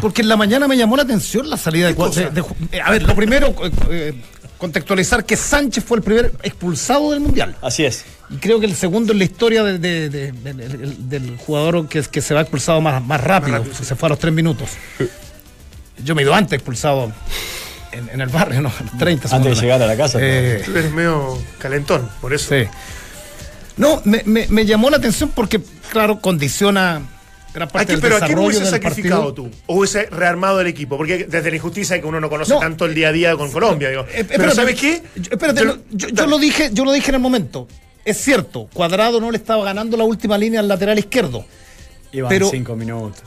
porque 0.00 0.22
en 0.22 0.28
la 0.28 0.36
mañana 0.36 0.68
me 0.68 0.76
llamó 0.76 0.96
la 0.96 1.02
atención 1.02 1.48
la 1.48 1.56
salida 1.56 1.92
de, 1.92 2.30
de, 2.30 2.80
a 2.80 2.90
ver, 2.90 3.02
lo 3.02 3.14
primero, 3.14 3.48
eh, 3.48 3.70
eh, 3.90 4.14
contextualizar 4.58 5.24
que 5.24 5.36
Sánchez 5.36 5.84
fue 5.84 5.98
el 5.98 6.02
primer 6.02 6.32
expulsado 6.42 7.10
del 7.10 7.20
Mundial. 7.20 7.56
Así 7.60 7.84
es. 7.84 8.04
Y 8.32 8.36
creo 8.38 8.58
que 8.60 8.66
el 8.66 8.74
segundo 8.74 9.12
en 9.12 9.18
la 9.18 9.24
historia 9.24 9.62
del 9.62 11.36
jugador 11.38 11.88
que, 11.88 12.02
que 12.02 12.20
se 12.22 12.34
va 12.34 12.40
expulsado 12.40 12.80
más, 12.80 13.04
más 13.04 13.20
rápido, 13.20 13.64
se 13.74 13.94
fue 13.94 14.06
a 14.06 14.10
los 14.10 14.18
tres 14.18 14.32
minutos. 14.32 14.70
Yo 16.02 16.14
me 16.14 16.22
he 16.22 16.24
ido 16.24 16.34
antes 16.34 16.54
expulsado 16.54 17.12
en, 17.92 18.08
en 18.08 18.20
el 18.20 18.28
barrio, 18.28 18.62
¿no? 18.62 18.72
30 18.98 19.34
Antes 19.36 19.56
de 19.56 19.60
llegar 19.62 19.82
a 19.82 19.86
la 19.86 19.96
casa. 19.96 20.18
Eh, 20.20 20.62
Tú 20.64 20.70
eres 20.76 20.90
medio 20.92 21.38
calentón, 21.58 22.08
por 22.20 22.32
eso. 22.32 22.54
Sí. 22.54 22.66
No, 23.76 24.00
me, 24.04 24.22
me- 24.24 24.46
me 24.48 24.64
llamó 24.66 24.90
la 24.90 24.96
atención 24.98 25.30
porque, 25.34 25.60
claro, 25.90 26.20
condiciona 26.20 27.02
gran 27.54 27.68
parte 27.68 27.92
Aquí, 27.92 28.00
del 28.00 28.00
pero 28.00 28.16
¿a 28.16 28.26
quién 28.26 28.38
hubiese 28.38 28.64
sacrificado 28.66 29.26
partido. 29.34 29.48
tú? 29.50 29.56
¿O 29.66 29.76
hubiese 29.78 30.06
rearmado 30.06 30.60
el 30.60 30.66
equipo? 30.66 30.96
Porque 30.96 31.24
desde 31.28 31.50
la 31.50 31.56
injusticia 31.56 32.00
que 32.00 32.06
uno 32.06 32.18
no 32.20 32.28
conoce 32.30 32.52
No. 32.54 32.60
tanto 32.60 32.86
el 32.86 32.94
día 32.94 33.08
a 33.08 33.12
día 33.12 33.36
con 33.36 33.50
Colombia. 33.52 33.90
Digo. 33.90 34.02
Eh, 34.12 34.24
pero 34.28 34.44
espérate, 34.44 34.54
¿sabes 34.56 34.80
qué? 34.80 35.02
yo- 35.16 35.30
espérate, 35.32 35.60
Yo- 35.60 35.66
no, 35.66 35.78
yo, 35.90 36.08
yo 36.08 36.26
lo 36.26 36.38
dije, 36.38 36.70
yo 36.72 36.84
lo 36.84 36.92
dije 36.92 37.10
en 37.10 37.14
el 37.16 37.20
momento. 37.20 37.68
Es 38.04 38.18
cierto, 38.20 38.68
Cuadrado 38.72 39.20
no 39.20 39.30
le 39.30 39.36
estaba 39.38 39.64
ganando 39.64 39.96
la 39.96 40.04
última 40.04 40.36
línea 40.38 40.60
al 40.60 40.68
lateral 40.68 40.98
izquierdo. 40.98 41.44
Iban 42.12 42.28
pero- 42.28 42.50
cinco 42.50 42.74
minutos. 42.76 43.22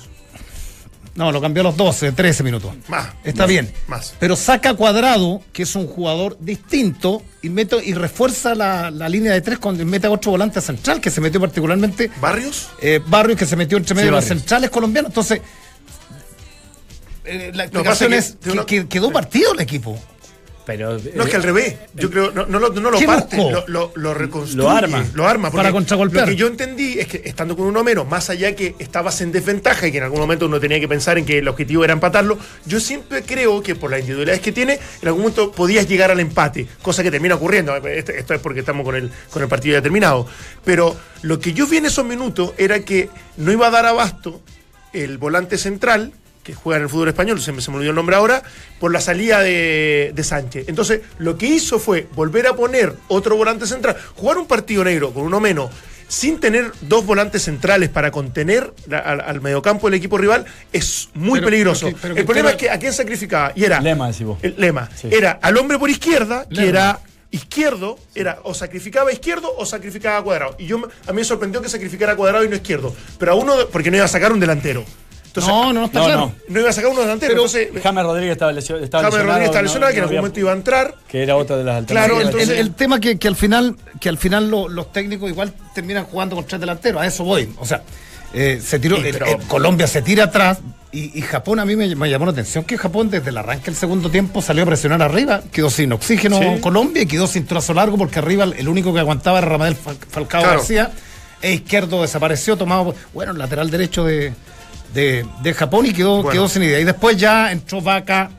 No, 1.15 1.31
lo 1.31 1.39
cambió 1.39 1.61
a 1.61 1.63
los 1.63 1.77
12, 1.77 2.11
13 2.11 2.43
minutos. 2.43 2.73
Más. 2.89 3.07
Está 3.23 3.43
Más. 3.43 3.47
bien. 3.49 3.71
Más. 3.87 4.13
Pero 4.19 4.35
saca 4.35 4.71
a 4.71 4.73
Cuadrado, 4.73 5.41
que 5.53 5.63
es 5.63 5.73
un 5.77 5.87
jugador 5.87 6.35
distinto, 6.41 7.23
y, 7.41 7.47
mete, 7.47 7.77
y 7.85 7.93
refuerza 7.93 8.53
la, 8.53 8.91
la 8.91 9.07
línea 9.07 9.31
de 9.31 9.39
tres 9.39 9.57
con 9.59 9.77
mete 9.85 10.07
a 10.07 10.11
otro 10.11 10.31
volante 10.31 10.59
central, 10.59 10.99
que 10.99 11.09
se 11.09 11.21
metió 11.21 11.39
particularmente 11.39 12.11
¿Barrios? 12.19 12.67
eh, 12.81 12.99
Barrios, 13.07 13.39
que 13.39 13.45
se 13.45 13.55
metió 13.55 13.77
entre 13.77 13.95
medio 13.95 14.07
de 14.07 14.17
los 14.17 14.25
centrales 14.25 14.69
colombianos. 14.69 15.11
Entonces, 15.11 15.39
eh, 17.23 17.51
la 17.53 17.63
explicación 17.63 18.13
es 18.13 18.25
es 18.25 18.31
que 18.35 18.39
que, 18.43 18.51
uno- 18.51 18.65
que 18.65 18.87
quedó 18.87 19.09
partido 19.11 19.53
el 19.53 19.61
equipo. 19.61 19.97
Pero, 20.65 20.97
No, 21.13 21.23
es 21.23 21.29
que 21.29 21.35
al 21.35 21.43
revés. 21.43 21.75
Yo 21.93 22.09
creo, 22.09 22.31
no, 22.31 22.45
no, 22.47 22.57
lo- 22.59 22.69
no 22.69 22.89
lo 22.89 22.97
¿Qué 22.97 23.05
parte, 23.05 23.37
lo, 23.37 23.63
lo, 23.67 23.91
lo 23.95 24.13
reconstruye. 24.13 24.63
Lo 24.63 24.69
arma. 24.71 25.05
Lo 25.13 25.27
arma. 25.27 25.51
Para 25.51 25.71
contragolpear. 25.71 26.25
Lo 26.27 26.31
que 26.31 26.35
yo 26.35 26.47
entendí 26.47 26.99
es 26.99 27.07
que 27.07 27.21
estando 27.23 27.55
con 27.55 27.67
uno 27.67 27.83
menos, 27.83 28.07
más 28.07 28.29
allá 28.29 28.55
que 28.55 28.75
estabas 28.79 29.21
en 29.21 29.31
desventaja 29.31 29.87
y 29.87 29.91
que 29.91 29.99
en 29.99 30.05
algún 30.05 30.19
momento 30.19 30.47
uno 30.47 30.59
tenía 30.59 30.79
que 30.79 30.87
pensar 30.87 31.17
en 31.19 31.25
que 31.25 31.37
el 31.37 31.47
objetivo 31.47 31.83
era 31.83 31.93
empatarlo, 31.93 32.37
yo 32.65 32.79
siempre 32.79 33.21
creo 33.21 33.61
que 33.61 33.75
por 33.75 33.91
las 33.91 33.99
individualidades 33.99 34.41
que 34.41 34.51
tiene, 34.51 34.79
en 35.01 35.07
algún 35.07 35.21
momento 35.21 35.51
podías 35.51 35.87
llegar 35.87 36.09
al 36.09 36.19
empate, 36.19 36.65
cosa 36.81 37.03
que 37.03 37.11
termina 37.11 37.35
ocurriendo. 37.35 37.75
Esto, 37.75 38.11
esto 38.11 38.33
es 38.33 38.39
porque 38.41 38.61
estamos 38.61 38.83
con 38.85 38.95
el, 38.95 39.11
con 39.29 39.43
el 39.43 39.47
partido 39.47 39.75
ya 39.77 39.81
terminado. 39.83 40.25
Pero 40.63 40.95
lo 41.21 41.39
que 41.39 41.53
yo 41.53 41.67
vi 41.67 41.77
en 41.77 41.85
esos 41.85 42.05
minutos 42.05 42.53
era 42.57 42.79
que 42.79 43.09
no 43.37 43.51
iba 43.51 43.67
a 43.67 43.71
dar 43.71 43.85
abasto 43.85 44.41
el 44.93 45.17
volante 45.19 45.57
central 45.57 46.11
que 46.45 46.53
juega 46.53 46.77
en 46.77 46.83
el 46.83 46.89
fútbol 46.89 47.07
español, 47.09 47.41
se 47.41 47.51
me, 47.51 47.59
se 47.61 47.71
me 47.71 47.77
olvidó 47.77 47.89
el 47.89 47.95
nombre 47.95 48.15
ahora, 48.15 48.43
por 48.79 48.93
la 48.93 49.01
salida 49.01 49.41
de, 49.41 50.11
de 50.13 50.23
Sánchez. 50.23 50.69
Entonces, 50.69 51.01
lo 51.17 51.37
que 51.37 51.47
hizo 51.47 51.79
fue 51.79 52.07
volver 52.13 52.45
a 52.47 52.55
poner 52.55 52.93
otro 53.07 53.35
volante 53.35 53.65
central, 53.65 53.97
jugar 54.15 54.37
un 54.37 54.45
partido 54.47 54.83
negro 54.83 55.11
con 55.11 55.23
uno 55.23 55.39
menos, 55.39 55.71
sin 56.07 56.39
tener 56.39 56.71
dos 56.81 57.03
volantes 57.03 57.41
centrales 57.43 57.89
para 57.89 58.11
contener 58.11 58.71
la- 58.87 58.99
al, 58.99 59.21
al 59.21 59.41
mediocampo 59.41 59.87
del 59.87 59.95
equipo 59.95 60.19
rival, 60.19 60.45
es 60.71 61.09
muy 61.15 61.39
Pero- 61.39 61.47
peligroso. 61.49 61.87
pero 61.87 61.95
que- 61.95 62.01
pero 62.01 62.15
el 62.19 62.25
problema 62.25 62.49
era- 62.49 62.55
es 62.57 62.61
que 62.61 62.69
a 62.69 62.77
quién 62.77 62.93
sacrificaba. 62.93 63.51
Y 63.55 63.63
era. 63.63 63.81
Lema, 63.81 64.07
decís 64.11 64.27
vos. 64.27 64.37
El 64.43 64.53
lema. 64.59 64.87
Sí. 64.95 65.09
Era 65.11 65.39
al 65.41 65.57
hombre 65.57 65.79
por 65.79 65.89
izquierda, 65.89 66.45
que 66.47 66.69
era 66.69 66.99
izquierdo, 67.31 67.97
era 68.13 68.37
o 68.43 68.53
sacrificaba 68.53 69.11
izquierdo 69.11 69.51
o 69.57 69.65
sacrificaba 69.65 70.17
a 70.19 70.21
cuadrado. 70.21 70.55
Y 70.59 70.67
yo 70.67 70.77
a 71.07 71.11
mí 71.11 71.15
me 71.17 71.23
sorprendió 71.25 71.59
que 71.61 71.69
sacrificara 71.69 72.13
a 72.13 72.15
cuadrado 72.15 72.45
y 72.45 72.49
no 72.49 72.55
izquierdo. 72.55 72.95
Pero 73.17 73.31
a 73.31 73.35
uno, 73.35 73.55
porque 73.71 73.89
no 73.89 73.97
iba 73.97 74.05
a 74.05 74.09
sacar 74.09 74.31
un 74.31 74.39
delantero. 74.39 74.85
Entonces, 75.35 75.53
no, 75.53 75.73
no, 75.73 75.85
está 75.85 75.99
no, 75.99 76.05
claro. 76.05 76.19
no. 76.21 76.33
no 76.53 76.59
iba 76.61 76.69
a 76.69 76.73
sacar 76.73 76.91
uno 76.91 77.01
delantero. 77.01 77.29
Pero 77.33 77.45
entonces, 77.45 77.67
James 77.83 78.03
Rodríguez 78.03 78.31
estaba, 78.31 78.51
lesio- 78.53 78.77
estaba 78.81 79.03
James 79.03 79.13
lesionado. 79.15 79.27
Rodríguez 79.27 79.45
está 79.49 79.59
no- 79.59 79.63
lesionado, 79.63 79.91
que 79.91 79.97
en 79.97 80.03
algún 80.03 80.17
momento 80.17 80.39
iba 80.39 80.51
a 80.51 80.55
entrar. 80.55 80.95
Que 81.07 81.23
era 81.23 81.35
otra 81.35 81.57
de 81.57 81.63
las 81.63 81.85
Claro, 81.85 82.15
alternativas. 82.15 82.25
entonces- 82.43 82.49
el, 82.59 82.67
el 82.67 82.73
tema 82.75 82.99
que, 82.99 83.17
que 83.19 83.27
al 83.27 83.35
final, 83.35 83.75
que 83.99 84.09
al 84.09 84.17
final 84.17 84.49
lo- 84.49 84.69
los 84.69 84.91
técnicos 84.91 85.29
igual 85.29 85.53
terminan 85.73 86.05
jugando 86.05 86.35
con 86.35 86.45
tres 86.45 86.59
delanteros, 86.61 87.01
a 87.01 87.05
eso 87.05 87.23
voy. 87.23 87.49
O 87.57 87.65
sea, 87.65 87.81
eh, 88.33 88.59
se 88.63 88.79
tiró, 88.79 88.97
Sí, 88.97 89.03
eh, 89.07 89.09
pero- 89.13 89.25
eh, 89.27 89.37
Colombia 89.47 89.87
se 89.87 90.01
tira 90.01 90.25
atrás 90.25 90.59
y, 90.91 91.17
y 91.17 91.21
Japón 91.21 91.59
a 91.59 91.65
mí 91.65 91.75
me, 91.75 91.93
me 91.95 92.09
llamó 92.09 92.25
la 92.25 92.31
atención 92.31 92.63
que 92.63 92.77
Japón 92.77 93.09
desde 93.09 93.29
el 93.29 93.37
arranque 93.37 93.65
del 93.65 93.75
segundo 93.75 94.09
tiempo 94.09 94.41
salió 94.41 94.63
a 94.63 94.65
presionar 94.65 95.01
arriba, 95.01 95.41
quedó 95.51 95.69
sin 95.69 95.91
oxígeno 95.91 96.39
Sí. 96.39 96.61
Colombia 96.61 97.03
y 97.03 97.05
quedó 97.05 97.27
sin 97.27 97.45
trazo 97.45 97.73
largo 97.73 97.97
porque 97.97 98.19
arriba 98.19 98.45
el 98.45 98.67
único 98.69 98.93
que 98.93 98.99
aguantaba 99.01 99.39
era 99.39 99.47
Ramadel 99.49 99.75
Fal- 99.75 99.97
Falcao 100.09 100.41
Claro. 100.41 100.57
García, 100.59 100.91
e 101.41 101.53
izquierdo 101.53 102.01
desapareció, 102.01 102.57
tomado, 102.57 102.95
bueno, 103.13 103.33
el 103.33 103.37
lateral 103.37 103.69
derecho 103.69 104.03
de, 104.05 104.33
de, 104.95 105.25
de 105.43 105.53
Japón 105.53 105.85
y 105.85 105.93
quedó, 105.93 106.15
Bueno. 106.23 106.31
quedó 106.31 106.47
sin 106.49 106.63
idea. 106.63 106.79
Y 106.79 106.83
después 106.85 107.17
ya 107.17 107.51
entró 107.51 107.81
Vaca. 107.81 108.31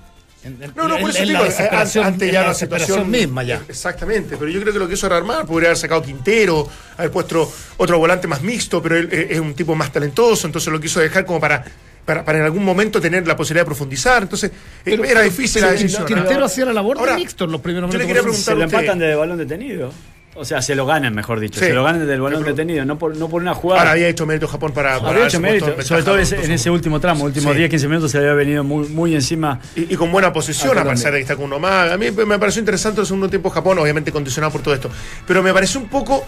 En, 0.43 0.61
en- 0.63 0.73
No, 0.75 0.89
no, 0.89 0.97
por 0.99 1.11
eso 1.11 1.19
en 1.21 1.29
digo, 1.29 1.45
eh, 1.45 2.01
ante 2.03 2.31
ya 2.33 2.45
la 2.45 2.55
situación 2.55 3.11
misma 3.11 3.43
ya. 3.43 3.61
Exactamente, 3.69 4.37
pero 4.37 4.51
yo 4.51 4.61
creo 4.61 4.73
que 4.73 4.79
lo 4.79 4.89
que 4.89 4.95
hizo 4.95 5.07
era 5.07 5.17
armar, 5.17 5.45
podría 5.47 5.69
haber 5.71 5.79
sacado 5.79 6.03
Quintero, 6.03 6.69
haber 6.97 7.11
puesto 7.11 7.53
otro 7.77 7.99
volante 7.99 8.27
más 8.29 8.43
mixto, 8.43 8.81
pero 8.83 8.97
él 8.97 9.09
eh, 9.13 9.27
es 9.31 9.41
un 9.41 9.55
tipo 9.55 9.75
más 9.75 9.93
talentoso, 9.93 10.47
entonces 10.47 10.73
lo 10.73 10.81
quiso 10.81 11.01
dejar 11.01 11.25
como 11.27 11.41
para, 11.41 11.65
para, 12.05 12.25
para 12.25 12.39
en 12.39 12.45
algún 12.45 12.65
momento 12.65 13.01
tener 13.01 13.27
la 13.27 13.37
posibilidad 13.37 13.63
de 13.63 13.67
profundizar. 13.67 14.23
Entonces, 14.23 14.53
eh, 14.85 14.99
era 15.05 15.23
difícil 15.23 15.63
la 15.63 15.73
decisión. 15.73 16.07
Quintero 16.07 16.39
¿no? 16.41 16.47
hacía 16.47 16.65
la 16.65 16.73
labor 16.73 16.99
Ahora, 16.99 17.13
de 17.15 17.19
mixto 17.19 17.45
en 17.45 17.51
los 17.53 17.61
primeros 17.61 17.91
yo 17.91 17.99
le 17.99 18.07
quería 18.07 18.23
Se 18.23 18.29
preguntar 18.29 18.55
a 18.55 18.65
usted. 18.67 18.79
empatan 18.79 18.99
de 19.01 19.15
balón 19.17 19.39
detenido. 19.39 19.93
O 20.39 20.45
sea, 20.45 20.61
se 20.63 20.75
lo 20.75 20.87
ganan, 20.87 21.15
mejor 21.15 21.41
dicho. 21.41 21.59
Sí. 21.61 21.67
Se 21.67 21.73
lo 21.73 21.83
ganan 21.85 22.07
del 22.07 22.21
balón 22.21 22.43
Pero- 22.43 22.55
detenido, 22.55 22.85
no 22.85 22.99
por, 22.99 23.17
no 23.17 23.29
por 23.29 23.43
una 23.43 23.55
jugada. 23.55 23.81
Ahora 23.81 23.93
había 23.93 24.09
hecho 24.09 24.27
mérito 24.27 24.47
Japón 24.49 24.73
para. 24.73 24.99
para 24.99 25.11
Había 25.13 25.27
hecho 25.27 25.41
mérito, 25.41 25.75
en 25.75 25.83
sobre 25.85 26.03
todo 26.03 26.19
en 26.19 26.51
ese 26.53 26.71
último 26.71 27.01
tramo, 27.01 27.25
últimos 27.25 27.55
Sí. 27.55 27.63
10-15 27.63 27.89
minutos 27.89 28.11
se 28.11 28.19
había 28.19 28.35
venido 28.35 28.63
muy, 28.65 28.89
muy 28.89 29.15
encima. 29.15 29.61
Y, 29.75 29.93
y 29.95 29.97
con 29.97 30.13
buena 30.13 30.33
posición, 30.33 30.77
A 30.79 30.85
pesar 30.85 31.13
de 31.13 31.19
que 31.19 31.23
está 31.23 31.37
con 31.37 31.47
uno 31.47 31.59
más. 31.59 31.91
A 31.91 31.97
mí 31.97 32.11
me 32.11 32.39
pareció 32.39 32.61
interesante 32.61 33.01
el 33.01 33.07
segundo 33.07 33.29
tiempo 33.29 33.51
Japón, 33.51 33.79
obviamente 33.79 34.13
condicionado 34.13 34.53
por 34.53 34.63
todo 34.63 34.75
esto. 34.75 34.91
Pero 35.27 35.43
me 35.43 35.53
pareció 35.53 35.81
un 35.81 35.89
poco. 35.89 36.25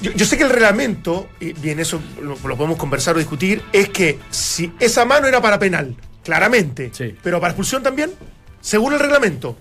Yo, 0.00 0.12
yo 0.12 0.24
sé 0.26 0.36
que 0.38 0.44
el 0.44 0.50
reglamento, 0.50 1.28
y 1.40 1.52
bien, 1.54 1.80
eso 1.80 2.00
lo, 2.22 2.36
lo 2.46 2.56
podemos 2.56 2.76
conversar 2.78 3.16
o 3.16 3.18
discutir, 3.18 3.62
es 3.72 3.88
que 3.88 4.18
si 4.30 4.72
esa 4.78 5.04
mano 5.04 5.26
era 5.26 5.40
para 5.40 5.58
penal, 5.58 5.96
claramente, 6.22 6.90
Sí. 6.92 7.16
pero 7.22 7.40
para 7.40 7.50
expulsión 7.50 7.82
también, 7.82 8.10
según 8.60 8.92
el 8.92 9.00
reglamento. 9.00 9.56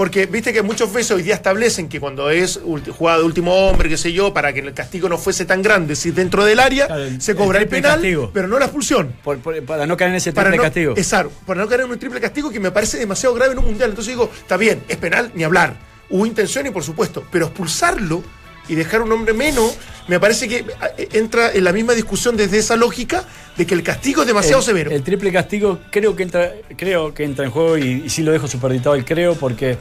Porque 0.00 0.24
viste 0.24 0.50
que 0.54 0.62
muchas 0.62 0.90
veces 0.90 1.10
hoy 1.10 1.20
día 1.22 1.34
establecen 1.34 1.86
que 1.86 2.00
cuando 2.00 2.30
es 2.30 2.58
jugada 2.96 3.18
de 3.18 3.24
último 3.24 3.52
hombre, 3.68 3.86
qué 3.90 3.98
sé 3.98 4.14
yo, 4.14 4.32
para 4.32 4.50
que 4.50 4.60
el 4.60 4.72
castigo 4.72 5.10
no 5.10 5.18
fuese 5.18 5.44
tan 5.44 5.60
grande, 5.60 5.94
si 5.94 6.10
dentro 6.10 6.42
del 6.42 6.58
área 6.58 6.86
Claro, 6.86 7.04
se 7.18 7.34
cobra 7.34 7.58
el, 7.58 7.68
penal, 7.68 7.96
castigo. 7.96 8.30
pero 8.32 8.48
no 8.48 8.58
la 8.58 8.64
expulsión 8.64 9.12
por- 9.22 9.36
por- 9.40 9.62
para 9.62 9.84
no 9.84 9.98
caer 9.98 10.12
en 10.12 10.16
ese 10.16 10.32
para 10.32 10.48
triple 10.48 10.56
no, 10.56 10.62
castigo. 10.62 10.94
Exacto, 10.96 11.32
para 11.44 11.60
no 11.60 11.68
caer 11.68 11.82
en 11.82 11.90
un 11.90 11.98
triple 11.98 12.18
castigo 12.18 12.48
que 12.50 12.58
me 12.58 12.70
parece 12.70 12.96
demasiado 12.96 13.34
grave 13.34 13.52
en 13.52 13.58
un 13.58 13.66
mundial. 13.66 13.90
Entonces 13.90 14.14
digo, 14.14 14.30
está 14.34 14.56
bien, 14.56 14.82
es 14.88 14.96
penal, 14.96 15.32
ni 15.34 15.44
hablar. 15.44 15.76
Hubo 16.08 16.24
intención 16.24 16.66
y 16.66 16.70
por 16.70 16.82
supuesto, 16.82 17.22
pero 17.30 17.44
expulsarlo 17.48 18.24
y 18.68 18.76
dejar 18.76 19.02
un 19.02 19.12
hombre 19.12 19.34
menos, 19.34 19.76
me 20.10 20.18
parece 20.20 20.48
que 20.48 20.56
eh, 20.98 21.08
entra 21.12 21.52
en 21.52 21.62
la 21.64 21.72
misma 21.72 21.94
discusión 21.94 22.36
desde 22.36 22.58
esa 22.58 22.74
lógica 22.76 23.24
de 23.56 23.64
que 23.66 23.74
el 23.74 23.82
castigo 23.82 24.22
es 24.22 24.26
demasiado 24.26 24.58
el, 24.58 24.64
severo. 24.64 24.90
El 24.90 25.02
triple 25.02 25.32
castigo 25.32 25.78
creo 25.90 26.14
que 26.16 26.24
entra, 26.24 26.52
creo 26.76 27.14
que 27.14 27.24
entra 27.24 27.44
en 27.44 27.50
juego 27.52 27.78
y, 27.78 28.02
y 28.04 28.10
sí 28.10 28.22
lo 28.22 28.32
dejo 28.32 28.48
superditado 28.48 28.94
el 28.96 29.04
creo 29.04 29.36
porque 29.36 29.78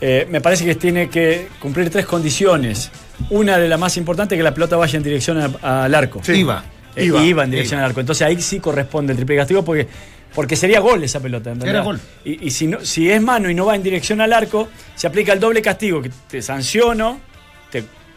eh, 0.00 0.26
me 0.30 0.40
parece 0.40 0.64
que 0.64 0.74
tiene 0.74 1.08
que 1.08 1.46
cumplir 1.60 1.88
tres 1.90 2.06
condiciones. 2.06 2.90
Una 3.30 3.56
de 3.56 3.68
las 3.68 3.78
más 3.78 3.96
importantes 3.96 4.36
que 4.36 4.42
la 4.42 4.52
pelota 4.52 4.76
vaya 4.76 4.96
en 4.96 5.02
dirección 5.04 5.38
a- 5.62 5.84
al 5.84 5.94
arco. 5.94 6.20
Sí. 6.24 6.32
Iba. 6.32 6.64
Eh, 6.96 7.04
Iba. 7.04 7.22
iba, 7.22 7.44
en 7.44 7.50
dirección 7.52 7.78
al 7.80 7.86
arco. 7.86 8.00
Entonces 8.00 8.26
ahí 8.26 8.40
sí 8.42 8.58
corresponde 8.58 9.12
el 9.12 9.16
triple 9.16 9.36
castigo 9.36 9.64
porque, 9.64 9.86
porque 10.34 10.56
sería 10.56 10.80
gol 10.80 11.04
esa 11.04 11.20
pelota. 11.20 11.52
en 11.52 11.66
Era 11.66 11.82
gol. 11.82 12.00
Y, 12.24 12.48
y 12.48 12.50
si, 12.50 12.66
no, 12.66 12.84
si 12.84 13.08
es 13.10 13.22
mano 13.22 13.48
y 13.48 13.54
no 13.54 13.64
va 13.66 13.76
en 13.76 13.82
dirección 13.84 14.20
al 14.20 14.32
arco, 14.32 14.68
se 14.96 15.06
aplica 15.06 15.32
el 15.32 15.38
doble 15.40 15.62
castigo, 15.62 16.02
que 16.02 16.10
te 16.28 16.42
sanciono, 16.42 17.20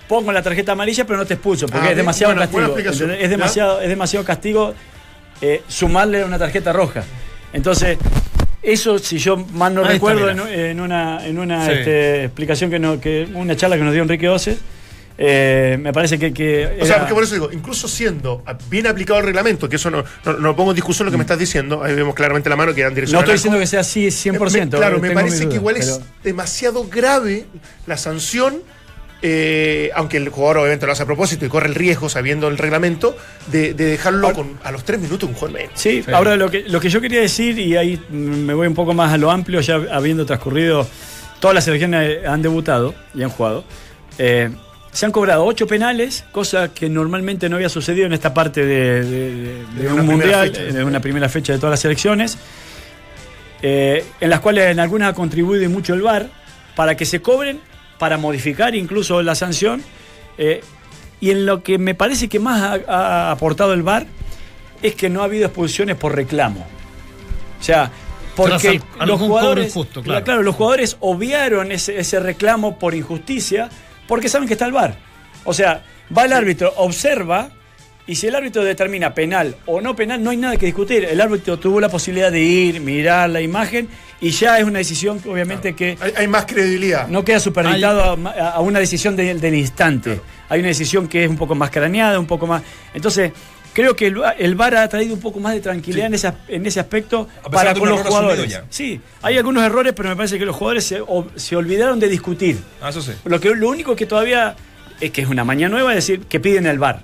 pongo 0.07 0.31
la 0.31 0.41
tarjeta 0.43 0.73
amarilla, 0.73 1.05
pero 1.05 1.17
no 1.17 1.25
te 1.25 1.33
expulso, 1.35 1.67
porque 1.67 1.87
Ah, 1.87 1.91
es 1.91 1.97
demasiado 1.97 2.33
buena 2.35 2.47
castigo. 2.51 3.11
Es 3.13 3.29
demasiado, 3.29 3.81
es 3.81 3.89
demasiado 3.89 4.25
castigo 4.25 4.73
eh, 5.41 5.61
sumarle 5.67 6.23
una 6.23 6.37
tarjeta 6.37 6.71
roja. 6.73 7.03
Entonces, 7.53 7.97
eso, 8.61 8.97
si 8.99 9.17
yo 9.17 9.37
mal 9.37 9.73
no 9.73 9.81
Ahí 9.81 9.95
está, 9.95 10.13
recuerdo, 10.13 10.29
en, 10.49 10.79
una, 10.79 11.25
en 11.25 11.37
una 11.39 11.65
Sí. 11.65 11.71
este, 11.73 12.23
explicación 12.25 12.69
que, 12.71 12.79
no, 12.79 12.99
que 12.99 13.27
una 13.33 13.55
charla 13.55 13.77
que 13.77 13.83
nos 13.83 13.93
dio 13.93 14.01
Enrique 14.03 14.27
Oces, 14.29 14.57
eh, 15.17 15.77
me 15.79 15.93
parece 15.93 16.19
que, 16.19 16.33
que 16.33 16.77
O 16.81 16.85
sea, 16.85 16.99
porque 16.99 17.13
por 17.13 17.23
eso 17.23 17.35
digo, 17.35 17.49
incluso 17.53 17.87
siendo 17.87 18.43
bien 18.69 18.85
aplicado 18.87 19.19
el 19.19 19.25
reglamento, 19.25 19.69
que 19.69 19.77
eso 19.77 19.89
no, 19.89 20.03
no, 20.25 20.33
no 20.33 20.55
pongo 20.57 20.71
en 20.71 20.75
discusión 20.75 21.05
lo 21.05 21.11
que 21.11 21.17
me 21.17 21.23
estás 21.23 21.39
diciendo, 21.39 21.81
ahí 21.83 21.95
vemos 21.95 22.13
claramente 22.15 22.49
la 22.49 22.55
mano 22.57 22.73
que 22.73 22.81
en 22.81 22.93
dirección 22.93 23.13
no 23.15 23.19
estoy 23.19 23.31
arco. 23.33 23.37
diciendo 23.37 23.59
que 23.59 23.67
sea 23.67 23.79
así 23.79 24.07
100%. 24.07 24.51
Me- 24.73 24.77
claro, 24.77 24.97
eh, 24.97 24.99
me 24.99 25.11
parece 25.11 25.47
que 25.47 25.55
igual 25.55 25.77
es 25.77 26.01
demasiado 26.23 26.85
grave 26.89 27.45
la 27.87 27.95
sanción, 27.97 28.61
eh, 29.27 29.89
aunque 29.95 30.17
el 30.17 30.29
jugador 30.29 30.57
obviamente 30.59 30.85
lo 30.85 30.91
hace 30.91 31.01
a 31.01 31.05
propósito 31.07 31.45
y 31.45 31.49
corre 31.49 31.67
el 31.67 31.73
riesgo, 31.73 32.09
sabiendo 32.09 32.47
el 32.47 32.59
reglamento, 32.59 33.17
de, 33.47 33.73
de 33.73 33.85
dejarlo 33.85 34.31
con, 34.33 34.59
a 34.63 34.71
los 34.71 34.83
tres 34.83 34.99
minutos 34.99 35.27
un 35.27 35.33
jugador 35.33 35.57
menos. 35.61 35.71
Sí, 35.73 36.03
ahora 36.13 36.35
lo 36.35 36.51
que, 36.51 36.61
lo 36.67 36.79
que 36.79 36.89
yo 36.89 37.01
quería 37.01 37.21
decir, 37.21 37.57
y 37.57 37.75
ahí 37.75 37.99
me 38.11 38.53
voy 38.53 38.67
un 38.67 38.75
poco 38.75 38.93
más 38.93 39.11
a 39.11 39.17
lo 39.17 39.31
amplio, 39.31 39.61
ya 39.61 39.79
habiendo 39.91 40.27
transcurrido, 40.27 40.87
todas 41.39 41.55
las 41.55 41.63
selecciones 41.63 42.23
han 42.27 42.43
debutado 42.43 42.93
y 43.15 43.23
han 43.23 43.29
jugado. 43.31 43.63
eh, 44.19 44.51
se 44.91 45.05
han 45.05 45.11
cobrado 45.11 45.43
ocho 45.43 45.67
penales, 45.67 46.23
cosa 46.31 46.73
que 46.73 46.87
normalmente 46.87 47.49
no 47.49 47.57
había 47.57 47.67
sucedido 47.67 48.05
en 48.05 48.13
esta 48.13 48.33
parte 48.33 48.63
de, 48.65 49.03
de- 49.03 49.31
de- 49.33 49.65
de 49.75 49.83
De 49.83 49.91
un 49.91 50.05
mundial, 50.05 50.47
fecha. 50.51 50.61
de 50.71 50.83
una 50.85 51.01
primera 51.01 51.27
fecha 51.27 51.51
de 51.51 51.59
todas 51.59 51.71
las 51.71 51.79
selecciones, 51.81 52.37
eh, 53.61 54.05
en 54.21 54.29
las 54.29 54.39
cuales 54.39 54.71
en 54.71 54.79
algunas 54.79 55.09
ha 55.09 55.13
contribuido 55.13 55.69
mucho 55.69 55.93
el 55.93 56.01
VAR 56.01 56.27
para 56.75 56.95
que 56.95 57.05
se 57.05 57.21
cobren, 57.21 57.59
para 57.97 58.17
modificar 58.17 58.75
incluso 58.75 59.21
la 59.21 59.35
sanción. 59.35 59.83
eh, 60.37 60.61
y 61.21 61.31
en 61.31 61.45
lo 61.45 61.63
que 61.63 61.77
me 61.77 61.95
parece 61.95 62.27
que 62.27 62.39
más 62.39 62.61
ha, 62.61 63.27
ha 63.29 63.31
aportado 63.31 63.73
el 63.73 63.83
VAR 63.83 64.05
es 64.81 64.95
que 64.95 65.09
no 65.09 65.21
ha 65.21 65.25
habido 65.25 65.45
expulsiones 65.45 65.95
por 65.95 66.13
reclamo. 66.13 66.65
sea, 67.61 67.89
porque 68.35 68.81
al- 68.99 69.07
los 69.07 69.19
jugadores, 69.19 69.67
injusto, 69.67 70.03
claro. 70.03 70.25
claro, 70.25 70.43
los 70.43 70.55
jugadores 70.55 70.97
obviaron 70.99 71.71
ese, 71.71 71.97
ese 71.97 72.19
reclamo 72.19 72.77
por 72.77 72.93
injusticia 72.93 73.69
porque 74.09 74.27
saben 74.27 74.45
que 74.47 74.53
está 74.55 74.65
el 74.65 74.73
VAR. 74.73 74.97
O 75.45 75.53
sea, 75.53 75.83
va 76.15 76.25
el 76.25 76.33
árbitro, 76.33 76.73
observa 76.77 77.49
y 78.07 78.15
si 78.15 78.27
el 78.27 78.35
árbitro 78.35 78.63
determina 78.63 79.13
penal 79.13 79.55
o 79.65 79.81
no 79.81 79.95
penal, 79.95 80.21
no 80.23 80.29
hay 80.29 80.37
nada 80.37 80.57
que 80.57 80.65
discutir. 80.67 81.05
El 81.05 81.19
árbitro 81.21 81.57
tuvo 81.57 81.79
la 81.79 81.89
posibilidad 81.89 82.31
de 82.31 82.39
ir, 82.41 82.79
mirar 82.81 83.29
la 83.29 83.41
imagen 83.41 83.87
y 84.21 84.29
ya 84.29 84.59
es 84.59 84.63
una 84.63 84.77
decisión 84.79 85.19
que 85.19 85.29
obviamente 85.29 85.73
que 85.75 85.97
Hay, 85.99 86.13
hay 86.17 86.27
más 86.27 86.45
credibilidad. 86.45 87.07
no 87.07 87.25
queda 87.25 87.39
superditado 87.39 88.17
a, 88.27 88.49
a 88.51 88.59
una 88.61 88.79
decisión 88.79 89.15
de- 89.15 89.33
del 89.35 89.55
instante. 89.55 90.21
Hay 90.49 90.59
una 90.59 90.69
decisión 90.69 91.07
que 91.07 91.23
es 91.23 91.29
un 91.29 91.37
poco 91.37 91.55
más 91.55 91.71
craneada, 91.71 92.19
un 92.19 92.27
poco 92.27 92.45
más. 92.45 92.61
Entonces, 92.93 93.31
creo 93.73 93.95
que 93.95 94.07
el, 94.07 94.21
el 94.37 94.53
VAR 94.55 94.75
ha 94.77 94.87
traído 94.87 95.15
un 95.15 95.19
poco 95.19 95.39
más 95.39 95.53
de 95.53 95.59
tranquilidad 95.61 96.05
en, 96.05 96.13
ese, 96.13 96.31
en 96.47 96.65
ese 96.65 96.79
aspecto 96.79 97.27
A 97.43 97.49
pesar 97.49 97.51
para 97.51 97.73
de 97.73 97.79
con 97.79 97.89
los 97.89 98.01
jugadores. 98.01 98.47
ya. 98.49 98.65
Sí, 98.69 99.01
hay 99.23 99.37
algunos 99.37 99.63
errores, 99.63 99.93
pero 99.95 100.09
me 100.09 100.15
parece 100.15 100.37
que 100.37 100.45
los 100.45 100.55
jugadores 100.55 100.85
se, 100.85 101.01
o- 101.01 101.27
se 101.35 101.55
olvidaron 101.55 101.99
de 101.99 102.07
discutir. 102.07 102.59
Ah, 102.81 102.89
eso 102.89 103.01
sí. 103.01 103.11
Lo, 103.25 103.39
que, 103.39 103.49
lo 103.55 103.67
único 103.67 103.95
que 103.95 104.05
todavía 104.05 104.55
es 105.01 105.09
que 105.11 105.21
es 105.23 105.27
una 105.27 105.43
mañana 105.43 105.73
nueva, 105.73 105.89
es 105.91 106.07
decir, 106.07 106.21
que 106.27 106.39
piden 106.39 106.67
el 106.67 106.77
VAR. 106.79 107.01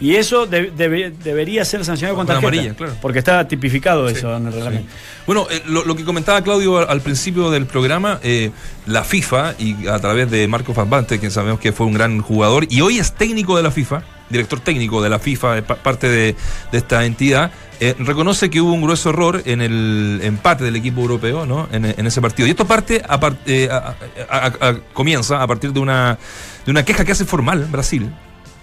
Y 0.00 0.14
eso 0.16 0.46
de- 0.46 0.70
debe- 0.70 1.10
debería 1.10 1.64
ser 1.64 1.84
sancionado 1.84 2.16
con 2.16 2.26
Con 2.26 2.34
tarjeta. 2.36 2.48
amarilla, 2.52 2.74
claro. 2.74 2.94
Porque 3.00 3.18
está 3.18 3.46
tipificado 3.48 4.08
eso 4.08 4.36
en 4.36 4.46
el 4.46 4.52
reglamento. 4.52 4.88
Bueno, 5.26 5.46
eh, 5.50 5.62
lo, 5.66 5.84
lo 5.84 5.94
que 5.96 6.04
comentaba 6.04 6.40
Claudio 6.42 6.78
al, 6.78 6.88
al 6.88 7.00
principio 7.00 7.50
del 7.50 7.66
programa, 7.66 8.18
eh, 8.22 8.50
la 8.86 9.04
FIFA, 9.04 9.54
y 9.58 9.86
a 9.88 9.98
través 9.98 10.30
de 10.30 10.46
Marco 10.48 10.72
Van 10.74 10.88
Basten, 10.88 11.20
que 11.20 11.30
sabemos 11.30 11.60
que 11.60 11.72
fue 11.72 11.86
un 11.86 11.92
gran 11.94 12.20
jugador, 12.20 12.66
y 12.70 12.80
hoy 12.80 12.98
es 12.98 13.12
técnico 13.12 13.56
de 13.56 13.62
la 13.62 13.70
FIFA, 13.70 14.02
director 14.30 14.60
técnico 14.60 15.02
de 15.02 15.08
la 15.10 15.18
FIFA, 15.18 15.58
eh, 15.58 15.62
pa- 15.62 15.76
parte 15.76 16.08
de, 16.08 16.36
de 16.72 16.78
esta 16.78 17.04
entidad, 17.04 17.50
eh, 17.80 17.94
reconoce 17.98 18.50
que 18.50 18.60
hubo 18.60 18.72
un 18.72 18.82
grueso 18.82 19.10
error 19.10 19.42
en 19.44 19.60
el 19.60 20.20
empate 20.22 20.64
del 20.64 20.76
equipo 20.76 21.00
europeo 21.02 21.46
¿no? 21.46 21.68
en, 21.72 21.84
en 21.84 22.06
ese 22.06 22.20
partido. 22.20 22.46
Y 22.48 22.50
esto 22.50 22.66
parte 22.66 23.02
a 23.08 23.20
par- 23.20 23.36
a- 23.70 23.94
a- 24.30 24.36
a- 24.36 24.68
a- 24.68 24.76
comienza 24.92 25.42
a 25.42 25.46
partir 25.46 25.72
de 25.72 25.78
una, 25.80 26.18
de 26.64 26.70
una 26.70 26.84
queja 26.84 27.04
que 27.04 27.12
hace 27.12 27.24
formal 27.24 27.66
Brasil. 27.70 28.10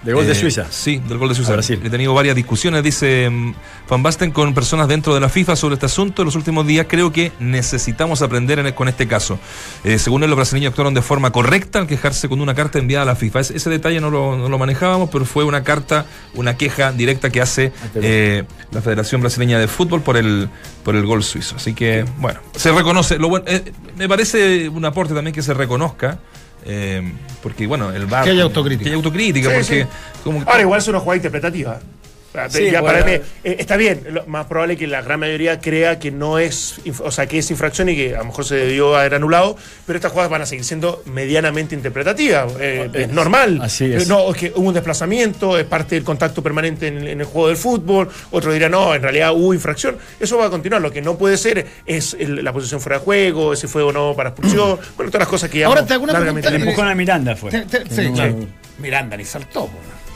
De 0.05 0.13
gol 0.13 0.25
de 0.25 0.31
Eh, 0.33 0.35
Suiza. 0.35 0.67
Sí, 0.69 1.01
del 1.07 1.17
gol 1.17 1.29
de 1.29 1.35
Suiza. 1.35 1.53
Brasil. 1.53 1.81
He 1.83 1.89
tenido 1.89 2.13
varias 2.13 2.35
discusiones, 2.35 2.83
dice 2.83 3.29
mm, 3.29 3.53
Van 3.89 4.03
Basten, 4.03 4.31
con 4.31 4.53
personas 4.53 4.87
dentro 4.87 5.13
de 5.15 5.19
la 5.19 5.29
FIFA 5.29 5.55
sobre 5.55 5.73
este 5.73 5.87
asunto. 5.87 6.21
En 6.21 6.27
los 6.27 6.35
últimos 6.35 6.65
días 6.67 6.85
creo 6.87 7.11
que 7.11 7.31
necesitamos 7.39 8.21
aprender 8.21 8.59
en- 8.59 8.71
con 8.73 8.87
este 8.87 9.07
caso. 9.07 9.39
Eh, 9.83 9.97
según 9.99 10.23
él, 10.23 10.29
los 10.29 10.37
brasileños 10.37 10.69
actuaron 10.69 10.93
de 10.93 11.01
forma 11.01 11.31
correcta 11.31 11.79
al 11.79 11.87
quejarse 11.87 12.29
con 12.29 12.39
una 12.39 12.53
carta 12.53 12.77
enviada 12.79 13.03
a 13.03 13.05
la 13.05 13.15
FIFA. 13.15 13.39
Es- 13.39 13.51
ese 13.51 13.69
detalle 13.69 13.99
no 13.99 14.09
lo, 14.11 14.37
no 14.37 14.47
lo 14.47 14.57
manejábamos, 14.59 15.09
pero 15.11 15.25
fue 15.25 15.43
una 15.43 15.63
carta, 15.63 16.05
una 16.35 16.55
queja 16.55 16.91
directa 16.91 17.29
que 17.31 17.41
hace 17.41 17.71
eh, 17.95 18.43
la 18.71 18.81
Federación 18.81 19.21
Brasileña 19.21 19.57
de 19.59 19.67
Fútbol 19.67 20.01
por 20.01 20.17
el, 20.17 20.49
por 20.83 20.95
el 20.95 21.05
gol 21.05 21.23
suizo. 21.23 21.55
Así 21.55 21.73
que, 21.73 22.05
bueno, 22.19 22.39
se 22.55 22.71
reconoce. 22.71 23.17
Lo 23.17 23.29
bueno, 23.29 23.45
eh, 23.47 23.71
me 23.97 24.07
parece 24.07 24.69
un 24.69 24.85
aporte 24.85 25.13
también 25.15 25.33
que 25.33 25.41
se 25.41 25.53
reconozca. 25.55 26.19
Eh, 26.65 27.01
porque 27.43 27.67
bueno, 27.67 27.91
el 27.91 28.05
VAR. 28.07 28.23
Que 28.23 28.31
haya 28.31 28.43
autocrítica. 28.43 28.83
Que 28.83 28.89
haya 28.89 28.97
autocrítica, 28.97 29.49
Sí, 29.49 29.55
porque 29.55 29.83
sí. 29.83 29.87
como 30.23 30.43
que- 30.43 30.49
Ahora 30.49 30.61
igual 30.61 30.79
es 30.79 30.87
una 30.87 30.99
jugada 30.99 31.17
interpretativa. 31.17 31.79
Sí, 32.49 32.71
ya 32.71 32.81
bueno. 32.81 32.99
para 32.99 33.11
mí, 33.11 33.13
eh, 33.43 33.55
está 33.59 33.77
bien, 33.77 34.01
lo 34.11 34.25
más 34.27 34.45
probable 34.47 34.77
que 34.77 34.87
la 34.87 35.01
gran 35.01 35.19
mayoría 35.19 35.59
crea 35.59 35.99
que 35.99 36.11
no 36.11 36.37
es, 36.39 36.75
o 37.03 37.11
sea, 37.11 37.25
que 37.27 37.39
es 37.39 37.49
infracción 37.51 37.89
y 37.89 37.95
que 37.95 38.15
a 38.15 38.19
lo 38.19 38.25
mejor 38.25 38.45
se 38.45 38.55
debió 38.55 38.95
haber 38.95 39.15
anulado, 39.15 39.55
pero 39.85 39.97
estas 39.97 40.11
jugadas 40.11 40.31
van 40.31 40.41
a 40.41 40.45
seguir 40.45 40.63
siendo 40.65 41.01
medianamente 41.05 41.75
interpretativas. 41.75 42.51
eh, 42.59 42.89
es 42.93 43.09
normal. 43.09 43.59
Así 43.61 43.85
es. 43.85 44.07
No, 44.07 44.31
es 44.31 44.37
que 44.37 44.51
hubo 44.55 44.67
un 44.67 44.73
desplazamiento, 44.73 45.57
es 45.57 45.65
parte 45.65 45.95
del 45.95 46.03
contacto 46.03 46.41
permanente 46.43 46.87
en, 46.87 47.07
en 47.07 47.19
el 47.19 47.25
juego 47.25 47.47
del 47.47 47.57
fútbol. 47.57 48.09
Otro 48.31 48.51
dirá, 48.53 48.69
no, 48.69 48.93
en 48.95 49.01
realidad 49.01 49.33
hubo 49.33 49.53
infracción. 49.53 49.97
Eso 50.19 50.37
va 50.37 50.45
a 50.45 50.49
continuar. 50.49 50.81
Lo 50.81 50.91
que 50.91 51.01
no 51.01 51.17
puede 51.17 51.37
ser 51.37 51.65
es 51.85 52.15
el- 52.19 52.43
la 52.43 52.53
posición 52.53 52.79
fuera 52.81 52.99
de 52.99 53.05
juego, 53.05 53.55
si 53.55 53.67
fue 53.67 53.83
o 53.83 53.91
no 53.91 54.13
para 54.15 54.29
expulsión. 54.29 54.77
bueno, 54.97 55.11
todas 55.11 55.21
las 55.21 55.29
cosas 55.29 55.49
que 55.49 55.59
ya 55.59 55.67
Ahora 55.67 55.85
te 55.85 55.93
hago 55.93 56.03
una 56.03 56.19
pregunta, 56.19 56.49
El 56.49 56.55
empujón 56.55 56.87
a 56.87 56.95
Miranda 56.95 57.35
fue. 57.35 57.51
Te- 57.51 57.61
te- 57.65 57.89
sí, 57.93 58.01
En 58.01 58.07
una- 58.13 58.15
claro. 58.29 58.47
Miranda 58.79 59.17
ni 59.17 59.25
saltó. 59.25 59.67
po. 59.67 59.71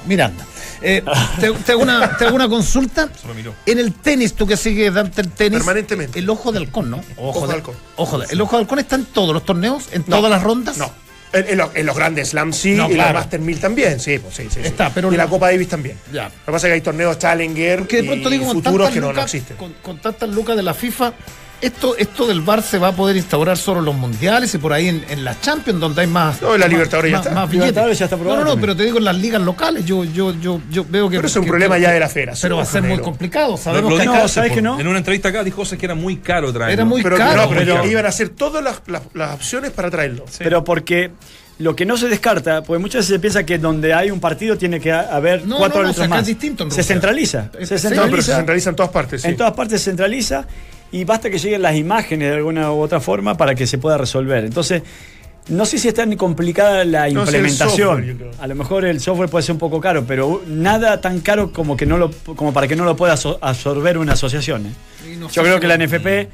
Miranda. 0.06 0.46
Eh, 0.82 1.04
te, 1.40 1.52
te 1.52 1.72
hago 1.74 1.82
una, 1.84 2.18
te 2.18 2.26
hago 2.26 2.36
una 2.36 2.48
consulta. 2.48 3.10
Solo 3.22 3.34
miró. 3.34 3.54
En 3.66 3.80
el 3.80 3.94
tenis, 3.94 4.34
tú 4.34 4.48
que 4.48 4.56
sigues 4.58 4.94
dante 4.94 5.22
el 5.22 5.30
tenis. 5.32 5.60
Permanentemente. 5.60 6.20
El 6.20 6.30
ojo 6.30 6.52
de 6.52 6.60
halcón, 6.60 6.90
¿no? 6.90 7.02
Ojo 7.18 7.48
de 7.48 7.54
halcón. 7.54 7.76
Ojo 7.98 8.18
de- 8.20 8.28
el 8.30 8.40
ojo 8.42 8.56
de 8.56 8.62
halcón 8.62 8.80
está 8.80 8.96
en 8.96 9.06
todos 9.06 9.34
los 9.34 9.44
torneos, 9.46 9.88
en 9.92 10.04
No, 10.08 10.18
todas 10.18 10.32
las 10.32 10.42
rondas. 10.44 10.78
No. 10.78 10.92
En, 11.32 11.48
en 11.48 11.58
los, 11.60 11.76
en 11.76 11.86
los 11.86 11.96
grandes 11.96 12.30
slams 12.30 12.58
sí, 12.58 12.72
No, 12.74 12.90
y 12.90 12.94
claro. 12.96 13.14
la 13.14 13.20
Master 13.20 13.40
1000 13.40 13.60
también, 13.60 14.00
sí, 14.00 14.18
pues, 14.18 14.34
sí, 14.36 14.44
sí, 14.46 14.62
sí. 14.62 14.68
Está, 14.68 14.90
pero 14.92 15.14
y 15.14 15.18
la 15.18 15.26
no- 15.26 15.30
Copa 15.30 15.52
Davis 15.52 15.68
también. 15.70 15.96
Ya. 16.12 16.24
Lo 16.24 16.30
que 16.48 16.52
pasa 16.54 16.68
es 16.68 16.72
que 16.72 16.74
hay 16.76 16.82
torneos 16.82 17.20
Challenger 17.20 17.80
Porque 17.80 17.98
de 17.98 18.04
pronto 18.08 18.30
y 18.30 18.32
digo, 18.40 18.52
futuros 18.52 18.90
que 18.90 19.00
no, 19.00 19.12
existen. 19.12 19.56
con, 19.58 19.74
con 19.82 20.00
tantas 20.02 20.28
lucas 20.30 20.56
de 20.56 20.64
la 20.64 20.74
FIFA, 20.74 21.14
esto, 21.62 21.96
esto 21.98 22.26
del 22.28 22.42
VAR 22.42 22.62
se 22.64 22.78
va 22.78 22.90
a 22.90 22.92
poder 22.94 23.18
instaurar 23.18 23.58
solo 23.58 23.80
en 23.80 23.86
los 23.86 23.96
mundiales 23.96 24.54
y 24.54 24.58
por 24.58 24.72
ahí 24.74 24.88
en, 24.88 25.04
en 25.10 25.24
la 25.24 25.40
Champions, 25.40 25.80
donde 25.80 26.02
hay 26.02 26.08
más. 26.08 26.42
No, 26.42 26.54
en 26.56 26.60
la 26.62 26.66
más- 26.68 26.72
Libertadores 26.74 27.12
ya 27.12 27.18
está. 27.18 27.32
más. 27.32 27.50
Libertadores 27.52 28.00
ya 28.00 28.06
está 28.06 28.16
aprobado 28.16 28.44
No, 28.44 28.56
no, 28.56 28.62
pero 28.62 28.76
te 28.76 28.84
digo 28.84 28.98
en 28.98 29.04
las 29.06 29.16
ligas 29.18 29.42
locales. 29.42 29.86
Yo, 29.86 30.04
yo, 30.04 30.34
yo, 30.40 30.62
yo 30.72 30.86
veo 30.90 31.10
que. 31.10 31.18
Pero 31.18 31.28
es 31.28 31.36
un 31.36 31.44
que- 31.44 31.50
problema 31.50 31.76
que- 31.76 31.82
ya 31.82 31.92
de 31.92 32.00
la 32.00 32.10
federación, 32.10 32.42
Pero 32.42 32.58
va 32.58 32.64
a 32.64 32.66
ser 32.66 32.84
muy 32.84 33.00
complicado. 33.00 33.58
Sabemos 33.58 33.92
Lo 33.92 33.98
que 34.00 34.06
No, 34.06 34.28
¿sabes 34.28 34.50
por- 34.52 34.56
que 34.58 34.62
no? 34.62 34.80
En 34.80 34.88
una 34.88 34.98
entrevista 35.00 35.30
acá 35.30 35.44
dijo 35.44 35.58
José 35.58 35.78
que 35.78 35.86
era 35.86 35.96
muy 35.96 36.18
caro 36.18 36.52
traerlo. 36.54 36.74
Era 36.74 36.86
muy 36.86 37.02
Pero, 37.04 37.18
caro. 37.18 37.42
no, 37.44 37.50
pero 37.50 37.62
pero- 37.62 37.86
iban 37.86 38.06
a 38.06 38.10
hacer 38.10 38.30
todas 38.30 38.64
las, 38.64 38.82
las- 38.88 39.04
las 39.14 39.34
opciones 39.36 39.72
para 39.72 39.90
traerlo. 39.92 40.26
Pero 40.38 40.64
porque 40.64 41.12
lo 41.58 41.76
que 41.76 41.86
no 41.86 41.98
se 41.98 42.08
descarta, 42.08 42.62
porque 42.64 42.80
muchas 42.82 43.00
veces 43.00 43.16
se 43.16 43.20
piensa 43.20 43.44
que 43.46 43.58
donde 43.58 43.94
hay 43.94 44.12
un 44.12 44.22
partido 44.22 44.58
tiene 44.58 44.80
que 44.80 44.94
haber 44.94 45.46
No, 45.46 45.58
cuatro 45.58 45.80
no, 45.80 45.84
no, 45.84 45.90
árbitros 45.90 46.08
más. 46.08 46.22
es 46.22 46.28
distinto 46.28 46.64
en 46.64 46.72
se 46.72 46.84
centraliza. 46.84 47.50
Eh, 47.60 47.66
Se 47.66 47.78
sí, 47.78 47.88
No, 47.90 47.90
pero 47.90 48.22
se 48.22 48.32
centraliza. 48.32 48.36
centraliza 48.38 48.70
en 48.70 48.76
todas 48.78 48.92
partes. 48.94 49.22
sí. 49.24 49.28
En 49.28 49.36
todas 49.36 49.52
partes 49.54 49.82
se 49.82 49.90
centraliza 49.92 50.46
y 50.92 51.04
basta 51.04 51.30
que 51.30 51.38
lleguen 51.38 51.62
las 51.62 51.76
imágenes 51.76 52.30
de 52.30 52.36
alguna 52.38 52.72
u 52.72 52.80
otra 52.82 53.00
forma 53.00 53.36
para 53.36 53.56
que 53.56 53.68
se 53.68 53.78
pueda 53.78 53.98
resolver. 53.98 54.46
Entonces, 54.46 54.82
no 55.50 55.66
sé 55.66 55.78
si 55.80 55.88
está 55.88 56.06
ni 56.06 56.16
complicada 56.16 56.86
la 56.86 57.10
No, 57.10 57.22
implementación. 57.22 58.06
software, 58.06 58.32
a 58.40 58.48
lo 58.48 58.56
mejor 58.56 58.86
el 58.86 59.00
software 59.00 59.30
puede 59.30 59.44
ser 59.44 59.54
un 59.54 59.60
poco 59.60 59.82
caro, 59.82 60.04
pero 60.06 60.44
nada 60.48 61.02
tan 61.02 61.22
caro 61.22 61.52
como 61.52 61.76
que 61.76 61.86
no 61.86 61.98
lo 61.98 62.12
como 62.36 62.54
para 62.54 62.68
que 62.68 62.76
no 62.76 62.86
lo 62.86 62.96
pueda 62.96 63.14
absorber 63.42 63.98
una 63.98 64.14
asociación. 64.14 64.68
¿eh? 64.68 65.16
No 65.18 65.30
Yo 65.30 65.42
creo 65.44 65.60
que 65.60 65.68
la 65.68 65.78
NFP 65.78 66.06
eh, 66.08 66.28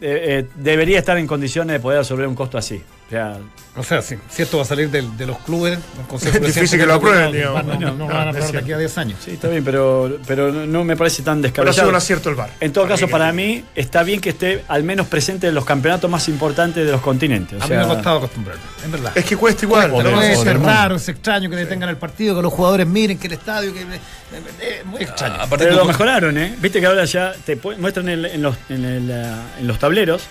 eh, 0.00 0.46
debería 0.56 0.98
estar 0.98 1.18
en 1.18 1.26
condiciones 1.26 1.74
de 1.74 1.80
poder 1.80 1.98
absorber 1.98 2.26
un 2.26 2.34
costo 2.34 2.56
así. 2.56 2.80
O 3.10 3.12
sea, 3.12 3.36
O 3.76 3.82
sea, 3.82 4.02
si, 4.02 4.16
si 4.28 4.42
esto 4.42 4.56
va 4.58 4.62
a 4.62 4.66
salir 4.66 4.88
del- 4.88 5.16
de, 5.16 5.26
los 5.26 5.38
clubes, 5.38 5.78
Es 6.22 6.40
difícil 6.40 6.78
que 6.78 6.86
lo 6.86 6.94
aprueben, 6.94 7.24
no- 7.26 7.32
digamos. 7.32 7.64
No, 7.64 7.74
no, 7.74 7.80
no 7.80 7.94
No, 7.96 8.06
van 8.06 8.28
a 8.28 8.30
es 8.30 8.36
aprobar 8.36 8.52
de 8.52 8.58
aquí 8.58 8.72
a 8.72 8.78
10 8.78 8.98
años. 8.98 9.18
sí, 9.24 9.32
está 9.32 9.48
bien, 9.48 9.64
pero, 9.64 10.18
pero 10.28 10.52
no- 10.52 10.84
me 10.84 10.96
parece 10.96 11.22
tan 11.24 11.38
Pero 11.38 11.40
ha 11.40 11.42
descabellado. 11.50 11.74
sido 11.74 11.88
un 11.88 11.94
acierto 11.96 12.28
el 12.30 12.36
VAR. 12.36 12.50
En 12.60 12.72
todo 12.72 12.86
caso, 12.86 13.06
mí, 13.06 13.12
para 13.12 13.32
mí 13.32 13.64
está 13.74 14.04
bien 14.04 14.20
que 14.20 14.30
esté 14.30 14.64
al 14.68 14.84
menos 14.84 15.08
presente 15.08 15.48
en 15.48 15.54
los 15.56 15.64
campeonatos 15.64 16.08
más 16.08 16.28
importantes 16.28 16.86
de 16.86 16.92
los 16.92 17.00
continentes. 17.00 17.60
O 17.60 17.64
A 17.64 17.66
mí 17.66 17.74
me 17.74 17.82
ha 17.82 17.88
costado 17.88 18.18
acostumbrarme, 18.18 18.62
en 18.84 18.92
verdad. 18.92 19.12
Es 19.16 19.24
que 19.24 19.36
cuesta 19.36 19.64
igual. 19.64 19.90
¿no? 19.90 20.20
de- 20.20 20.54
raro, 20.54 20.94
es 20.96 21.08
extraño 21.08 21.50
que 21.50 21.56
detengan 21.56 21.88
el 21.88 21.96
partido, 21.96 22.36
que 22.36 22.42
los 22.42 22.52
jugadores 22.52 22.86
miren 22.86 23.18
que 23.18 23.26
el 23.26 23.32
estadio, 23.32 23.72
que 23.74 23.80
es 23.80 24.84
muy 24.86 25.00
extraño. 25.02 25.34
A 25.34 25.38
partir 25.46 25.58
Pero 25.68 25.70
de 25.72 25.76
lo 25.76 25.84
mejoraron, 25.84 26.38
¿eh? 26.38 26.54
Viste 26.60 26.80
que 26.80 26.86
ahora 26.86 27.04
ya 27.06 27.32
te 27.44 27.58
muestran 27.78 28.08
en, 28.08 28.24
en 28.24 28.42
los, 28.42 28.56
en, 28.68 28.84
el, 28.84 29.10
ah, 29.12 29.42
en 29.58 29.66
los 29.66 29.78
tableros, 29.78 30.22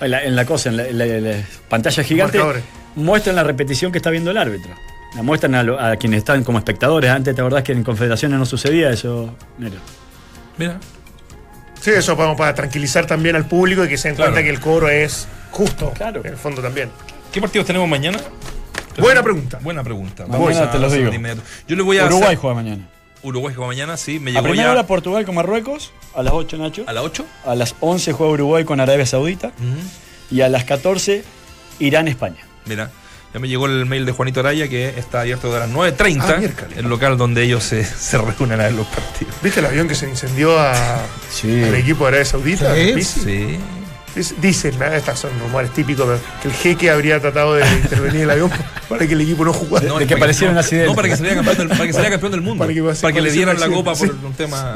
en 0.00 0.10
la, 0.10 0.24
en 0.24 0.36
la 0.36 0.44
cosa, 0.44 0.68
en 0.70 0.76
la, 0.76 0.86
en 0.88 0.98
la- 0.98 1.04
en 1.06 1.24
la 1.24 1.44
pantalla 1.68 2.02
gigante, 2.02 2.38
Marcadores. 2.38 2.64
muestran 2.96 3.36
la 3.36 3.42
repetición 3.44 3.92
que 3.92 3.98
está 3.98 4.10
viendo 4.10 4.30
el 4.30 4.38
árbitro. 4.38 4.72
La 5.14 5.22
muestran 5.22 5.54
a, 5.54 5.62
lo- 5.62 5.80
a 5.80 5.96
quienes 5.96 6.18
están 6.18 6.42
como 6.44 6.58
espectadores. 6.58 7.10
Antes, 7.10 7.34
¿te 7.34 7.40
acordás 7.40 7.62
que 7.62 7.72
en 7.72 7.84
confederaciones 7.84 8.38
no 8.38 8.46
sucedía 8.46 8.90
eso? 8.90 9.34
Mira. 9.58 9.76
Mira. 10.58 10.78
Sí, 11.80 11.90
eso 11.90 12.16
vamos 12.16 12.36
para 12.36 12.54
tranquilizar 12.54 13.06
también 13.06 13.36
al 13.36 13.46
público 13.46 13.84
y 13.84 13.88
que 13.88 13.96
se 13.98 14.08
den 14.08 14.16
Claro. 14.16 14.32
cuenta 14.32 14.44
que 14.44 14.50
el 14.54 14.60
cobro 14.60 14.88
es 14.88 15.28
justo. 15.50 15.90
Claro. 15.94 16.20
En 16.24 16.32
el 16.32 16.36
fondo 16.36 16.62
también. 16.62 16.90
¿Qué 17.32 17.40
partidos 17.40 17.66
tenemos 17.66 17.88
mañana? 17.88 18.18
Buena 18.98 19.22
pregunta. 19.22 19.58
Buena 19.62 19.82
pregunta. 19.82 20.24
Mañana 20.26 20.70
te 20.70 20.78
los 20.78 20.92
digo. 20.92 21.10
Yo 21.68 21.76
le 21.76 21.82
voy 21.82 21.98
a 21.98 22.06
Uruguay 22.06 22.26
hacer- 22.28 22.38
juega 22.38 22.54
mañana. 22.54 22.88
Uruguay 23.24 23.54
juega 23.54 23.66
mañana, 23.68 23.96
sí. 23.96 24.20
Me 24.20 24.30
A 24.30 24.34
llegó 24.34 24.44
primera 24.44 24.68
ya 24.68 24.72
hora 24.72 24.86
Portugal 24.86 25.24
con 25.26 25.34
Marruecos, 25.34 25.92
a 26.14 26.22
las 26.22 26.32
8 26.32 26.56
Nacho. 26.58 26.84
a 26.86 26.92
las 26.92 27.02
8. 27.04 27.26
A 27.46 27.54
las 27.56 27.74
11 27.80 28.12
juega 28.12 28.32
Uruguay 28.32 28.64
con 28.64 28.78
Arabia 28.80 29.06
Saudita. 29.06 29.52
Y 30.30 30.40
a 30.42 30.48
las 30.48 30.64
14 30.64 31.24
Irán-España. 31.80 32.46
Mira, 32.66 32.90
ya 33.32 33.40
me 33.40 33.48
llegó 33.48 33.66
el 33.66 33.84
mail 33.86 34.06
de 34.06 34.12
Juanito 34.12 34.40
Araya 34.40 34.68
que 34.68 34.90
está 34.90 35.22
abierto 35.22 35.52
de 35.52 35.58
las 35.60 35.70
9.30, 35.70 36.22
Ah, 36.22 36.66
el 36.76 36.86
local 36.88 37.16
donde 37.18 37.42
ellos 37.42 37.64
se, 37.64 37.84
se 37.84 38.16
reúnen 38.18 38.60
a 38.60 38.64
ver 38.64 38.72
los 38.74 38.86
partidos. 38.86 39.34
¿Viste 39.42 39.60
el 39.60 39.66
avión 39.66 39.88
que 39.88 39.94
se 39.94 40.08
incendió 40.08 40.58
a, 40.58 40.74
Sí. 41.30 41.62
al 41.64 41.74
equipo 41.74 42.04
de 42.04 42.08
Arabia 42.08 42.24
Saudita? 42.24 42.74
Sí. 43.02 43.58
Es- 44.16 44.40
dicen, 44.40 44.78
¿no? 44.78 44.84
estas 44.86 45.18
son 45.18 45.30
rumores 45.40 45.72
típicos, 45.72 46.06
pero 46.06 46.20
que 46.42 46.48
el 46.48 46.54
jeque 46.54 46.90
habría 46.90 47.20
tratado 47.20 47.54
de 47.54 47.66
intervenir 47.68 48.16
en 48.16 48.22
el 48.22 48.30
avión 48.30 48.50
para 48.88 49.06
que 49.06 49.14
el 49.14 49.20
equipo 49.20 49.44
no 49.44 49.52
jugara. 49.52 49.86
No, 49.88 49.98
De 49.98 50.06
que 50.06 50.14
para 50.14 50.20
pareciera 50.20 50.52
un 50.52 50.58
accidente. 50.58 50.86
No, 50.88 50.94
para 50.94 51.08
que 51.08 51.16
saliera 51.16 51.36
campeón 51.36 51.56
del, 51.58 51.68
para 51.76 51.86
que 51.86 51.92
saliera 51.92 52.10
campeón 52.14 52.32
del 52.32 52.40
mundo. 52.42 52.64
Para 52.64 52.74
que 52.74 52.82
Para 52.82 53.12
que, 53.12 53.20
le 53.20 53.32
dieran 53.32 53.58
la 53.58 53.68
copa 53.68 53.94
por 53.94 54.10
un 54.10 54.32
tema, 54.34 54.74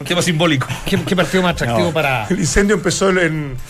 un 0.00 0.06
tema 0.06 0.22
simbólico. 0.22 0.66
¿Qué, 0.86 1.02
qué 1.02 1.16
partido 1.16 1.42
más 1.42 1.52
atractivo 1.54 1.88
No. 1.88 1.92
para. 1.92 2.26
El 2.28 2.38
incendio 2.38 2.76
empezó 2.76 3.10
en, 3.10 3.18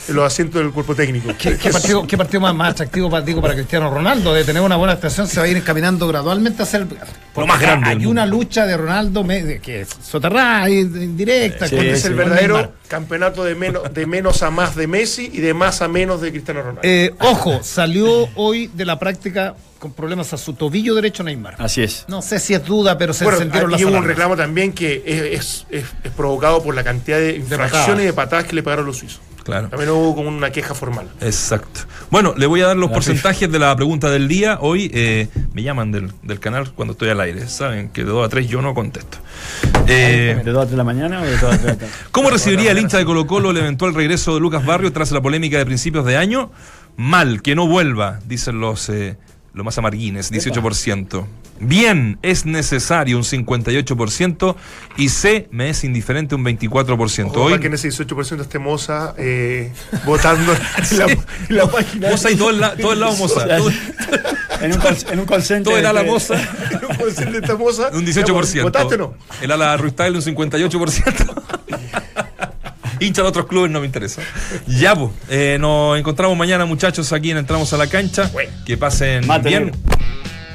en 0.08 0.14
los 0.14 0.24
asientos 0.26 0.60
del 0.62 0.72
cuerpo 0.72 0.94
técnico. 0.94 1.32
¿Qué, 1.38 1.56
qué 1.56 1.70
partido, 1.70 2.06
qué 2.06 2.16
partido 2.18 2.40
más, 2.40 2.54
más 2.54 2.72
atractivo 2.72 3.08
para, 3.10 3.24
digo, 3.24 3.40
para 3.40 3.54
Cristiano 3.54 3.90
Ronaldo? 3.90 4.34
De 4.34 4.44
tener 4.44 4.62
una 4.62 4.76
buena 4.76 4.92
actuación, 4.94 5.26
se 5.26 5.40
va 5.40 5.46
a 5.46 5.48
ir 5.48 5.62
caminando 5.62 6.06
gradualmente 6.06 6.62
a 6.62 6.66
ser. 6.66 6.86
porque 7.32 7.48
más 7.48 7.60
grande 7.60 7.88
Hay 7.90 8.06
una 8.06 8.26
lucha 8.26 8.66
de 8.66 8.76
Ronaldo 8.76 9.24
que 9.62 9.82
es 9.82 9.88
soterrada, 10.02 10.68
y 10.68 10.80
indirecta. 10.80 11.66
Sí, 11.66 11.76
es 11.76 12.04
el 12.04 12.14
verdadero 12.14 12.72
campeonato 12.88 13.42
de 13.44 13.54
menos, 13.54 13.92
de 13.92 14.06
menos 14.06 14.42
a 14.42 14.50
más 14.50 14.65
de 14.74 14.86
Messi 14.86 15.30
y 15.32 15.40
de 15.40 15.54
más 15.54 15.82
a 15.82 15.88
menos 15.88 16.20
de 16.20 16.30
Cristiano 16.32 16.60
Ronaldo. 16.62 16.80
Eh, 16.82 17.14
ojo, 17.20 17.60
salió 17.62 18.28
hoy 18.34 18.66
de 18.68 18.84
la 18.84 18.98
práctica 18.98 19.54
con 19.78 19.92
problemas 19.92 20.32
a 20.32 20.38
su 20.38 20.54
tobillo 20.54 20.94
derecho 20.94 21.22
Neymar. 21.22 21.54
Así 21.58 21.82
es. 21.82 22.06
No 22.08 22.22
sé 22.22 22.40
si 22.40 22.54
es 22.54 22.64
duda, 22.64 22.96
pero 22.98 23.12
se 23.12 23.24
bueno, 23.24 23.36
encendieron 23.38 23.70
las 23.70 23.78
aquí 23.80 23.84
hubo 23.84 23.96
un 23.98 24.04
reclamo 24.04 24.34
también 24.36 24.72
que 24.72 25.02
es, 25.06 25.40
es- 25.40 25.66
es- 25.70 25.84
es 26.02 26.10
provocado 26.12 26.62
por 26.62 26.74
la 26.74 26.82
cantidad 26.82 27.18
de 27.18 27.36
infracciones 27.36 28.02
y 28.02 28.06
de 28.06 28.12
patadas 28.14 28.46
que 28.46 28.54
le 28.56 28.62
pagaron 28.62 28.86
los 28.86 28.96
suizos. 28.96 29.20
Claro. 29.46 29.68
También 29.68 29.90
hubo 29.90 30.16
como 30.16 30.28
una 30.28 30.50
queja 30.50 30.74
formal. 30.74 31.08
Exacto. 31.20 31.82
Bueno, 32.10 32.34
le 32.36 32.46
voy 32.46 32.62
a 32.62 32.66
dar 32.66 32.76
los 32.76 32.90
La 32.90 32.94
porcentajes 32.94 33.50
de 33.50 33.60
la 33.60 33.76
pregunta 33.76 34.10
del 34.10 34.26
día. 34.26 34.58
Hoy 34.60 34.90
eh, 34.92 35.28
me 35.52 35.62
llaman 35.62 35.92
del, 35.92 36.10
del 36.24 36.40
canal 36.40 36.72
cuando 36.72 36.92
estoy 36.92 37.10
al 37.10 37.20
aire. 37.20 37.46
Saben 37.46 37.90
que 37.90 38.02
de 38.02 38.10
2 38.10 38.26
a 38.26 38.28
3 38.28 38.48
yo 38.48 38.60
no 38.60 38.74
contesto. 38.74 39.18
Eh, 39.86 40.42
¿De 40.44 40.50
2 40.50 40.62
a 40.62 40.62
3 40.62 40.70
de 40.72 40.76
la 40.76 40.82
mañana 40.82 41.20
o 41.20 41.24
de 41.24 41.36
2 41.36 41.44
a 41.44 41.48
3 41.50 41.62
de 41.62 41.68
la 41.68 41.76
tarde? 41.76 41.92
¿Cómo 42.10 42.28
recibiría 42.28 42.72
el 42.72 42.78
hincha 42.78 42.98
de 42.98 43.04
Colo 43.04 43.28
Colo 43.28 43.52
el 43.52 43.56
eventual 43.58 43.94
regreso 43.94 44.34
de 44.34 44.40
Lucas 44.40 44.66
Barrio 44.66 44.92
tras 44.92 45.12
la 45.12 45.22
polémica 45.22 45.58
de 45.58 45.64
principios 45.64 46.04
de 46.04 46.16
año? 46.16 46.50
Mal, 46.96 47.40
que 47.40 47.54
no 47.54 47.68
vuelva, 47.68 48.18
dicen 48.26 48.58
los, 48.58 48.88
eh, 48.88 49.16
los 49.54 49.64
más 49.64 49.78
amarguines, 49.78 50.32
18%. 50.32 51.24
Bien, 51.58 52.18
es 52.22 52.44
necesario 52.46 53.16
un 53.16 53.22
58% 53.24 54.56
y 54.96 55.08
C, 55.08 55.48
me 55.50 55.70
es 55.70 55.84
indiferente 55.84 56.34
un 56.34 56.44
24%. 56.44 57.26
Ojo, 57.30 57.42
Hoy, 57.42 57.50
para 57.52 57.60
que 57.60 57.66
en 57.68 57.74
ese 57.74 57.88
18% 57.88 58.40
esté 58.42 58.58
Moza 58.58 59.14
eh, 59.18 59.72
votando 60.04 60.52
en, 60.90 60.98
la, 60.98 61.06
en 61.06 61.56
la 61.56 61.66
página. 61.70 62.10
Moza 62.10 62.30
y 62.30 62.36
todo 62.36 62.50
el, 62.50 62.60
la- 62.60 62.76
todo 62.76 62.92
el 62.92 63.00
lado 63.00 63.16
Moza. 63.16 63.46
Todo, 63.56 63.70
En 64.60 64.72
un 64.72 64.78
call, 64.78 64.96
en 65.10 65.18
un 65.20 65.26
call 65.26 65.42
center. 65.42 65.64
todo 65.64 65.78
el 65.78 65.86
ala 65.86 66.02
Moza. 66.02 66.34
No 66.82 66.88
puede 66.96 67.12
ser 67.12 67.30
de 67.32 67.38
esta 67.38 67.56
Moza. 67.56 67.88
Un 67.92 68.04
18%. 68.06 68.62
¿Votaste 68.62 68.94
o 68.94 68.98
no? 68.98 69.14
El 69.40 69.50
ala 69.50 69.76
Ruiz 69.76 69.94
un 69.98 70.22
58%. 70.36 71.42
Hincha 73.00 73.20
de 73.22 73.28
otros 73.28 73.46
clubes 73.46 73.70
no 73.70 73.80
me 73.80 73.86
interesa. 73.86 74.22
Ya, 74.66 74.94
pues. 74.94 75.10
eh, 75.28 75.58
nos 75.60 75.98
encontramos 75.98 76.36
mañana, 76.36 76.64
muchachos, 76.64 77.12
aquí 77.12 77.30
en 77.30 77.36
Entramos 77.36 77.70
a 77.72 77.76
la 77.76 77.86
Cancha. 77.88 78.30
Que 78.64 78.76
pasen 78.78 79.26
Mate, 79.26 79.48
bien. 79.50 79.64
negro. 79.66 79.78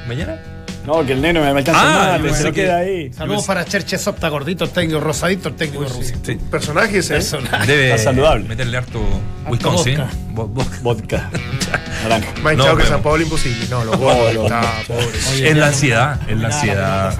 ¿Mañana? 0.07 0.41
No, 0.85 1.05
que 1.05 1.13
el 1.13 1.21
negro 1.21 1.41
me 1.41 1.49
alcanza 1.49 1.79
Ah, 1.81 2.11
más, 2.13 2.21
pensé 2.21 2.43
lo 2.43 2.51
que- 2.53 2.61
queda 2.61 2.77
ahí. 2.77 3.13
Saludos 3.13 3.45
para 3.45 3.63
Cherche 3.65 3.97
Sopta, 3.99 4.29
gordito 4.29 4.63
el 4.63 4.71
técnico, 4.71 4.99
rosadito 4.99 5.49
el 5.49 5.55
técnico 5.55 5.83
de 5.83 5.89
Rusia. 5.89 6.15
Sí. 6.25 6.37
Personaje 6.49 6.97
ese. 6.97 7.13
¿eh? 7.13 7.17
Personal. 7.17 7.67
Debe 7.67 7.91
Está 7.91 8.03
saludable. 8.05 8.47
meterle 8.47 8.77
harto 8.77 8.99
Wisconsin. 9.47 9.97
vodka. 9.97 10.09
Vo- 10.33 10.47
vodka. 10.47 10.77
Vodka. 10.81 11.29
Naranja. 12.03 12.27
Más 12.41 12.43
No, 12.43 12.51
hinchado 12.63 12.77
que 12.77 12.85
San 12.85 13.01
Pablo 13.03 13.21
imposible. 13.23 13.65
No, 13.69 13.83
los 13.85 13.99
los- 13.99 14.51
Ah, 14.51 14.73
pobre. 14.87 15.05
Oye, 15.33 15.49
Es 15.51 15.57
la 15.57 15.67
ansiedad, 15.67 16.19
es 16.27 16.37
la 16.37 16.47
ansiedad. 16.47 17.13